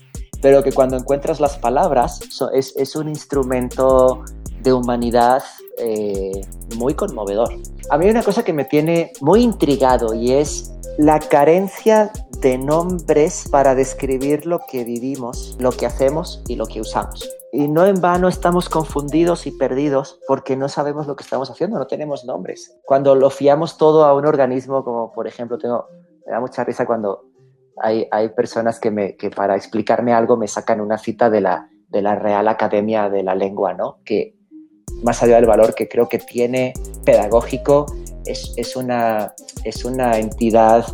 pero 0.41 0.61
que 0.61 0.73
cuando 0.73 0.97
encuentras 0.97 1.39
las 1.39 1.57
palabras 1.57 2.19
so, 2.29 2.51
es, 2.51 2.75
es, 2.75 2.97
un 2.97 3.07
instrumento 3.07 4.25
de 4.61 4.73
humanidad 4.73 5.41
eh, 5.77 6.41
muy 6.75 6.93
conmovedor. 6.93 7.53
A 7.89 7.97
mí 7.97 8.05
hay 8.05 8.11
una 8.11 8.23
cosa 8.23 8.43
que 8.43 8.53
me 8.53 8.65
tiene 8.65 9.13
muy 9.21 9.41
intrigado 9.41 10.13
y 10.13 10.33
es 10.33 10.73
la 10.97 11.19
carencia 11.19 12.11
de 12.39 12.57
nombres 12.57 13.47
para 13.49 13.73
describir 13.73 14.45
lo 14.45 14.59
que 14.69 14.83
vivimos, 14.83 15.57
lo 15.59 15.71
que 15.71 15.85
hacemos 15.85 16.43
y 16.47 16.55
lo 16.55 16.65
que 16.65 16.81
usamos. 16.81 17.29
Y 17.51 17.67
no 17.67 17.85
en 17.85 18.01
vano 18.01 18.27
estamos 18.27 18.69
confundidos 18.69 19.47
y 19.47 19.51
perdidos 19.51 20.19
porque 20.27 20.55
no 20.55 20.69
sabemos 20.69 21.07
lo 21.07 21.15
que 21.15 21.23
estamos 21.23 21.49
haciendo, 21.49 21.77
no 21.77 21.87
tenemos 21.87 22.25
nombres. 22.25 22.77
Cuando 22.83 23.15
lo 23.15 23.29
fiamos 23.29 23.77
todo 23.77 24.05
a 24.05 24.13
un 24.13 24.25
organismo, 24.25 24.83
como 24.83 25.11
por 25.11 25.27
ejemplo, 25.27 25.57
tengo, 25.57 25.87
me 26.25 26.31
da 26.31 26.39
mucha 26.39 26.63
risa 26.63 26.85
cuando 26.85 27.25
hay, 27.77 28.07
hay 28.11 28.29
personas 28.29 28.79
que, 28.79 28.91
me, 28.91 29.15
que 29.15 29.29
para 29.29 29.55
explicarme 29.55 30.13
algo 30.13 30.37
me 30.37 30.47
sacan 30.47 30.81
una 30.81 30.97
cita 30.97 31.29
de 31.29 31.41
la, 31.41 31.69
de 31.89 32.01
la 32.01 32.15
Real 32.15 32.47
Academia 32.47 33.09
de 33.09 33.23
la 33.23 33.35
Lengua, 33.35 33.73
¿no? 33.73 33.99
Que 34.03 34.35
más 35.03 35.21
allá 35.23 35.35
del 35.35 35.45
valor 35.45 35.73
que 35.75 35.87
creo 35.87 36.07
que 36.07 36.19
tiene 36.19 36.73
pedagógico, 37.05 37.85
es, 38.25 38.53
es, 38.57 38.75
una, 38.75 39.33
es 39.63 39.85
una 39.85 40.17
entidad 40.17 40.85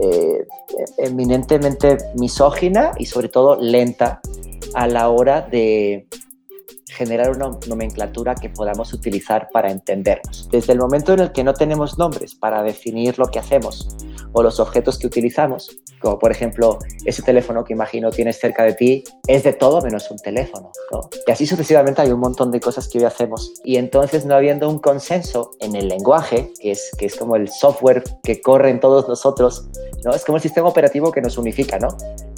eh, 0.00 0.46
eminentemente 0.98 1.98
misógina 2.14 2.92
y 2.98 3.06
sobre 3.06 3.28
todo 3.28 3.60
lenta 3.60 4.20
a 4.74 4.86
la 4.86 5.10
hora 5.10 5.42
de 5.42 6.06
generar 6.88 7.30
una 7.30 7.58
nomenclatura 7.68 8.34
que 8.34 8.50
podamos 8.50 8.92
utilizar 8.92 9.48
para 9.52 9.70
entendernos. 9.70 10.48
Desde 10.50 10.72
el 10.72 10.78
momento 10.78 11.12
en 11.14 11.20
el 11.20 11.32
que 11.32 11.44
no 11.44 11.54
tenemos 11.54 11.98
nombres 11.98 12.34
para 12.34 12.62
definir 12.62 13.18
lo 13.18 13.26
que 13.26 13.38
hacemos 13.38 13.96
o 14.32 14.42
los 14.42 14.60
objetos 14.60 14.98
que 14.98 15.06
utilizamos, 15.06 15.70
como 16.00 16.18
por 16.18 16.30
ejemplo 16.30 16.78
ese 17.04 17.22
teléfono 17.22 17.64
que 17.64 17.72
imagino 17.72 18.10
tienes 18.10 18.38
cerca 18.38 18.64
de 18.64 18.74
ti, 18.74 19.04
es 19.26 19.44
de 19.44 19.52
todo 19.52 19.80
menos 19.82 20.10
un 20.10 20.18
teléfono. 20.18 20.70
¿no? 20.90 21.08
Y 21.26 21.30
así 21.30 21.46
sucesivamente 21.46 22.02
hay 22.02 22.10
un 22.10 22.20
montón 22.20 22.50
de 22.50 22.60
cosas 22.60 22.88
que 22.88 22.98
hoy 22.98 23.04
hacemos. 23.04 23.52
Y 23.64 23.76
entonces 23.76 24.24
no 24.26 24.34
habiendo 24.34 24.68
un 24.68 24.78
consenso 24.78 25.52
en 25.60 25.76
el 25.76 25.88
lenguaje, 25.88 26.52
que 26.60 26.72
es, 26.72 26.90
que 26.98 27.06
es 27.06 27.16
como 27.16 27.36
el 27.36 27.48
software 27.48 28.02
que 28.22 28.40
corre 28.40 28.70
en 28.70 28.80
todos 28.80 29.08
nosotros, 29.08 29.68
¿no? 30.04 30.14
es 30.14 30.24
como 30.24 30.36
el 30.36 30.42
sistema 30.42 30.68
operativo 30.68 31.12
que 31.12 31.20
nos 31.20 31.38
unifica. 31.38 31.78
¿no? 31.78 31.88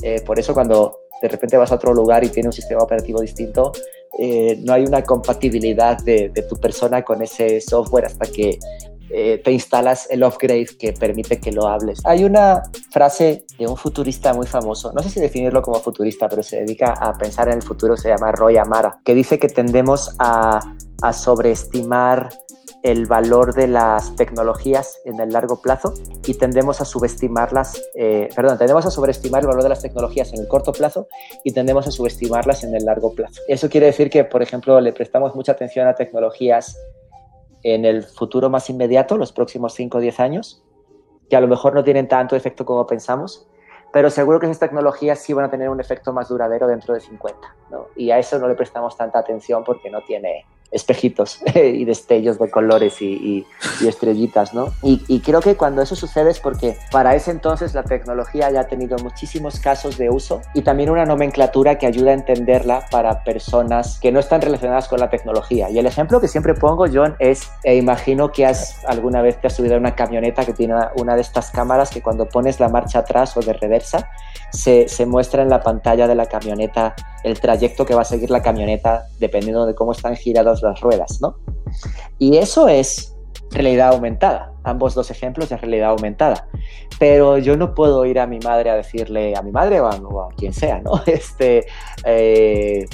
Eh, 0.02 0.20
por 0.26 0.38
eso 0.38 0.54
cuando 0.54 0.98
de 1.22 1.28
repente 1.28 1.56
vas 1.56 1.72
a 1.72 1.76
otro 1.76 1.94
lugar 1.94 2.24
y 2.24 2.28
tiene 2.28 2.48
un 2.48 2.52
sistema 2.52 2.82
operativo 2.82 3.20
distinto, 3.20 3.72
eh, 4.18 4.58
no 4.62 4.74
hay 4.74 4.84
una 4.84 5.02
compatibilidad 5.02 5.98
de, 5.98 6.28
de, 6.28 6.42
tu 6.42 6.56
persona 6.56 7.02
con 7.02 7.22
ese 7.22 7.60
software 7.60 8.04
hasta 8.04 8.26
que 8.26 8.58
eh, 9.10 9.40
te 9.44 9.52
instalas 9.52 10.08
el 10.10 10.24
upgrade 10.24 10.66
que 10.78 10.92
permite 10.92 11.40
que 11.40 11.52
lo 11.52 11.66
hables. 11.68 12.00
Hay 12.04 12.24
una 12.24 12.62
frase 12.90 13.44
de 13.58 13.66
un 13.66 13.76
futurista 13.76 14.32
muy 14.32 14.46
famoso, 14.46 14.92
no 14.92 15.02
sé 15.02 15.10
si 15.10 15.20
definirlo 15.20 15.62
como 15.62 15.78
futurista, 15.80 16.28
pero 16.28 16.42
se 16.42 16.60
dedica 16.60 16.92
a 16.92 17.12
pensar 17.14 17.48
en 17.48 17.54
el 17.54 17.62
futuro, 17.62 17.96
se 17.96 18.08
llama 18.08 18.32
Roy 18.32 18.56
Amara, 18.56 19.00
que 19.04 19.14
dice 19.14 19.38
que 19.38 19.48
tendemos 19.48 20.14
a, 20.18 20.60
sobreestimar 21.12 22.30
el 22.82 23.04
valor 23.04 23.54
de 23.54 23.68
las 23.68 24.16
tecnologías 24.16 24.98
en 25.04 25.20
el 25.20 25.30
largo 25.30 25.60
plazo 25.60 25.92
y 26.26 26.34
tendemos 26.34 26.80
a 26.80 26.86
subestimarlas, 26.86 27.82
eh, 27.94 28.30
perdón, 28.34 28.56
tendemos 28.56 28.86
a 28.86 28.90
sobreestimar 28.90 29.42
el 29.42 29.48
valor 29.48 29.62
de 29.62 29.68
las 29.68 29.82
tecnologías 29.82 30.32
en 30.32 30.40
el 30.40 30.48
corto 30.48 30.72
plazo 30.72 31.08
y 31.44 31.52
tendemos 31.52 31.86
a 31.86 31.90
subestimarlas 31.90 32.64
en 32.64 32.74
el 32.74 32.86
largo 32.86 33.14
plazo. 33.14 33.42
Eso 33.48 33.68
quiere 33.68 33.86
decir 33.86 34.08
que, 34.08 34.24
por 34.24 34.42
ejemplo, 34.42 34.80
le 34.80 34.94
prestamos 34.94 35.34
mucha 35.34 35.52
atención 35.52 35.86
a 35.88 35.94
tecnologías 35.94 36.74
en 37.64 37.84
el 37.84 38.04
futuro 38.04 38.50
más 38.50 38.70
inmediato, 38.70 39.16
los 39.16 39.32
próximos 39.32 39.74
5 39.74 39.98
o 39.98 40.00
10 40.00 40.20
años, 40.20 40.62
que 41.28 41.36
a 41.36 41.40
lo 41.40 41.48
mejor 41.48 41.74
no 41.74 41.82
tienen 41.82 42.06
tanto 42.06 42.36
efecto 42.36 42.64
como 42.64 42.86
pensamos, 42.86 43.48
pero 43.92 44.10
seguro 44.10 44.38
que 44.38 44.46
esas 44.46 44.58
tecnologías 44.58 45.18
sí 45.18 45.32
van 45.32 45.46
a 45.46 45.50
tener 45.50 45.70
un 45.70 45.80
efecto 45.80 46.12
más 46.12 46.28
duradero 46.28 46.66
dentro 46.66 46.94
de 46.94 47.00
50, 47.00 47.56
¿no? 47.70 47.86
Y 47.96 48.10
a 48.10 48.18
eso 48.18 48.38
no 48.38 48.48
le 48.48 48.54
prestamos 48.54 48.96
tanta 48.96 49.18
atención 49.18 49.64
porque 49.64 49.90
no 49.90 50.02
tiene 50.02 50.44
espejitos 50.70 51.40
y 51.54 51.84
destellos 51.84 52.38
de 52.38 52.50
colores 52.50 53.00
y, 53.00 53.46
estrellitas, 53.86 54.54
¿no? 54.54 54.72
Y, 54.82 55.20
creo 55.20 55.40
que 55.40 55.56
cuando 55.56 55.82
eso 55.82 55.96
sucede 55.96 56.30
es 56.30 56.40
porque 56.40 56.76
para 56.90 57.14
ese 57.14 57.30
entonces 57.30 57.74
la 57.74 57.82
tecnología 57.82 58.50
ya 58.50 58.60
ha 58.60 58.66
tenido 58.66 58.98
muchísimos 58.98 59.58
casos 59.60 59.96
de 59.96 60.10
uso 60.10 60.42
y 60.54 60.62
también 60.62 60.90
una 60.90 61.06
nomenclatura 61.06 61.78
que 61.78 61.86
ayuda 61.86 62.10
a 62.10 62.14
entenderla 62.14 62.86
para 62.90 63.24
personas 63.24 63.98
que 64.00 64.12
no 64.12 64.20
están 64.20 64.42
relacionadas 64.42 64.88
con 64.88 65.00
la 65.00 65.10
tecnología. 65.10 65.70
Y 65.70 65.78
el 65.78 65.86
ejemplo 65.86 66.20
que 66.20 66.28
siempre 66.28 66.54
pongo, 66.54 66.86
John, 66.92 67.16
es, 67.18 67.48
e 67.62 67.76
imagino 67.76 68.32
que 68.32 68.46
has 68.46 68.84
alguna 68.86 69.22
vez 69.22 69.40
te 69.40 69.46
has 69.46 69.54
subido 69.54 69.76
a 69.76 69.78
una 69.78 69.94
camioneta 69.94 70.44
que 70.44 70.52
tiene 70.52 70.74
una 70.96 71.14
de 71.14 71.22
estas 71.22 71.50
cámaras 71.50 71.90
que 71.90 72.02
cuando 72.02 72.26
pones 72.28 72.60
la 72.60 72.68
marcha 72.68 73.00
atrás 73.00 73.36
o 73.36 73.40
de 73.40 73.52
reversa, 73.52 74.10
se, 74.50 74.88
se 74.88 75.06
muestra 75.06 75.42
en 75.42 75.48
la 75.48 75.62
pantalla 75.62 76.06
de 76.06 76.14
la 76.14 76.26
camioneta 76.26 76.94
el 77.22 77.40
trayecto 77.40 77.86
que 77.86 77.94
va 77.94 78.02
a 78.02 78.04
seguir 78.04 78.30
la 78.30 78.42
camioneta 78.42 79.06
dependiendo 79.18 79.66
de 79.66 79.74
cómo 79.74 79.92
están 79.92 80.16
las 80.62 80.80
ruedas, 80.80 81.20
¿no? 81.20 81.36
Y 82.18 82.36
eso 82.36 82.68
es 82.68 83.14
realidad 83.50 83.88
aumentada. 83.92 84.52
Ambos 84.64 84.94
dos 84.94 85.10
ejemplos 85.10 85.48
de 85.48 85.56
realidad 85.56 85.90
aumentada. 85.90 86.48
Pero 86.98 87.38
yo 87.38 87.56
no 87.56 87.74
puedo 87.74 88.04
ir 88.04 88.18
a 88.18 88.26
mi 88.26 88.38
madre 88.40 88.70
a 88.70 88.76
decirle, 88.76 89.34
a 89.36 89.42
mi 89.42 89.52
madre 89.52 89.80
o 89.80 89.88
a, 89.88 90.28
quien 90.36 90.52
sea, 90.52 90.80
¿no? 90.80 91.02
Este, 91.06 91.66
eh, 92.04 92.86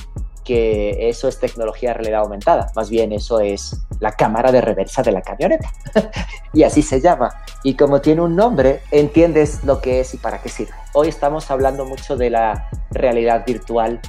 que 0.45 1.09
eso 1.09 1.29
es 1.29 1.39
tecnología 1.39 1.95
realidad 1.95 2.23
aumentada. 2.23 2.71
Más 2.75 2.91
bien 2.91 3.13
eso 3.13 3.41
es 3.41 3.87
la 4.01 4.13
cámara 4.13 4.51
de 4.51 4.61
reversa 4.61 5.03
de 5.03 5.13
la 5.13 5.23
camioneta. 5.23 5.71
y 6.53 6.63
así 6.63 6.83
se 6.83 7.01
llama. 7.01 7.31
Y 7.63 7.75
como 7.75 8.01
tiene 8.01 8.23
un 8.23 8.37
nombre, 8.37 8.81
entiendes 8.91 9.63
lo 9.65 9.81
que 9.81 10.01
es 10.01 10.15
y 10.15 10.17
para 10.17 10.43
qué 10.43 10.49
sirve. 10.49 10.75
Hoy 10.93 11.09
estamos 11.09 11.51
hablando 11.51 11.85
mucho 11.85 12.17
de 12.17 12.31
la 12.31 12.69
realidad 12.91 13.45
virtual 13.47 14.01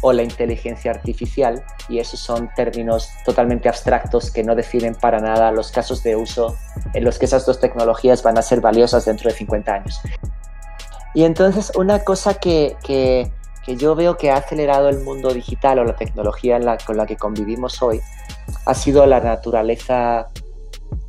o 0.00 0.12
la 0.12 0.22
inteligencia 0.22 0.90
artificial 0.90 1.64
y 1.88 1.98
esos 1.98 2.20
son 2.20 2.50
términos 2.56 3.08
totalmente 3.24 3.68
abstractos 3.68 4.30
que 4.30 4.42
no 4.42 4.54
definen 4.54 4.94
para 4.94 5.20
nada 5.20 5.52
los 5.52 5.70
casos 5.70 6.02
de 6.02 6.16
uso 6.16 6.56
en 6.94 7.04
los 7.04 7.18
que 7.18 7.26
esas 7.26 7.46
dos 7.46 7.60
tecnologías 7.60 8.22
van 8.22 8.38
a 8.38 8.42
ser 8.42 8.60
valiosas 8.60 9.04
dentro 9.04 9.30
de 9.30 9.36
50 9.36 9.72
años. 9.72 10.00
Y 11.14 11.24
entonces 11.24 11.72
una 11.76 12.00
cosa 12.00 12.34
que, 12.34 12.76
que, 12.82 13.30
que 13.64 13.76
yo 13.76 13.94
veo 13.94 14.16
que 14.16 14.30
ha 14.30 14.36
acelerado 14.36 14.88
el 14.88 15.00
mundo 15.00 15.32
digital 15.32 15.78
o 15.78 15.84
la 15.84 15.96
tecnología 15.96 16.58
con 16.86 16.96
la 16.96 17.06
que 17.06 17.16
convivimos 17.16 17.82
hoy 17.82 18.00
ha 18.66 18.74
sido 18.74 19.04
la 19.06 19.20
naturaleza 19.20 20.28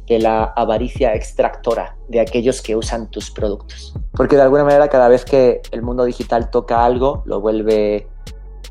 de 0.08 0.20
la 0.20 0.44
avaricia 0.44 1.14
extractora 1.16 1.96
de 2.10 2.20
aquellos 2.20 2.62
que 2.62 2.76
usan 2.76 3.10
tus 3.10 3.32
productos. 3.32 3.94
Porque 4.12 4.36
de 4.36 4.44
alguna 4.44 4.64
manera 4.64 4.88
cada 4.90 5.08
vez 5.08 5.26
que 5.26 5.62
el 5.72 5.82
mundo 5.82 6.04
digital 6.04 6.50
toca 6.50 6.84
algo, 6.84 7.24
lo 7.26 7.40
vuelve 7.40 8.08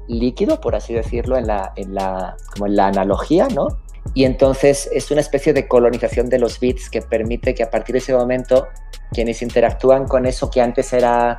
líquido, 0.08 0.60
por 0.60 0.74
así 0.74 0.94
decirlo, 0.94 1.36
en 1.36 1.46
la, 1.46 1.72
en 1.76 1.94
la, 1.94 2.36
como 2.52 2.66
en 2.66 2.76
la 2.76 2.88
analogía, 2.88 3.48
¿no? 3.48 3.68
Y 4.14 4.24
entonces 4.24 4.90
es 4.92 5.10
una 5.10 5.20
especie 5.20 5.52
de 5.52 5.68
colonización 5.68 6.28
de 6.28 6.38
los 6.38 6.58
bits 6.58 6.90
que 6.90 7.02
permite 7.02 7.54
que 7.54 7.62
a 7.62 7.70
partir 7.70 7.94
de 7.94 8.00
ese 8.00 8.14
momento 8.14 8.66
quienes 9.12 9.42
interactúan 9.42 10.06
con 10.06 10.26
eso 10.26 10.50
que 10.50 10.60
antes 10.60 10.92
era 10.92 11.36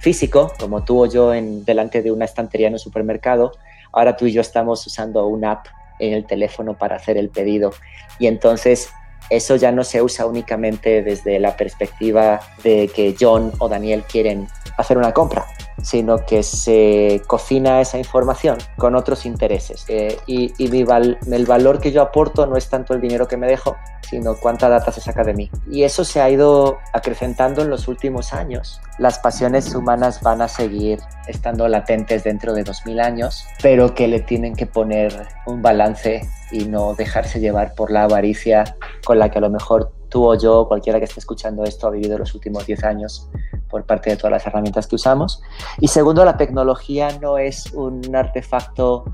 físico, 0.00 0.52
como 0.58 0.84
tú 0.84 1.04
o 1.04 1.06
yo 1.06 1.32
en, 1.32 1.64
delante 1.64 2.02
de 2.02 2.10
una 2.10 2.24
estantería 2.24 2.66
en 2.66 2.74
un 2.74 2.78
supermercado, 2.78 3.52
ahora 3.92 4.16
tú 4.16 4.26
y 4.26 4.32
yo 4.32 4.40
estamos 4.40 4.84
usando 4.86 5.26
una 5.26 5.52
app 5.52 5.66
en 6.00 6.12
el 6.12 6.26
teléfono 6.26 6.76
para 6.76 6.96
hacer 6.96 7.16
el 7.16 7.28
pedido. 7.28 7.72
Y 8.18 8.26
entonces 8.26 8.90
eso 9.30 9.56
ya 9.56 9.70
no 9.70 9.84
se 9.84 10.02
usa 10.02 10.26
únicamente 10.26 11.02
desde 11.02 11.38
la 11.38 11.56
perspectiva 11.56 12.40
de 12.64 12.88
que 12.88 13.14
John 13.18 13.52
o 13.58 13.68
Daniel 13.68 14.02
quieren 14.02 14.48
hacer 14.76 14.98
una 14.98 15.12
compra, 15.12 15.46
sino 15.82 16.24
que 16.26 16.42
se 16.42 17.22
cocina 17.26 17.80
esa 17.80 17.98
información 17.98 18.58
con 18.76 18.94
otros 18.94 19.26
intereses. 19.26 19.84
Eh, 19.88 20.18
y, 20.26 20.52
el 20.62 21.46
valor 21.46 21.80
que 21.80 21.92
yo 21.92 22.02
aporto 22.02 22.46
no 22.46 22.56
es 22.56 22.68
tanto 22.68 22.94
el 22.94 23.00
dinero 23.00 23.28
que 23.28 23.36
me 23.36 23.46
dejo, 23.46 23.76
sino 24.08 24.34
cuánta 24.36 24.68
data 24.68 24.90
se 24.92 25.00
saca 25.00 25.22
de 25.24 25.34
mí. 25.34 25.50
Y 25.70 25.84
eso 25.84 26.04
se 26.04 26.20
ha 26.20 26.28
ido 26.30 26.78
acrecentando 26.92 27.62
en 27.62 27.70
los 27.70 27.88
últimos 27.88 28.32
años. 28.32 28.80
Las 28.98 29.18
pasiones 29.18 29.74
humanas 29.74 30.20
van 30.22 30.42
a 30.42 30.48
seguir 30.48 31.00
estando 31.26 31.68
latentes 31.68 32.24
dentro 32.24 32.52
de 32.52 32.64
2000 32.64 33.00
años, 33.00 33.44
pero 33.62 33.94
que 33.94 34.08
le 34.08 34.20
tienen 34.20 34.54
que 34.54 34.66
poner 34.66 35.26
un 35.46 35.62
balance 35.62 36.28
y 36.50 36.64
no 36.64 36.94
dejarse 36.94 37.40
llevar 37.40 37.74
por 37.74 37.90
la 37.90 38.04
avaricia 38.04 38.76
con 39.04 39.18
la 39.18 39.30
que 39.30 39.38
a 39.38 39.40
lo 39.40 39.50
mejor 39.50 39.92
tú 40.08 40.30
o 40.30 40.34
yo, 40.34 40.68
cualquiera 40.68 40.98
que 40.98 41.06
esté 41.06 41.20
escuchando 41.20 41.64
esto, 41.64 41.86
ha 41.86 41.90
vivido 41.90 42.18
los 42.18 42.34
últimos 42.34 42.66
10 42.66 42.84
años 42.84 43.30
por 43.72 43.84
parte 43.84 44.10
de 44.10 44.16
todas 44.16 44.30
las 44.30 44.46
herramientas 44.46 44.86
que 44.86 44.96
usamos. 44.96 45.42
Y 45.80 45.88
segundo, 45.88 46.24
la 46.24 46.36
tecnología 46.36 47.08
no 47.20 47.38
es 47.38 47.72
un 47.72 48.14
artefacto 48.14 49.04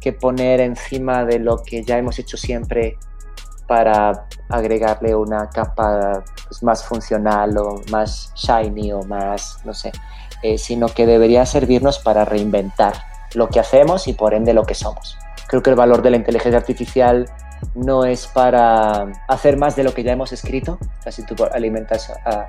que 0.00 0.14
poner 0.14 0.60
encima 0.60 1.26
de 1.26 1.38
lo 1.38 1.62
que 1.62 1.84
ya 1.84 1.98
hemos 1.98 2.18
hecho 2.18 2.38
siempre 2.38 2.96
para 3.68 4.26
agregarle 4.48 5.14
una 5.14 5.50
capa 5.50 6.24
pues, 6.48 6.62
más 6.62 6.82
funcional 6.82 7.56
o 7.58 7.82
más 7.92 8.32
shiny 8.34 8.90
o 8.92 9.02
más, 9.02 9.58
no 9.64 9.74
sé, 9.74 9.92
eh, 10.42 10.56
sino 10.56 10.88
que 10.88 11.06
debería 11.06 11.44
servirnos 11.44 11.98
para 11.98 12.24
reinventar 12.24 12.94
lo 13.34 13.48
que 13.48 13.60
hacemos 13.60 14.08
y 14.08 14.14
por 14.14 14.32
ende 14.34 14.54
lo 14.54 14.64
que 14.64 14.74
somos. 14.74 15.16
Creo 15.46 15.62
que 15.62 15.70
el 15.70 15.76
valor 15.76 16.00
de 16.02 16.10
la 16.10 16.16
inteligencia 16.16 16.58
artificial 16.58 17.30
no 17.74 18.04
es 18.04 18.26
para 18.26 19.06
hacer 19.28 19.56
más 19.56 19.76
de 19.76 19.84
lo 19.84 19.94
que 19.94 20.02
ya 20.02 20.12
hemos 20.12 20.32
escrito, 20.32 20.78
casi 21.04 21.24
tú 21.24 21.36
alimentas 21.52 22.10
a, 22.24 22.46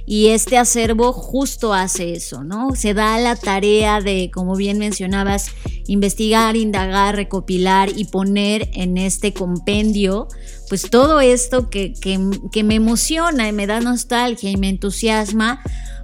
Y 0.08 0.30
este 0.30 0.58
acervo 0.58 1.14
justo 1.14 1.74
hace 1.74 2.14
eso, 2.14 2.44
¿no? 2.44 2.76
Se 2.76 2.96
da 2.96 3.20
la 3.20 3.36
tarea 3.36 4.02
de, 4.02 4.32
como 4.34 4.56
bien 4.56 4.80
mencionabas, 4.80 5.52
investigar, 5.86 6.56
indagar, 6.56 7.16
recopilar 7.16 7.90
y 7.96 8.06
poner 8.06 8.70
en 8.74 8.98
este 8.98 9.34
compendio, 9.34 10.28
pues 10.68 10.90
todo 10.90 11.22
esto 11.22 11.70
que, 11.70 11.94
que 12.52 12.64
me 12.64 12.76
emociona 12.76 13.48
y 13.48 13.52
me 13.52 13.68
da 13.68 13.82
nostalgia 13.82 14.50
y 14.50 14.58
me 14.58 14.70
entusiasma 14.70 15.62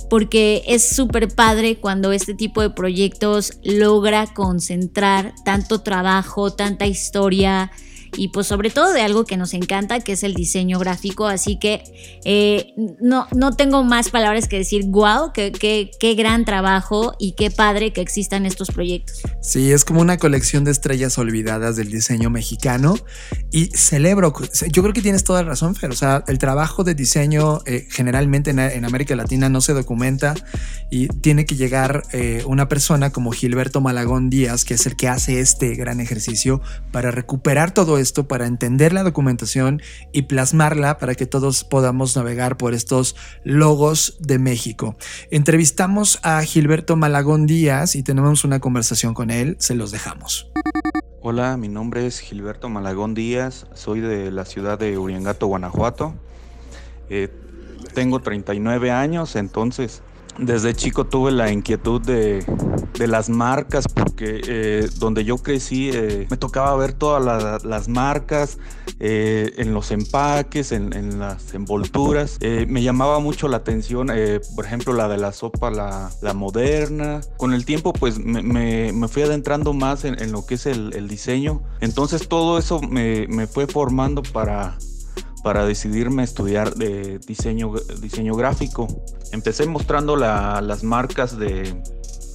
porque 0.09 0.63
es 0.67 0.87
súper 0.87 1.27
padre 1.33 1.77
cuando 1.79 2.11
este 2.11 2.33
tipo 2.33 2.61
de 2.61 2.69
proyectos 2.69 3.53
logra 3.63 4.27
concentrar 4.27 5.33
tanto 5.43 5.81
trabajo, 5.81 6.53
tanta 6.53 6.85
historia, 6.85 7.71
y 8.17 8.29
pues 8.29 8.47
sobre 8.47 8.69
todo 8.69 8.91
de 8.91 9.01
algo 9.01 9.23
que 9.25 9.37
nos 9.37 9.53
encanta, 9.53 9.99
que 9.99 10.13
es 10.13 10.23
el 10.23 10.33
diseño 10.33 10.79
gráfico. 10.79 11.27
Así 11.27 11.57
que 11.59 11.83
eh, 12.25 12.73
no, 12.99 13.27
no 13.33 13.55
tengo 13.55 13.83
más 13.83 14.09
palabras 14.09 14.47
que 14.47 14.57
decir, 14.57 14.85
wow, 14.87 15.31
qué, 15.33 15.51
qué, 15.51 15.91
qué 15.99 16.15
gran 16.15 16.43
trabajo 16.43 17.15
y 17.19 17.33
qué 17.33 17.51
padre 17.51 17.93
que 17.93 18.01
existan 18.01 18.45
estos 18.45 18.69
proyectos. 18.71 19.21
Sí, 19.41 19.71
es 19.71 19.85
como 19.85 20.01
una 20.01 20.17
colección 20.17 20.63
de 20.63 20.71
estrellas 20.71 21.17
olvidadas 21.17 21.75
del 21.75 21.89
diseño 21.91 22.29
mexicano 22.29 22.95
y 23.51 23.67
celebro, 23.67 24.33
yo 24.71 24.81
creo 24.81 24.93
que 24.93 25.01
tienes 25.01 25.23
toda 25.23 25.43
la 25.43 25.49
razón, 25.49 25.75
Fer, 25.75 25.91
o 25.91 25.95
sea, 25.95 26.23
el 26.27 26.37
trabajo 26.37 26.83
de 26.83 26.95
diseño 26.95 27.61
eh, 27.65 27.87
generalmente 27.89 28.51
en, 28.51 28.85
América 28.85 29.15
Latina 29.15 29.49
no 29.49 29.61
se 29.61 29.73
documenta 29.73 30.33
y 30.89 31.07
tiene 31.07 31.45
que 31.45 31.55
llegar 31.55 32.03
eh, 32.13 32.43
una 32.45 32.67
persona 32.67 33.11
como 33.11 33.31
Gilberto 33.31 33.81
Malagón 33.81 34.29
Díaz, 34.29 34.65
que 34.65 34.73
es 34.75 34.85
el 34.85 34.95
que 34.95 35.07
hace 35.07 35.39
este 35.39 35.75
gran 35.75 35.99
ejercicio 35.99 36.61
para 36.91 37.11
recuperar 37.11 37.71
todo 37.71 37.97
esto, 38.07 38.27
para 38.27 38.47
entender 38.47 38.93
la 38.93 39.03
documentación 39.03 39.81
y 40.13 40.23
plasmarla 40.23 40.97
para 40.97 41.15
que 41.15 41.25
todos 41.25 41.65
podamos 41.65 42.15
navegar 42.15 42.55
por 42.55 42.73
estos 42.73 43.17
logos 43.43 44.15
de 44.19 44.39
México. 44.39 44.95
Entrevistamos 45.29 46.19
a 46.23 46.41
Gilberto 46.43 46.95
Malagón 46.95 47.47
Díaz 47.47 47.95
y 47.95 48.03
tenemos 48.03 48.45
una 48.45 48.59
conversación 48.61 49.13
con 49.13 49.29
él, 49.29 49.57
se 49.59 49.75
los 49.75 49.91
dejamos. 49.91 50.49
Hola, 51.21 51.57
mi 51.57 51.67
nombre 51.67 52.07
es 52.07 52.19
Gilberto 52.19 52.69
Malagón 52.69 53.13
Díaz, 53.13 53.67
soy 53.73 53.99
de 53.99 54.31
la 54.31 54.45
ciudad 54.45 54.79
de 54.79 54.97
Uriangato, 54.97 55.47
Guanajuato. 55.47 56.15
Eh, 57.09 57.29
tengo 57.93 58.21
39 58.21 58.91
años, 58.91 59.35
entonces 59.35 60.01
desde 60.39 60.73
chico 60.73 61.05
tuve 61.05 61.31
la 61.31 61.51
inquietud 61.51 62.01
de, 62.01 62.45
las 63.07 63.29
marcas 63.29 63.87
porque 63.87 64.41
eh, 64.47 64.89
donde 64.97 65.23
yo 65.23 65.37
crecí 65.37 65.91
eh, 65.93 66.27
me 66.29 66.37
tocaba 66.37 66.75
ver 66.75 66.93
todas 66.93 67.63
las 67.63 67.87
marcas 67.87 68.57
eh, 68.99 69.53
en 69.57 69.73
los 69.73 69.91
empaques, 69.91 70.71
en, 70.71 71.19
las 71.19 71.53
envolturas. 71.53 72.37
me 72.41 72.81
llamaba 72.81 73.19
mucho 73.19 73.47
la 73.47 73.57
atención, 73.57 74.11
por 74.55 74.65
ejemplo, 74.65 74.93
la 74.93 75.07
de 75.07 75.17
la 75.17 75.31
sopa, 75.31 75.69
la, 75.69 76.33
moderna. 76.33 77.21
Con 77.37 77.53
el 77.53 77.65
tiempo 77.65 77.93
pues 77.93 78.19
me, 78.19 79.07
fui 79.07 79.23
adentrando 79.23 79.73
más 79.73 80.03
en, 80.05 80.31
lo 80.31 80.45
que 80.45 80.55
es 80.55 80.65
el, 80.65 81.07
diseño. 81.07 81.61
Entonces 81.79 82.27
todo 82.27 82.57
eso 82.57 82.81
me, 82.81 83.27
me 83.27 83.47
fue 83.47 83.67
formando 83.67 84.23
para 84.23 84.77
para 85.47 85.65
decidirme 85.65 86.25
estudiar 86.25 86.75
de 86.75 87.19
diseño, 87.19 87.71
diseño 88.01 88.35
gráfico. 88.35 88.85
Empecé 89.31 89.65
mostrando 89.65 90.17
las 90.17 90.83
marcas 90.83 91.39
de 91.39 91.81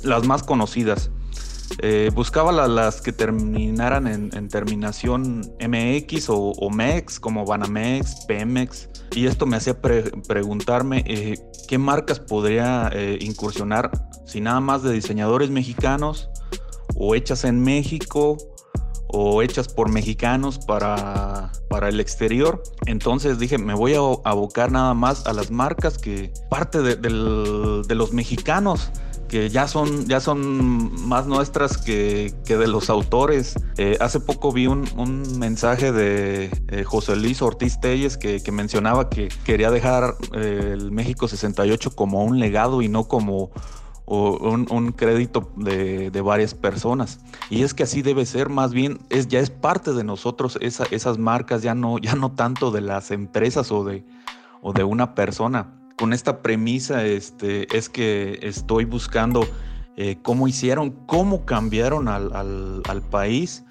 las 0.02 0.26
más 0.26 0.42
conocidas. 0.42 1.10
Eh, 1.80 2.10
buscaba 2.14 2.52
las 2.52 3.02
que 3.02 3.12
terminaran 3.12 4.06
en, 4.06 4.48
terminación 4.48 5.42
MX 5.60 6.30
o, 6.30 6.70
MEX, 6.70 7.20
como 7.20 7.44
Banamex, 7.44 8.24
Pemex, 8.24 8.88
y 9.14 9.26
esto 9.26 9.44
me 9.44 9.58
hacía 9.58 9.78
preguntarme 9.78 11.04
eh, 11.06 11.38
qué 11.68 11.76
marcas 11.76 12.18
podría 12.18 12.88
eh, 12.94 13.18
incursionar, 13.20 13.90
si 14.24 14.40
nada 14.40 14.60
más 14.60 14.82
de 14.82 14.90
diseñadores 14.90 15.50
mexicanos 15.50 16.30
o 16.94 17.14
hechas 17.14 17.44
en 17.44 17.60
México 17.60 18.38
o 19.12 19.42
hechas 19.42 19.68
por 19.68 19.90
mexicanos 19.90 20.58
para, 20.58 21.52
para 21.68 21.88
el 21.88 22.00
exterior. 22.00 22.62
Entonces 22.86 23.38
dije, 23.38 23.58
me 23.58 23.74
voy 23.74 23.94
a 23.94 23.98
abocar 24.24 24.72
nada 24.72 24.94
más 24.94 25.26
a 25.26 25.32
las 25.32 25.50
marcas 25.50 25.98
que 25.98 26.32
parte 26.50 26.82
de, 26.82 27.10
los 27.10 28.12
mexicanos 28.12 28.90
que 29.28 29.48
ya 29.48 29.66
son, 29.66 30.06
ya 30.06 30.20
son 30.20 31.08
más 31.08 31.26
nuestras 31.26 31.78
que, 31.78 32.34
de 32.46 32.66
los 32.66 32.90
autores. 32.90 33.54
Eh, 33.78 33.96
hace 34.00 34.20
poco 34.20 34.52
vi 34.52 34.66
un, 34.66 34.82
mensaje 35.38 35.90
de 35.90 36.50
eh, 36.68 36.84
José 36.84 37.16
Luis 37.16 37.40
Ortiz 37.40 37.80
Telles 37.80 38.18
que, 38.18 38.42
que 38.42 38.52
mencionaba 38.52 39.08
que 39.08 39.28
quería 39.44 39.70
dejar 39.70 40.16
eh, 40.34 40.72
el 40.74 40.92
México 40.92 41.28
68 41.28 41.92
como 41.96 42.24
un 42.24 42.40
legado 42.40 42.82
y 42.82 42.88
no 42.88 43.08
como 43.08 43.50
o 44.04 44.50
un, 44.50 44.92
crédito 44.92 45.50
de, 45.56 46.10
varias 46.22 46.54
personas. 46.54 47.20
Y 47.50 47.62
es 47.62 47.74
que 47.74 47.84
así 47.84 48.02
debe 48.02 48.26
ser, 48.26 48.48
más 48.48 48.72
bien 48.72 48.98
es, 49.10 49.28
ya 49.28 49.40
es 49.40 49.50
parte 49.50 49.92
de 49.92 50.04
nosotros 50.04 50.58
esas 50.60 51.18
marcas, 51.18 51.62
ya 51.62 51.74
no, 51.74 51.98
ya 51.98 52.14
no 52.14 52.32
tanto 52.32 52.70
de 52.70 52.80
las 52.80 53.10
empresas 53.10 53.70
o 53.70 53.84
de, 53.84 54.04
o 54.60 54.72
de 54.72 54.84
una 54.84 55.14
persona. 55.14 55.74
Con 55.96 56.12
esta 56.12 56.42
premisa 56.42 57.04
este, 57.04 57.74
es 57.76 57.88
que 57.88 58.38
estoy 58.42 58.84
buscando 58.84 59.46
eh, 59.96 60.18
cómo 60.22 60.48
hicieron, 60.48 60.90
cómo 61.06 61.44
cambiaron 61.44 62.08
al, 62.08 63.02
país. 63.10 63.64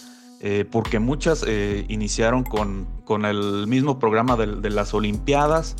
Eh, 0.43 0.65
porque 0.71 0.97
muchas 0.97 1.45
eh, 1.47 1.85
iniciaron 1.87 2.43
con, 2.43 2.87
con, 3.05 3.25
el 3.25 3.67
mismo 3.67 3.99
programa 3.99 4.35
de, 4.37 4.47
de 4.55 4.69
las 4.71 4.91
Olimpiadas, 4.95 5.75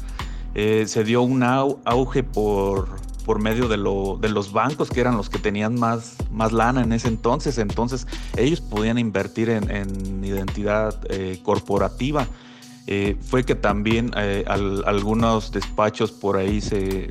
se 0.53 1.03
dio 1.03 1.21
un 1.21 1.41
auge 1.41 2.21
por, 2.23 2.89
por 3.21 3.39
medio 3.39 3.67
de, 3.67 3.77
lo, 3.77 4.17
de 4.19 4.29
los 4.29 4.51
bancos 4.51 4.89
que 4.89 4.99
eran 4.99 5.17
los 5.17 5.29
que 5.29 5.39
tenían 5.39 5.79
más, 5.79 6.15
más 6.31 6.51
lana 6.51 6.81
en 6.81 6.91
ese 6.93 7.07
entonces. 7.07 7.57
Entonces 7.57 8.07
ellos 8.37 8.61
podían 8.61 8.97
invertir 8.97 9.49
en, 9.49 10.23
identidad 10.23 10.99
eh, 11.09 11.39
corporativa. 11.43 12.27
Eh, 12.87 13.15
fue 13.21 13.43
que 13.43 13.55
también 13.55 14.11
eh, 14.17 14.43
algunos 14.47 15.51
despachos 15.51 16.11
por 16.11 16.37
ahí 16.37 16.61
se, 16.61 17.09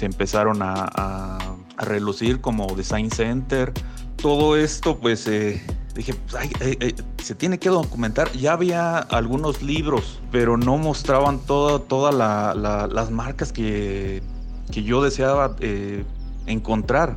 empezaron 0.00 0.58
a, 0.62 1.38
relucir 1.78 2.40
como 2.40 2.66
Design 2.74 3.10
Center. 3.10 3.72
Todo 4.16 4.56
esto 4.56 4.96
pues 4.98 5.26
dije, 5.94 6.14
pues, 6.30 6.94
se 7.22 7.34
tiene 7.34 7.58
que 7.58 7.68
documentar. 7.68 8.30
Ya 8.32 8.52
había 8.52 8.98
algunos 8.98 9.62
libros, 9.62 10.20
pero 10.30 10.56
no 10.56 10.78
mostraban 10.78 11.40
todas 11.40 12.14
las 12.14 13.10
marcas 13.10 13.52
que 13.52 14.22
que 14.70 14.82
yo 14.82 15.02
deseaba 15.02 15.56
eh, 15.60 16.04
encontrar. 16.46 17.16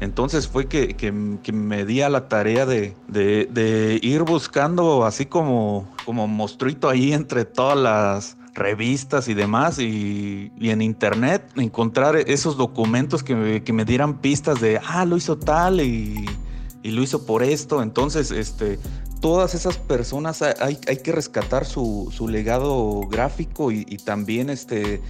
Entonces 0.00 0.46
fue 0.46 0.66
que, 0.66 0.94
que, 0.94 1.12
me 1.52 1.86
di 1.86 2.02
a 2.02 2.10
la 2.10 2.28
tarea 2.28 2.66
de, 2.66 2.94
de, 3.08 3.98
ir 4.02 4.22
buscando 4.22 5.06
así 5.06 5.24
como, 5.24 5.88
como 6.04 6.28
monstruito 6.28 6.90
ahí 6.90 7.14
entre 7.14 7.46
todas 7.46 7.78
las 7.78 8.36
revistas 8.54 9.28
y 9.28 9.34
demás 9.34 9.78
y, 9.78 10.52
y 10.58 10.70
en 10.70 10.82
internet 10.82 11.50
encontrar 11.56 12.16
esos 12.16 12.56
documentos 12.56 13.22
que 13.22 13.34
me, 13.34 13.62
que 13.62 13.72
me, 13.72 13.84
dieran 13.84 14.18
pistas 14.20 14.60
de, 14.60 14.80
ah, 14.86 15.04
lo 15.06 15.16
hizo 15.16 15.38
tal 15.38 15.80
y, 15.80 16.26
y, 16.82 16.90
lo 16.90 17.02
hizo 17.02 17.24
por 17.24 17.42
esto. 17.42 17.82
Entonces, 17.82 18.30
este, 18.30 18.78
todas 19.20 19.54
esas 19.54 19.78
personas 19.78 20.42
hay, 20.42 20.78
hay 20.88 20.96
que 20.98 21.12
rescatar 21.12 21.64
su, 21.64 22.12
su 22.14 22.28
legado 22.28 23.00
gráfico 23.08 23.72
y, 23.72 23.86
y 23.88 23.96
también 23.96 24.50
este, 24.50 25.00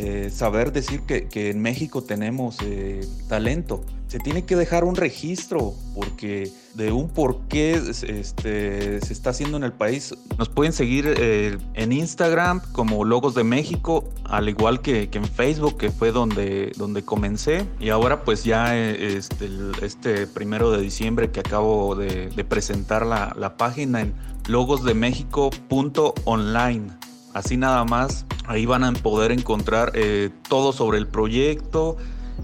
eh, 0.00 0.30
saber 0.30 0.70
decir 0.70 1.00
que, 1.00 1.26
en 1.50 1.60
México 1.60 2.04
tenemos 2.04 2.58
eh, 2.62 3.04
talento. 3.26 3.84
Se 4.06 4.20
tiene 4.20 4.44
que 4.44 4.54
dejar 4.54 4.84
un 4.84 4.94
registro 4.94 5.74
porque 5.92 6.52
de 6.74 6.92
un 6.92 7.08
por 7.08 7.40
qué 7.48 7.72
este, 7.72 9.00
se 9.00 9.12
está 9.12 9.30
haciendo 9.30 9.56
en 9.56 9.64
el 9.64 9.72
país. 9.72 10.14
Nos 10.38 10.48
pueden 10.48 10.72
seguir 10.72 11.12
eh, 11.18 11.58
en 11.74 11.90
Instagram 11.90 12.62
como 12.70 13.04
Logos 13.04 13.34
de 13.34 13.42
México, 13.42 14.04
al 14.22 14.48
igual 14.48 14.82
que, 14.82 15.10
en 15.12 15.24
Facebook, 15.24 15.78
que 15.78 15.90
fue 15.90 16.12
donde, 16.12 16.70
donde 16.76 17.04
comencé. 17.04 17.66
Y 17.80 17.88
ahora 17.88 18.22
pues 18.22 18.44
ya 18.44 18.78
este, 18.78 19.50
este 19.82 20.28
primero 20.28 20.70
de 20.70 20.80
diciembre 20.80 21.32
que 21.32 21.40
acabo 21.40 21.96
de, 21.96 22.28
presentar 22.48 23.04
la, 23.04 23.34
la 23.36 23.56
página 23.56 24.02
en 24.02 24.14
logosdemexico.online. 24.46 27.07
Así 27.38 27.56
nada 27.56 27.84
más, 27.84 28.26
ahí 28.48 28.66
van 28.66 28.82
a 28.82 28.92
poder 28.92 29.30
encontrar 29.30 29.92
eh, 29.94 30.30
todo 30.48 30.72
sobre 30.72 30.98
el 30.98 31.06
proyecto, 31.06 31.96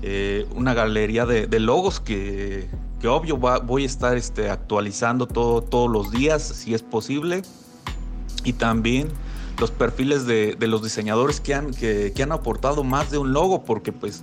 eh, 0.03 0.47
una 0.55 0.73
galería 0.73 1.27
de, 1.27 1.59
logos 1.59 1.99
que, 1.99 2.69
obvio 3.05 3.37
voy 3.37 3.83
a 3.83 3.87
estar 3.87 4.17
este, 4.17 4.51
actualizando 4.51 5.27
todo, 5.27 5.63
todos 5.63 5.91
los 5.91 6.13
días 6.13 6.45
si 6.45 6.75
es 6.75 6.83
posible. 6.83 7.43
Y 8.45 8.53
también 8.53 9.09
los 9.59 9.73
perfiles 9.73 10.27
de, 10.27 10.57
los 10.61 10.85
diseñadores 10.85 11.41
que 11.41 11.55
han, 11.55 11.73
que, 11.73 12.15
han 12.23 12.31
aportado 12.31 12.85
más 12.85 13.11
de 13.11 13.19
un 13.19 13.33
logo, 13.33 13.65
porque 13.65 13.91
pues 13.91 14.23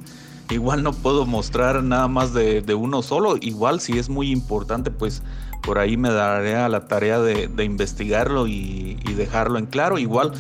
igual 0.50 0.84
no 0.84 0.94
puedo 0.94 1.26
mostrar 1.26 1.84
nada 1.84 2.08
más 2.08 2.34
de, 2.34 2.64
uno 2.74 3.02
solo. 3.02 3.36
Igual 3.42 3.82
si 3.82 4.00
es 4.00 4.08
muy 4.08 4.32
importante, 4.32 4.90
pues 4.90 5.22
por 5.62 5.80
ahí 5.80 5.98
me 5.98 6.12
daré 6.12 6.56
a 6.56 6.70
la 6.70 6.88
tarea 6.88 7.20
de, 7.20 7.64
investigarlo 7.66 8.48
y, 8.48 8.98
y, 9.06 9.14
dejarlo 9.16 9.60
en 9.60 9.66
claro. 9.66 10.00
Igual 10.00 10.32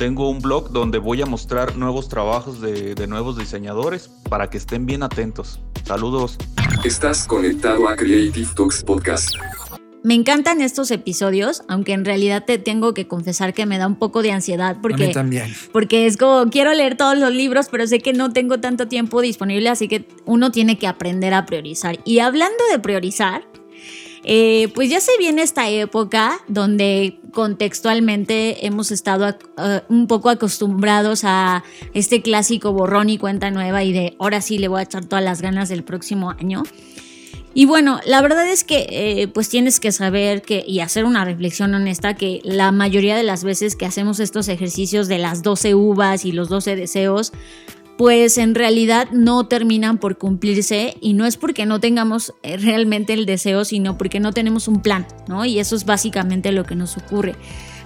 tengo 0.00 0.30
un 0.30 0.40
blog 0.40 0.70
donde 0.70 0.96
voy 0.96 1.20
a 1.20 1.26
mostrar 1.26 1.76
nuevos 1.76 2.08
trabajos 2.08 2.62
de, 2.62 3.06
nuevos 3.06 3.36
diseñadores 3.36 4.08
para 4.30 4.48
que 4.48 4.56
estén 4.56 4.86
bien 4.86 5.02
atentos. 5.02 5.60
Saludos. 5.84 6.38
Estás 6.84 7.26
conectado 7.26 7.86
a 7.86 7.96
Creative 7.96 8.48
Talks 8.56 8.82
Podcast. 8.82 9.28
Me 10.02 10.14
encantan 10.14 10.62
estos 10.62 10.90
episodios, 10.90 11.64
aunque 11.68 11.92
en 11.92 12.06
realidad 12.06 12.46
te 12.46 12.56
tengo 12.56 12.94
que 12.94 13.06
confesar 13.06 13.52
que 13.52 13.66
me 13.66 13.76
da 13.76 13.86
un 13.86 13.96
poco 13.96 14.22
de 14.22 14.32
ansiedad 14.32 14.78
porque, 14.80 15.08
también. 15.08 15.54
porque 15.70 16.06
es 16.06 16.16
como 16.16 16.48
quiero 16.48 16.72
leer 16.72 16.96
todos 16.96 17.18
los 17.18 17.34
libros, 17.34 17.66
pero 17.70 17.86
sé 17.86 17.98
que 17.98 18.14
no 18.14 18.32
tengo 18.32 18.58
tanto 18.58 18.88
tiempo 18.88 19.20
disponible, 19.20 19.68
así 19.68 19.86
que 19.86 20.08
uno 20.24 20.50
tiene 20.50 20.78
que 20.78 20.86
aprender 20.86 21.34
a 21.34 21.44
priorizar. 21.44 21.98
Y 22.06 22.20
hablando 22.20 22.64
de 22.72 22.78
priorizar, 22.78 23.42
Eh, 24.24 24.68
pues 24.74 24.90
ya 24.90 25.00
se 25.00 25.12
viene 25.18 25.42
esta 25.42 25.68
época 25.70 26.40
donde 26.46 27.18
contextualmente 27.32 28.66
hemos 28.66 28.90
estado 28.90 29.28
uh, 29.28 29.92
un 29.92 30.06
poco 30.06 30.28
acostumbrados 30.28 31.22
a 31.24 31.64
este 31.94 32.20
clásico 32.20 32.72
borrón 32.72 33.08
y 33.08 33.18
cuenta 33.18 33.50
nueva 33.50 33.82
y 33.82 33.92
de 33.92 34.16
ahora 34.18 34.42
sí 34.42 34.58
le 34.58 34.68
voy 34.68 34.80
a 34.80 34.82
echar 34.82 35.06
todas 35.06 35.24
las 35.24 35.40
ganas 35.40 35.68
del 35.68 35.84
próximo 35.84 36.30
año. 36.30 36.64
Y 37.52 37.64
bueno, 37.66 37.98
la 38.06 38.22
verdad 38.22 38.48
es 38.48 38.62
que 38.62 38.86
eh, 38.90 39.28
pues 39.28 39.48
tienes 39.48 39.80
que 39.80 39.90
saber 39.90 40.42
que 40.42 40.62
y 40.64 40.80
hacer 40.80 41.04
una 41.04 41.24
reflexión 41.24 41.74
honesta 41.74 42.14
que 42.14 42.40
la 42.44 42.70
mayoría 42.70 43.16
de 43.16 43.24
las 43.24 43.42
veces 43.42 43.74
que 43.74 43.86
hacemos 43.86 44.20
estos 44.20 44.48
ejercicios 44.48 45.08
de 45.08 45.18
las 45.18 45.42
12 45.42 45.74
uvas 45.74 46.24
y 46.24 46.30
los 46.30 46.48
12 46.48 46.76
deseos, 46.76 47.32
pues 48.00 48.38
en 48.38 48.54
realidad 48.54 49.08
no 49.12 49.46
terminan 49.46 49.98
por 49.98 50.16
cumplirse 50.16 50.96
y 51.02 51.12
no 51.12 51.26
es 51.26 51.36
porque 51.36 51.66
no 51.66 51.80
tengamos 51.80 52.32
eh, 52.42 52.56
realmente 52.56 53.12
el 53.12 53.26
deseo, 53.26 53.66
sino 53.66 53.98
porque 53.98 54.20
no 54.20 54.32
tenemos 54.32 54.68
un 54.68 54.80
plan, 54.80 55.06
¿no? 55.28 55.44
Y 55.44 55.58
eso 55.58 55.76
es 55.76 55.84
básicamente 55.84 56.50
lo 56.50 56.64
que 56.64 56.74
nos 56.74 56.96
ocurre. 56.96 57.34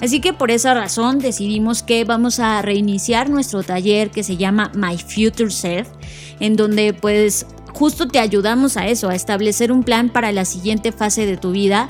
Así 0.01 0.21
que 0.21 0.33
por 0.33 0.53
esa 0.53 0.73
razón 0.73 1.19
decidimos 1.19 1.83
que 1.83 2.05
vamos 2.05 2.39
a 2.39 2.62
reiniciar 2.62 3.29
nuestro 3.29 3.65
taller 3.65 4.11
que 4.11 4.23
se 4.23 4.37
llama 4.37 4.71
My 4.77 4.97
Future 4.99 5.51
Self, 5.51 5.89
en 6.39 6.55
donde 6.55 6.93
pues 6.95 7.47
justo 7.73 8.07
te 8.07 8.21
ayudamos 8.21 8.77
a 8.77 8.87
eso, 8.87 9.09
a 9.09 9.17
establecer 9.17 9.73
un 9.73 9.83
plan 9.83 10.11
para 10.11 10.31
la 10.31 10.45
siguiente 10.45 10.93
fase 10.93 11.27
de 11.27 11.39
tu 11.39 11.51
vida 11.51 11.89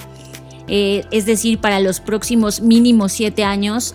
eh, 0.67 1.05
es 1.11 1.27
decir, 1.27 1.59
para 1.59 1.81
los 1.81 2.01
próximos 2.01 2.61
mínimos 2.61 3.13
7 3.13 3.45
años, 3.45 3.95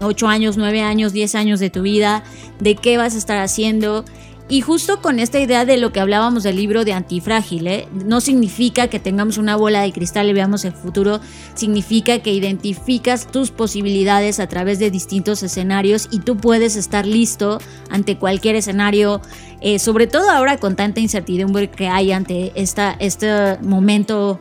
8 0.00 0.28
años, 0.28 0.56
9 0.56 0.82
años, 0.82 1.12
10 1.12 1.34
años 1.34 1.60
de 1.60 1.70
tu 1.70 1.82
vida, 1.82 2.24
de 2.60 2.74
qué 2.74 2.96
vas 2.96 3.14
a 3.14 3.18
estar 3.18 3.38
haciendo. 3.38 4.04
Y 4.50 4.62
justo 4.62 5.02
con 5.02 5.18
esta 5.18 5.38
idea 5.38 5.66
de 5.66 5.76
lo 5.76 5.92
que 5.92 6.00
hablábamos 6.00 6.42
del 6.42 6.56
libro 6.56 6.86
de 6.86 6.94
Antifrágil, 6.94 7.66
¿eh? 7.66 7.86
no 7.92 8.22
significa 8.22 8.88
que 8.88 8.98
tengamos 8.98 9.36
una 9.36 9.56
bola 9.56 9.82
de 9.82 9.92
cristal 9.92 10.30
y 10.30 10.32
veamos 10.32 10.64
el 10.64 10.72
futuro, 10.72 11.20
significa 11.54 12.20
que 12.20 12.32
identificas 12.32 13.30
tus 13.30 13.50
posibilidades 13.50 14.40
a 14.40 14.46
través 14.46 14.78
de 14.78 14.90
distintos 14.90 15.42
escenarios 15.42 16.08
y 16.10 16.20
tú 16.20 16.38
puedes 16.38 16.76
estar 16.76 17.06
listo 17.06 17.60
ante 17.90 18.16
cualquier 18.16 18.56
escenario, 18.56 19.20
eh, 19.60 19.78
sobre 19.78 20.06
todo 20.06 20.30
ahora 20.30 20.56
con 20.56 20.76
tanta 20.76 21.00
incertidumbre 21.00 21.68
que 21.68 21.88
hay 21.88 22.12
ante 22.12 22.52
esta, 22.54 22.96
este 22.98 23.58
momento 23.60 24.40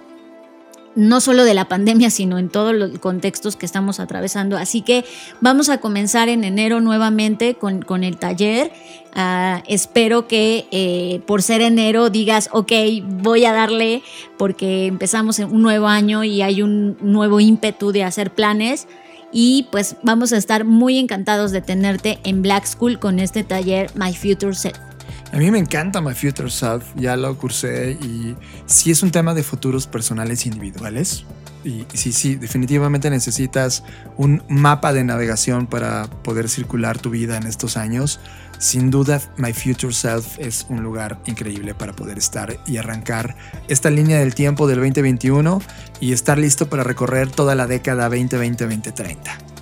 no 0.97 1.21
solo 1.21 1.45
de 1.45 1.53
la 1.53 1.69
pandemia, 1.69 2.09
sino 2.09 2.39
en 2.39 2.49
todos 2.49 2.73
los 2.73 2.97
contextos 2.97 3.55
que 3.55 3.67
estamos 3.67 3.99
atravesando. 3.99 4.57
Así 4.57 4.81
que 4.81 5.05
vamos 5.41 5.69
a 5.69 5.77
comenzar 5.77 6.27
en 6.27 6.43
enero 6.43 6.81
nuevamente 6.81 7.53
con, 7.53 8.03
el 8.03 8.17
taller. 8.17 8.71
Ah, 9.13 9.61
espero 9.67 10.27
que 10.27 10.67
eh, 10.71 11.21
por 11.27 11.43
ser 11.43 11.61
enero 11.61 12.09
digas, 12.09 12.49
ok, 12.51 12.71
voy 13.05 13.45
a 13.45 13.53
darle 13.53 14.01
porque 14.37 14.87
empezamos 14.87 15.37
un 15.37 15.61
nuevo 15.61 15.87
año 15.87 16.23
y 16.23 16.41
hay 16.41 16.63
un 16.63 16.97
nuevo 16.99 17.39
ímpetu 17.39 17.91
de 17.91 18.03
hacer 18.03 18.31
planes. 18.31 18.87
Y 19.31 19.67
pues 19.71 19.97
vamos 20.01 20.33
a 20.33 20.37
estar 20.37 20.65
muy 20.65 20.97
encantados 20.97 21.51
de 21.51 21.61
tenerte 21.61 22.17
en 22.23 22.41
Black 22.41 22.65
School 22.65 22.97
con 22.97 23.19
este 23.19 23.43
taller 23.43 23.91
My 23.93 24.15
Future 24.15 24.55
Self. 24.55 24.96
A 25.31 25.37
mí 25.37 25.51
me 25.51 25.59
encanta 25.59 25.99
My 26.01 26.13
Future 26.13 26.49
Self, 26.49 26.85
ya 26.95 27.17
lo 27.17 27.37
cursé 27.37 27.91
y 27.91 28.35
sí 28.65 28.91
es 28.91 29.03
un 29.03 29.11
tema 29.11 29.33
de 29.33 29.43
futuros 29.43 29.85
personales 29.85 30.45
individuales. 30.45 31.25
Y 31.63 31.85
sí, 31.93 32.13
sí, 32.13 32.35
definitivamente 32.35 33.09
necesitas 33.09 33.83
un 34.15 34.41
mapa 34.47 34.93
de 34.93 35.03
navegación 35.03 35.67
para 35.67 36.07
poder 36.23 36.47
circular 36.47 36.97
tu 36.97 37.09
vida 37.09 37.35
en 37.35 37.45
estos 37.45 37.75
años. 37.75 38.21
Sin 38.57 38.89
duda, 38.89 39.21
My 39.35 39.51
Future 39.51 39.93
Self 39.93 40.39
es 40.39 40.65
un 40.69 40.81
lugar 40.81 41.19
increíble 41.25 41.75
para 41.75 41.93
poder 41.93 42.17
estar 42.17 42.57
y 42.65 42.77
arrancar 42.77 43.35
esta 43.67 43.89
línea 43.89 44.19
del 44.19 44.33
tiempo 44.33 44.65
del 44.65 44.77
2021 44.77 45.61
y 45.99 46.13
estar 46.13 46.37
listo 46.37 46.69
para 46.69 46.83
recorrer 46.83 47.29
toda 47.29 47.53
la 47.53 47.67
década 47.67 48.09
2020-2030. 48.09 49.56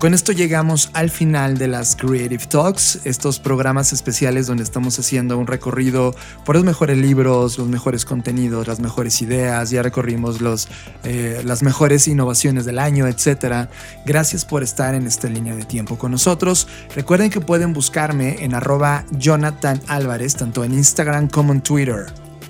Con 0.00 0.14
esto 0.14 0.32
llegamos 0.32 0.88
al 0.94 1.10
final 1.10 1.58
de 1.58 1.68
las 1.68 1.94
Creative 1.94 2.46
Talks, 2.46 3.00
estos 3.04 3.38
programas 3.38 3.92
especiales 3.92 4.46
donde 4.46 4.62
estamos 4.62 4.98
haciendo 4.98 5.36
un 5.36 5.46
recorrido 5.46 6.14
por 6.46 6.56
los 6.56 6.64
mejores 6.64 6.96
libros, 6.96 7.58
los 7.58 7.68
mejores 7.68 8.06
contenidos, 8.06 8.66
las 8.66 8.80
mejores 8.80 9.20
ideas, 9.20 9.68
ya 9.68 9.82
recorrimos 9.82 10.40
los, 10.40 10.68
eh, 11.04 11.42
las 11.44 11.62
mejores 11.62 12.08
innovaciones 12.08 12.64
del 12.64 12.78
año, 12.78 13.06
etc. 13.08 13.68
Gracias 14.06 14.46
por 14.46 14.62
estar 14.62 14.94
en 14.94 15.06
esta 15.06 15.28
línea 15.28 15.54
de 15.54 15.66
tiempo 15.66 15.98
con 15.98 16.12
nosotros. 16.12 16.66
Recuerden 16.96 17.28
que 17.28 17.42
pueden 17.42 17.74
buscarme 17.74 18.42
en 18.42 18.54
arroba 18.54 19.04
Jonathan 19.10 19.82
Álvarez, 19.86 20.34
tanto 20.34 20.64
en 20.64 20.72
Instagram 20.72 21.28
como 21.28 21.52
en 21.52 21.60
Twitter. 21.60 22.06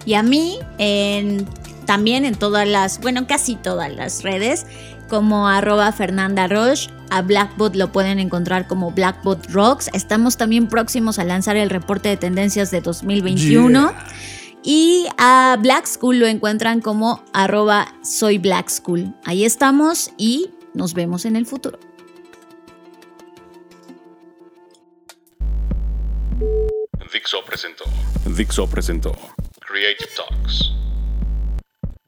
Y 0.07 0.15
a 0.15 0.23
mí 0.23 0.61
en, 0.79 1.49
también 1.85 2.25
en 2.25 2.37
todas 2.37 2.69
las, 2.69 3.01
bueno, 3.01 3.27
casi 3.27 3.57
todas 3.57 3.93
las 3.93 4.23
redes 4.23 4.67
como 5.11 5.49
arroba 5.49 5.93
Fernanda 5.93 6.47
Roche. 6.47 6.89
A 7.11 7.21
Blackbot 7.21 7.75
lo 7.75 7.93
pueden 7.93 8.19
encontrar 8.19 8.67
como 8.67 8.93
Blackbot 8.93 9.51
Rocks. 9.51 9.91
Estamos 9.93 10.39
también 10.39 10.69
próximos 10.69 11.19
a 11.19 11.25
lanzar 11.25 11.57
el 11.57 11.69
reporte 11.69 12.09
de 12.09 12.17
tendencias 12.17 12.71
de 12.71 12.81
2021. 12.81 13.93
Y 14.63 15.07
a 15.19 15.59
Black 15.61 15.87
School 15.87 16.21
lo 16.21 16.27
encuentran 16.27 16.81
como 16.81 17.23
arroba 17.33 17.95
soy 18.03 18.39
Black 18.39 18.71
School. 18.71 19.15
Ahí 19.25 19.45
estamos 19.45 20.13
y 20.17 20.51
nos 20.73 20.95
vemos 20.95 21.25
en 21.25 21.37
el 21.37 21.45
futuro. 21.45 21.79
Dixo 27.13 27.45
presentó. 27.45 27.85
Dixo 28.37 28.67
presentó. 28.69 29.13
Creative 29.61 30.09
Talks. 30.17 30.71